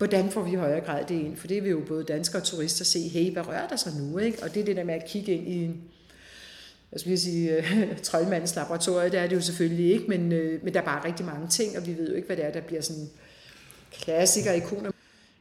Hvordan 0.00 0.30
får 0.30 0.42
vi 0.42 0.50
i 0.50 0.54
højere 0.54 0.80
grad 0.80 1.04
det 1.08 1.14
ind? 1.14 1.36
For 1.36 1.46
det 1.46 1.62
vil 1.62 1.70
jo 1.70 1.82
både 1.88 2.04
danskere 2.04 2.42
og 2.42 2.46
turister 2.46 2.84
se, 2.84 3.08
hey, 3.08 3.32
hvad 3.32 3.48
rører 3.48 3.68
der 3.68 3.76
sig 3.76 3.92
nu? 4.00 4.18
Ikke? 4.18 4.42
Og 4.42 4.54
det 4.54 4.60
er 4.60 4.64
det 4.64 4.76
der 4.76 4.84
med 4.84 4.94
at 4.94 5.06
kigge 5.06 5.32
ind 5.32 5.48
i 5.48 5.64
en, 5.64 5.82
jeg 6.92 7.00
skulle 7.00 7.18
sige, 7.18 7.56
øh, 7.56 7.98
troldmandens 8.02 8.56
laboratorie, 8.56 9.10
det 9.10 9.20
er 9.20 9.26
det 9.26 9.36
jo 9.36 9.40
selvfølgelig 9.40 9.92
ikke, 9.92 10.04
men, 10.08 10.32
øh, 10.32 10.64
men 10.64 10.74
der 10.74 10.80
er 10.80 10.84
bare 10.84 11.04
rigtig 11.04 11.26
mange 11.26 11.48
ting, 11.48 11.78
og 11.78 11.86
vi 11.86 11.96
ved 11.98 12.08
jo 12.08 12.14
ikke, 12.14 12.26
hvad 12.26 12.36
det 12.36 12.44
er, 12.44 12.52
der 12.52 12.60
bliver 12.60 12.82
sådan 12.82 13.10
klassikere, 13.92 14.56
ikoner. 14.56 14.90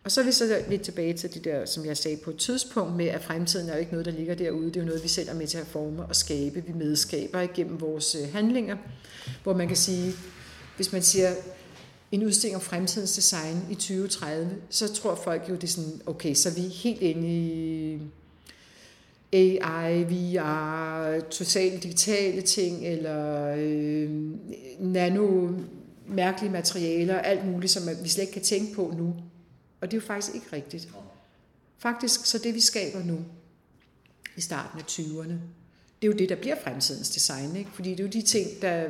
Og 0.04 0.12
så 0.12 0.22
er 0.22 0.26
vi 0.26 0.32
så 0.32 0.64
lidt 0.70 0.82
tilbage 0.82 1.14
til 1.14 1.34
det 1.34 1.44
der, 1.44 1.66
som 1.66 1.86
jeg 1.86 1.98
sagde 1.98 2.18
på 2.18 2.30
et 2.30 2.38
tidspunkt 2.38 2.96
med, 2.96 3.08
at 3.08 3.22
fremtiden 3.22 3.70
er 3.70 3.74
jo 3.74 3.80
ikke 3.80 3.92
noget, 3.92 4.06
der 4.06 4.12
ligger 4.12 4.36
derude. 4.36 4.66
Det 4.66 4.76
er 4.76 4.82
jo 4.82 4.88
noget, 4.88 5.04
vi 5.04 5.08
selv 5.08 5.30
er 5.30 5.34
med 5.34 5.48
til 5.48 5.58
at 5.58 5.68
forme 5.68 6.06
og 6.06 6.16
skabe. 6.16 6.64
Vi 6.68 6.74
medskaber 6.74 7.42
igennem 7.42 7.82
vores 7.82 8.16
øh, 8.16 8.34
handlinger, 8.34 8.78
hvor 9.44 9.54
man 9.54 9.68
kan 9.68 9.78
sige, 9.78 10.14
hvis 10.76 10.92
man 10.92 11.02
siger, 11.02 11.30
en 12.12 12.26
udstilling 12.26 12.56
om 12.56 12.62
fremtidens 12.62 13.16
design 13.16 13.66
i 13.70 13.76
2030, 13.76 14.56
så 14.70 14.94
tror 14.94 15.16
folk 15.16 15.50
jo, 15.50 15.56
det 15.56 15.64
er 15.64 15.68
sådan, 15.68 16.02
okay, 16.06 16.34
så 16.34 16.50
er 16.50 16.54
vi 16.54 16.62
helt 16.62 17.02
inde 17.02 17.28
i 17.28 18.00
AI, 19.32 20.04
VR, 20.04 21.20
totalt 21.20 21.84
digitale 21.84 22.42
ting, 22.42 22.88
eller 22.88 23.56
øh, 23.58 24.10
nano 24.80 25.50
mærkelige 26.08 26.52
materialer, 26.52 27.20
alt 27.20 27.46
muligt, 27.46 27.72
som 27.72 27.84
vi 28.04 28.10
slet 28.10 28.24
ikke 28.24 28.34
kan 28.34 28.42
tænke 28.42 28.74
på 28.74 28.94
nu. 28.98 29.16
Og 29.82 29.92
det 29.92 29.98
er 29.98 30.02
jo 30.02 30.08
faktisk 30.08 30.36
ikke 30.36 30.48
rigtigt. 30.54 30.90
Faktisk, 31.78 32.26
så 32.26 32.38
det 32.38 32.56
vi 32.56 32.60
skaber 32.60 33.04
nu, 33.04 33.20
i 34.38 34.42
starten 34.42 34.80
af 34.80 34.84
20'erne, 34.84 35.34
det 36.02 36.08
er 36.08 36.12
jo 36.12 36.18
det, 36.18 36.30
der 36.30 36.36
bliver 36.36 36.56
fremtidens 36.64 37.10
design. 37.10 37.56
Ikke? 37.56 37.70
Fordi 37.74 37.90
det 37.90 38.00
er 38.00 38.04
jo 38.04 38.10
de 38.10 38.22
ting, 38.22 38.48
der 38.62 38.90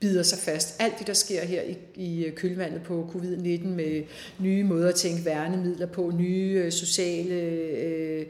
bider 0.00 0.22
sig 0.22 0.38
fast. 0.38 0.74
Alt 0.78 0.98
det, 0.98 1.06
der 1.06 1.12
sker 1.12 1.44
her 1.44 1.62
i, 1.62 1.76
i 1.94 2.30
kølvandet 2.36 2.82
på 2.82 3.10
covid-19 3.14 3.66
med 3.66 4.02
nye 4.38 4.64
måder 4.64 4.88
at 4.88 4.94
tænke 4.94 5.24
værnemidler 5.24 5.86
på, 5.86 6.12
nye 6.18 6.62
øh, 6.64 6.72
sociale 6.72 7.34
øh, 7.34 8.26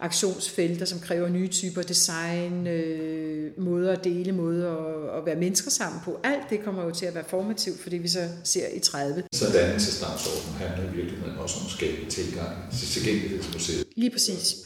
aktionsfelter, 0.00 0.86
som 0.86 1.00
kræver 1.00 1.28
nye 1.28 1.48
typer 1.48 1.82
design, 1.82 2.66
øh, 2.66 3.50
måder 3.58 3.92
at 3.92 4.04
dele, 4.04 4.32
måder 4.32 4.70
at, 4.70 5.18
at 5.18 5.26
være 5.26 5.36
mennesker 5.36 5.70
sammen 5.70 6.00
på. 6.04 6.20
Alt 6.24 6.50
det 6.50 6.64
kommer 6.64 6.84
jo 6.84 6.90
til 6.90 7.06
at 7.06 7.14
være 7.14 7.24
formativt 7.28 7.80
for 7.80 7.90
det, 7.90 8.02
vi 8.02 8.08
så 8.08 8.28
ser 8.44 8.66
i 8.74 8.78
30. 8.78 9.22
Så 9.32 9.46
dannelsesdagsordenen 9.52 10.54
handler 10.54 10.92
i 10.92 10.96
virkeligheden 10.96 11.38
også 11.38 11.56
om 11.62 11.70
skabe 11.70 12.10
tilgang 12.10 12.56
til 12.78 12.88
tilgængelighed 12.88 13.42
til 13.42 13.52
museet. 13.52 13.84
Lige 13.96 14.10
præcis. 14.10 14.56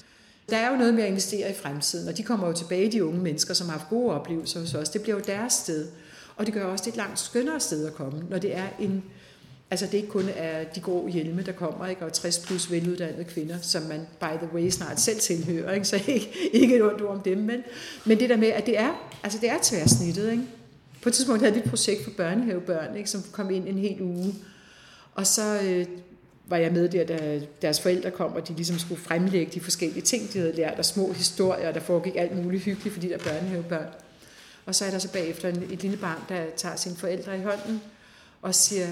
Der 0.51 0.57
er 0.57 0.71
jo 0.71 0.77
noget 0.77 0.95
med 0.95 1.03
at 1.03 1.09
investere 1.09 1.51
i 1.51 1.55
fremtiden, 1.55 2.09
og 2.09 2.17
de 2.17 2.23
kommer 2.23 2.47
jo 2.47 2.53
tilbage, 2.53 2.93
de 2.93 3.05
unge 3.05 3.21
mennesker, 3.21 3.55
som 3.55 3.69
har 3.69 3.79
haft 3.79 3.89
gode 3.91 4.13
oplevelser 4.13 4.61
hos 4.61 4.75
os. 4.75 4.89
Det 4.89 5.03
bliver 5.03 5.17
jo 5.17 5.23
deres 5.27 5.53
sted. 5.53 5.87
Og 6.39 6.47
det 6.47 6.55
gør 6.55 6.65
også, 6.65 6.85
det 6.85 6.91
et 6.91 6.97
langt 6.97 7.19
skønnere 7.19 7.61
sted 7.61 7.87
at 7.87 7.95
komme, 7.95 8.25
når 8.31 8.39
det 8.39 8.57
er 8.57 8.67
en 8.79 9.05
Altså 9.71 9.87
det 9.87 9.95
ikke 9.95 10.09
kun 10.09 10.25
er 10.37 10.65
de 10.65 10.81
grå 10.81 11.09
hjelme, 11.09 11.43
der 11.43 11.53
kommer, 11.53 11.87
ikke? 11.87 12.05
og 12.05 12.13
60 12.13 12.39
plus 12.39 12.71
veluddannede 12.71 13.25
kvinder, 13.25 13.59
som 13.63 13.83
man 13.83 14.01
by 14.21 14.47
the 14.47 14.55
way 14.55 14.71
snart 14.71 15.01
selv 15.01 15.21
tilhører, 15.21 15.73
ikke? 15.73 15.87
så 15.87 15.97
ikke, 16.07 16.31
ikke 16.53 16.77
et 16.77 16.83
ondt 16.83 17.03
ord 17.03 17.17
om 17.17 17.21
dem, 17.21 17.39
men, 17.39 17.63
men 18.05 18.21
det 18.21 18.29
der 18.29 18.37
med, 18.37 18.49
at 18.49 18.67
det 18.67 18.79
er, 18.79 19.19
altså 19.23 19.39
det 19.41 19.51
er 19.51 19.59
tværsnittet. 19.63 20.31
Ikke? 20.31 20.43
På 21.03 21.09
et 21.09 21.15
tidspunkt 21.15 21.43
havde 21.43 21.55
vi 21.55 21.61
et 21.61 21.71
projekt 21.71 22.05
for 22.05 22.11
børnehavebørn, 22.11 22.97
ikke? 22.97 23.11
som 23.11 23.23
kom 23.33 23.51
ind 23.51 23.69
en 23.69 23.79
hel 23.79 24.03
uge, 24.03 24.35
og 25.15 25.27
så 25.27 25.61
øh, 25.65 25.87
var 26.47 26.57
jeg 26.57 26.73
med 26.73 26.89
der, 26.89 27.05
da 27.05 27.41
deres 27.63 27.81
forældre 27.81 28.11
kom, 28.11 28.33
og 28.33 28.49
de 28.49 28.55
ligesom 28.55 28.79
skulle 28.79 29.01
fremlægge 29.01 29.53
de 29.55 29.61
forskellige 29.61 30.03
ting, 30.03 30.33
de 30.33 30.39
havde 30.39 30.57
lært, 30.57 30.79
og 30.79 30.85
små 30.85 31.13
historier, 31.13 31.73
der 31.73 31.81
foregik 31.81 32.17
alt 32.17 32.45
muligt 32.45 32.63
hyggeligt 32.63 32.95
for 32.95 33.01
de 33.01 33.13
er 33.13 33.19
børnehavebørn. 33.19 33.87
Og 34.69 34.75
så 34.75 34.85
er 34.85 34.91
der 34.91 34.99
så 34.99 35.13
bagefter 35.13 35.49
et 35.49 35.83
lille 35.83 35.97
barn, 35.97 36.19
der 36.29 36.45
tager 36.57 36.77
sine 36.77 36.97
forældre 36.97 37.39
i 37.39 37.43
hånden 37.43 37.83
og 38.43 38.55
siger, 38.55 38.89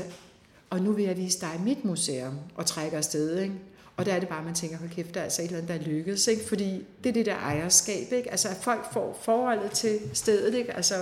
og 0.70 0.80
nu 0.80 0.92
vil 0.92 1.04
jeg 1.04 1.16
vise 1.16 1.40
dig 1.40 1.60
mit 1.64 1.84
museum, 1.84 2.34
og 2.54 2.66
trække 2.66 2.96
afsted, 2.96 3.38
ikke? 3.38 3.54
Og 3.96 4.06
der 4.06 4.14
er 4.14 4.20
det 4.20 4.28
bare, 4.28 4.44
man 4.44 4.54
tænker, 4.54 4.78
hold 4.78 4.90
kæft, 4.90 5.14
der 5.14 5.20
er 5.20 5.24
altså 5.24 5.42
et 5.42 5.46
eller 5.46 5.58
andet, 5.58 5.68
der 5.68 5.74
er 5.74 5.88
lykkedes, 5.88 6.26
ikke? 6.26 6.48
Fordi 6.48 6.84
det 7.04 7.08
er 7.08 7.12
det 7.12 7.26
der 7.26 7.36
ejerskab, 7.36 8.12
ikke? 8.12 8.30
Altså, 8.30 8.48
at 8.48 8.56
folk 8.56 8.92
får 8.92 9.18
forholdet 9.22 9.70
til 9.70 9.98
stedet, 10.12 10.54
ikke? 10.54 10.72
Altså, 10.72 10.94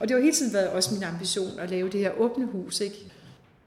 og 0.00 0.08
det 0.08 0.10
har 0.10 0.22
hele 0.22 0.34
tiden 0.34 0.52
været 0.52 0.68
også 0.68 0.94
min 0.94 1.02
ambition 1.02 1.58
at 1.58 1.70
lave 1.70 1.90
det 1.90 2.00
her 2.00 2.10
åbne 2.18 2.46
hus, 2.46 2.80
ikke? 2.80 3.12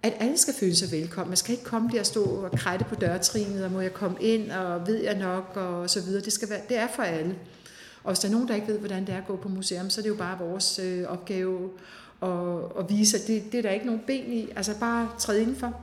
At 0.04 0.14
alle 0.20 0.38
skal 0.38 0.54
føle 0.54 0.76
sig 0.76 0.92
velkommen. 0.92 1.30
Man 1.30 1.38
skal 1.38 1.52
ikke 1.52 1.64
komme 1.64 1.90
der 1.94 2.00
og 2.00 2.06
stå 2.06 2.24
og 2.24 2.52
krætte 2.52 2.86
på 2.86 2.96
dørtrinet, 2.96 3.66
og 3.66 3.72
må 3.72 3.82
jeg 3.82 3.94
komme 3.94 4.18
ind, 4.22 4.52
og 4.52 4.88
ved 4.88 5.04
jeg 5.04 5.18
nok, 5.18 5.52
og 5.56 5.90
så 5.90 6.02
videre. 6.02 6.24
Det, 6.24 6.34
skal 6.34 6.50
være, 6.50 6.62
det 6.70 6.78
er 6.78 6.88
for 6.96 7.04
alle. 7.04 7.36
Og 8.08 8.14
hvis 8.14 8.20
der 8.20 8.28
er 8.28 8.32
nogen, 8.32 8.48
der 8.48 8.56
ikke 8.56 8.68
ved, 8.68 8.80
hvordan 8.80 9.06
det 9.06 9.14
er 9.14 9.18
at 9.18 9.28
gå 9.28 9.36
på 9.36 9.50
museum, 9.50 9.90
så 9.90 10.02
er 10.02 10.04
det 10.04 10.10
jo 10.10 10.16
bare 10.16 10.40
vores 10.40 10.80
øh, 10.80 11.04
opgave 11.08 11.70
at, 12.22 12.30
at 12.80 12.86
vise, 12.90 13.18
at 13.18 13.28
det, 13.28 13.52
det 13.52 13.58
er 13.58 13.62
der 13.62 13.70
ikke 13.70 13.86
nogen 13.86 14.02
ben 14.08 14.34
i. 14.34 14.50
Altså 14.56 14.80
bare 14.80 15.10
træde 15.20 15.42
indenfor. 15.42 15.74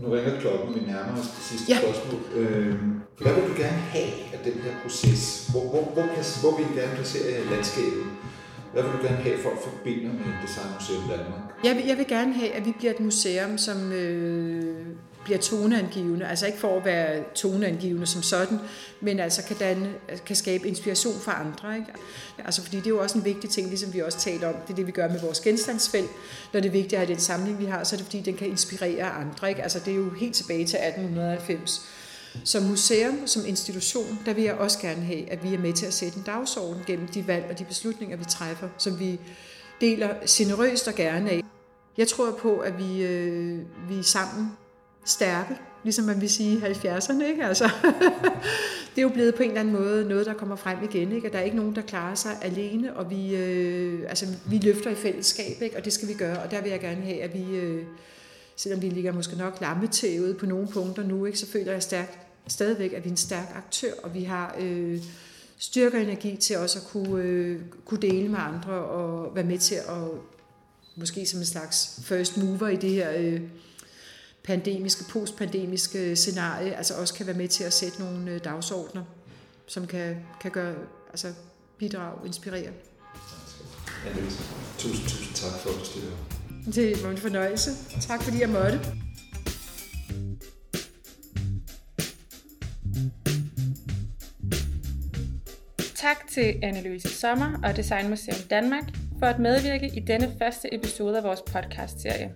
Nu 0.00 0.08
ringer 0.08 0.40
klokken, 0.40 0.74
vi 0.74 0.80
nærmer 0.80 1.12
os 1.12 1.28
det 1.36 1.44
sidste 1.50 1.72
ja. 1.72 1.78
spørgsmål. 1.80 2.20
Øh, 2.36 2.74
hvad 3.18 3.32
vil 3.34 3.42
du 3.50 3.54
gerne 3.62 3.82
have 3.96 4.12
af 4.34 4.38
den 4.44 4.52
her 4.52 4.70
proces? 4.82 5.48
Hvor, 5.52 5.60
hvor, 5.60 5.82
hvor, 5.94 6.06
hvor 6.42 6.56
vil 6.56 6.66
I 6.76 6.80
gerne 6.80 6.94
placere 6.94 7.44
landskabet? 7.50 8.04
Hvad 8.72 8.82
vil 8.82 8.92
du 8.92 9.06
gerne 9.06 9.16
have, 9.16 9.38
folk 9.38 9.58
forbinder 9.62 10.12
med 10.12 10.30
Designmuseum 10.42 11.02
Danmark? 11.10 11.42
Jeg 11.64 11.76
vil, 11.76 11.84
jeg 11.86 11.96
vil 11.98 12.06
gerne 12.06 12.32
have, 12.34 12.50
at 12.50 12.66
vi 12.66 12.72
bliver 12.78 12.92
et 12.92 13.00
museum, 13.00 13.58
som 13.58 13.92
øh, 13.92 14.86
bliver 15.24 15.38
toneangivende. 15.38 16.26
Altså 16.26 16.46
ikke 16.46 16.58
for 16.58 16.76
at 16.76 16.84
være 16.84 17.24
toneangivende 17.34 18.06
som 18.06 18.22
sådan, 18.22 18.58
men 19.00 19.20
altså 19.20 19.42
kan, 19.44 19.56
danne, 19.56 19.94
kan 20.26 20.36
skabe 20.36 20.68
inspiration 20.68 21.20
for 21.20 21.30
andre. 21.30 21.76
Ikke? 21.76 21.92
Altså 22.44 22.62
fordi 22.62 22.76
det 22.76 22.86
er 22.86 22.90
jo 22.90 23.00
også 23.00 23.18
en 23.18 23.24
vigtig 23.24 23.50
ting, 23.50 23.68
ligesom 23.68 23.94
vi 23.94 24.00
også 24.00 24.18
talte 24.18 24.48
om. 24.48 24.54
Det 24.54 24.70
er 24.70 24.76
det, 24.76 24.86
vi 24.86 24.92
gør 24.92 25.08
med 25.08 25.20
vores 25.20 25.40
genstandsfelt. 25.40 26.10
Når 26.52 26.60
det 26.60 26.68
er 26.68 26.72
vigtigt 26.72 26.92
at 26.92 26.98
have 26.98 27.14
den 27.14 27.20
samling, 27.20 27.58
vi 27.58 27.64
har, 27.64 27.84
så 27.84 27.96
er 27.96 27.96
det 27.96 28.06
fordi, 28.06 28.20
den 28.20 28.36
kan 28.36 28.48
inspirere 28.48 29.10
andre. 29.10 29.48
Ikke? 29.48 29.62
Altså 29.62 29.78
det 29.78 29.92
er 29.92 29.96
jo 29.96 30.10
helt 30.10 30.34
tilbage 30.34 30.66
til 30.66 30.76
1890. 30.76 31.88
Som 32.44 32.62
museum, 32.62 33.26
som 33.26 33.42
institution, 33.46 34.18
der 34.26 34.32
vil 34.32 34.44
jeg 34.44 34.54
også 34.54 34.78
gerne 34.78 35.04
have, 35.04 35.30
at 35.30 35.42
vi 35.42 35.54
er 35.54 35.58
med 35.58 35.72
til 35.72 35.86
at 35.86 35.94
sætte 35.94 36.18
en 36.18 36.22
dagsorden 36.22 36.82
gennem 36.86 37.08
de 37.08 37.26
valg 37.26 37.46
og 37.50 37.58
de 37.58 37.64
beslutninger, 37.64 38.16
vi 38.16 38.24
træffer, 38.24 38.68
som 38.78 38.98
vi 38.98 39.20
deler 39.80 40.08
generøst 40.28 40.88
og 40.88 40.94
gerne 40.94 41.30
af. 41.30 41.40
Jeg 41.98 42.08
tror 42.08 42.30
på, 42.30 42.58
at 42.58 42.78
vi, 42.78 43.02
øh, 43.02 43.60
vi 43.88 44.02
sammen 44.02 44.52
stærke, 45.04 45.56
ligesom 45.84 46.04
man 46.04 46.20
vil 46.20 46.30
sige 46.30 46.56
i 46.56 46.60
70'erne. 46.60 47.24
Ikke? 47.24 47.44
Altså, 47.44 47.64
det 48.94 48.98
er 48.98 49.02
jo 49.02 49.08
blevet 49.08 49.34
på 49.34 49.42
en 49.42 49.48
eller 49.48 49.60
anden 49.60 49.74
måde 49.74 50.08
noget, 50.08 50.26
der 50.26 50.34
kommer 50.34 50.56
frem 50.56 50.78
igen. 50.82 51.12
Ikke? 51.12 51.28
Og 51.28 51.32
der 51.32 51.38
er 51.38 51.42
ikke 51.42 51.56
nogen, 51.56 51.74
der 51.74 51.82
klarer 51.82 52.14
sig 52.14 52.38
alene, 52.42 52.96
og 52.96 53.10
vi, 53.10 53.36
øh, 53.36 54.00
altså, 54.08 54.26
vi 54.46 54.58
løfter 54.58 54.90
i 54.90 54.94
fællesskab, 54.94 55.62
ikke? 55.62 55.76
og 55.76 55.84
det 55.84 55.92
skal 55.92 56.08
vi 56.08 56.14
gøre. 56.14 56.42
Og 56.42 56.50
der 56.50 56.62
vil 56.62 56.70
jeg 56.70 56.80
gerne 56.80 57.02
have, 57.02 57.22
at 57.22 57.34
vi, 57.34 57.56
øh, 57.56 57.84
selvom 58.56 58.82
vi 58.82 58.88
ligger 58.88 59.12
måske 59.12 59.36
nok 59.36 59.60
lammetævet 59.60 60.36
på 60.36 60.46
nogle 60.46 60.68
punkter 60.68 61.02
nu, 61.02 61.24
ikke, 61.24 61.38
så 61.38 61.46
føler 61.46 61.72
jeg 61.72 61.82
stærkt 61.82 62.18
stadigvæk, 62.48 62.92
at 62.92 63.04
vi 63.04 63.08
er 63.08 63.12
en 63.12 63.16
stærk 63.16 63.52
aktør, 63.56 63.92
og 64.02 64.14
vi 64.14 64.24
har 64.24 64.56
øh, 64.60 64.98
styrke 65.58 65.96
og 65.96 66.02
energi 66.02 66.36
til 66.36 66.58
også 66.58 66.78
at 66.78 66.84
kunne, 66.84 67.22
øh, 67.22 67.60
kunne 67.84 68.02
dele 68.02 68.28
med 68.28 68.38
andre 68.40 68.72
og 68.72 69.34
være 69.34 69.44
med 69.44 69.58
til 69.58 69.74
at 69.74 70.08
måske 70.96 71.26
som 71.26 71.40
en 71.40 71.46
slags 71.46 72.00
first 72.02 72.36
mover 72.36 72.68
i 72.68 72.76
det 72.76 72.90
her 72.90 73.12
øh, 73.16 73.40
pandemiske, 74.44 75.04
postpandemiske 75.10 76.16
scenarie, 76.16 76.74
altså 76.76 76.94
også 76.94 77.14
kan 77.14 77.26
være 77.26 77.36
med 77.36 77.48
til 77.48 77.64
at 77.64 77.72
sætte 77.72 78.00
nogle 78.00 78.30
øh, 78.30 78.44
dagsordner, 78.44 79.04
som 79.66 79.86
kan, 79.86 80.16
kan 80.40 80.50
gøre, 80.50 80.74
altså 81.08 81.32
bidrage, 81.78 82.26
inspirere. 82.26 82.70
Tusind, 84.78 85.08
tusind 85.08 85.34
tak 85.34 85.60
for 85.60 85.70
at 85.70 85.76
du 85.76 85.84
stiller 85.84 86.10
Det 86.74 87.04
var 87.04 87.10
en 87.10 87.18
fornøjelse. 87.18 87.70
Tak 88.00 88.22
fordi 88.22 88.40
jeg 88.40 88.48
måtte. 88.48 88.80
Tak 95.94 96.28
til 96.28 96.52
Anne-Louise 96.62 97.08
Sommer 97.08 97.60
og 97.62 97.76
Designmuseum 97.76 98.38
Danmark 98.50 98.84
for 99.18 99.26
at 99.26 99.38
medvirke 99.38 99.90
i 99.96 100.00
denne 100.00 100.34
første 100.38 100.74
episode 100.74 101.16
af 101.16 101.24
vores 101.24 101.40
podcast-serie. 101.40 102.34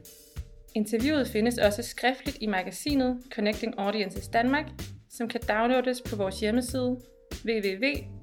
Interviewet 0.79 1.29
findes 1.29 1.59
også 1.59 1.83
skriftligt 1.83 2.39
i 2.41 2.47
magasinet 2.47 3.23
Connecting 3.35 3.75
Audiences 3.79 4.29
Danmark, 4.29 4.67
som 5.11 5.29
kan 5.29 5.41
downloades 5.49 6.03
på 6.11 6.17
vores 6.17 6.41
hjemmeside 6.41 6.97
www.cki.dk. 7.45 8.23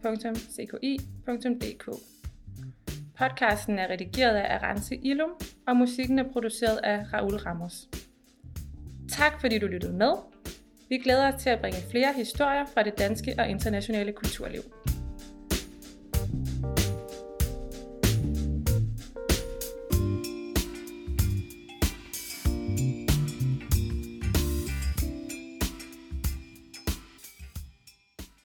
Podcasten 3.18 3.80
er 3.80 3.88
redigeret 3.90 4.36
af 4.36 4.56
Arance 4.56 4.96
Ilum, 4.96 5.30
og 5.68 5.78
musikken 5.78 6.20
er 6.20 6.32
produceret 6.34 6.80
af 6.84 7.14
Raul 7.14 7.36
Ramos. 7.36 7.90
Tak 9.10 9.42
fordi 9.42 9.60
du 9.60 9.68
lyttede 9.68 9.94
med. 9.94 10.14
Vi 10.90 10.98
glæder 10.98 11.34
os 11.34 11.44
til 11.44 11.50
at 11.50 11.60
bringe 11.60 11.80
flere 11.92 12.14
historier 12.14 12.66
fra 12.74 12.84
det 12.84 12.98
danske 12.98 13.36
og 13.40 13.50
internationale 13.50 14.12
kulturliv. 14.12 14.62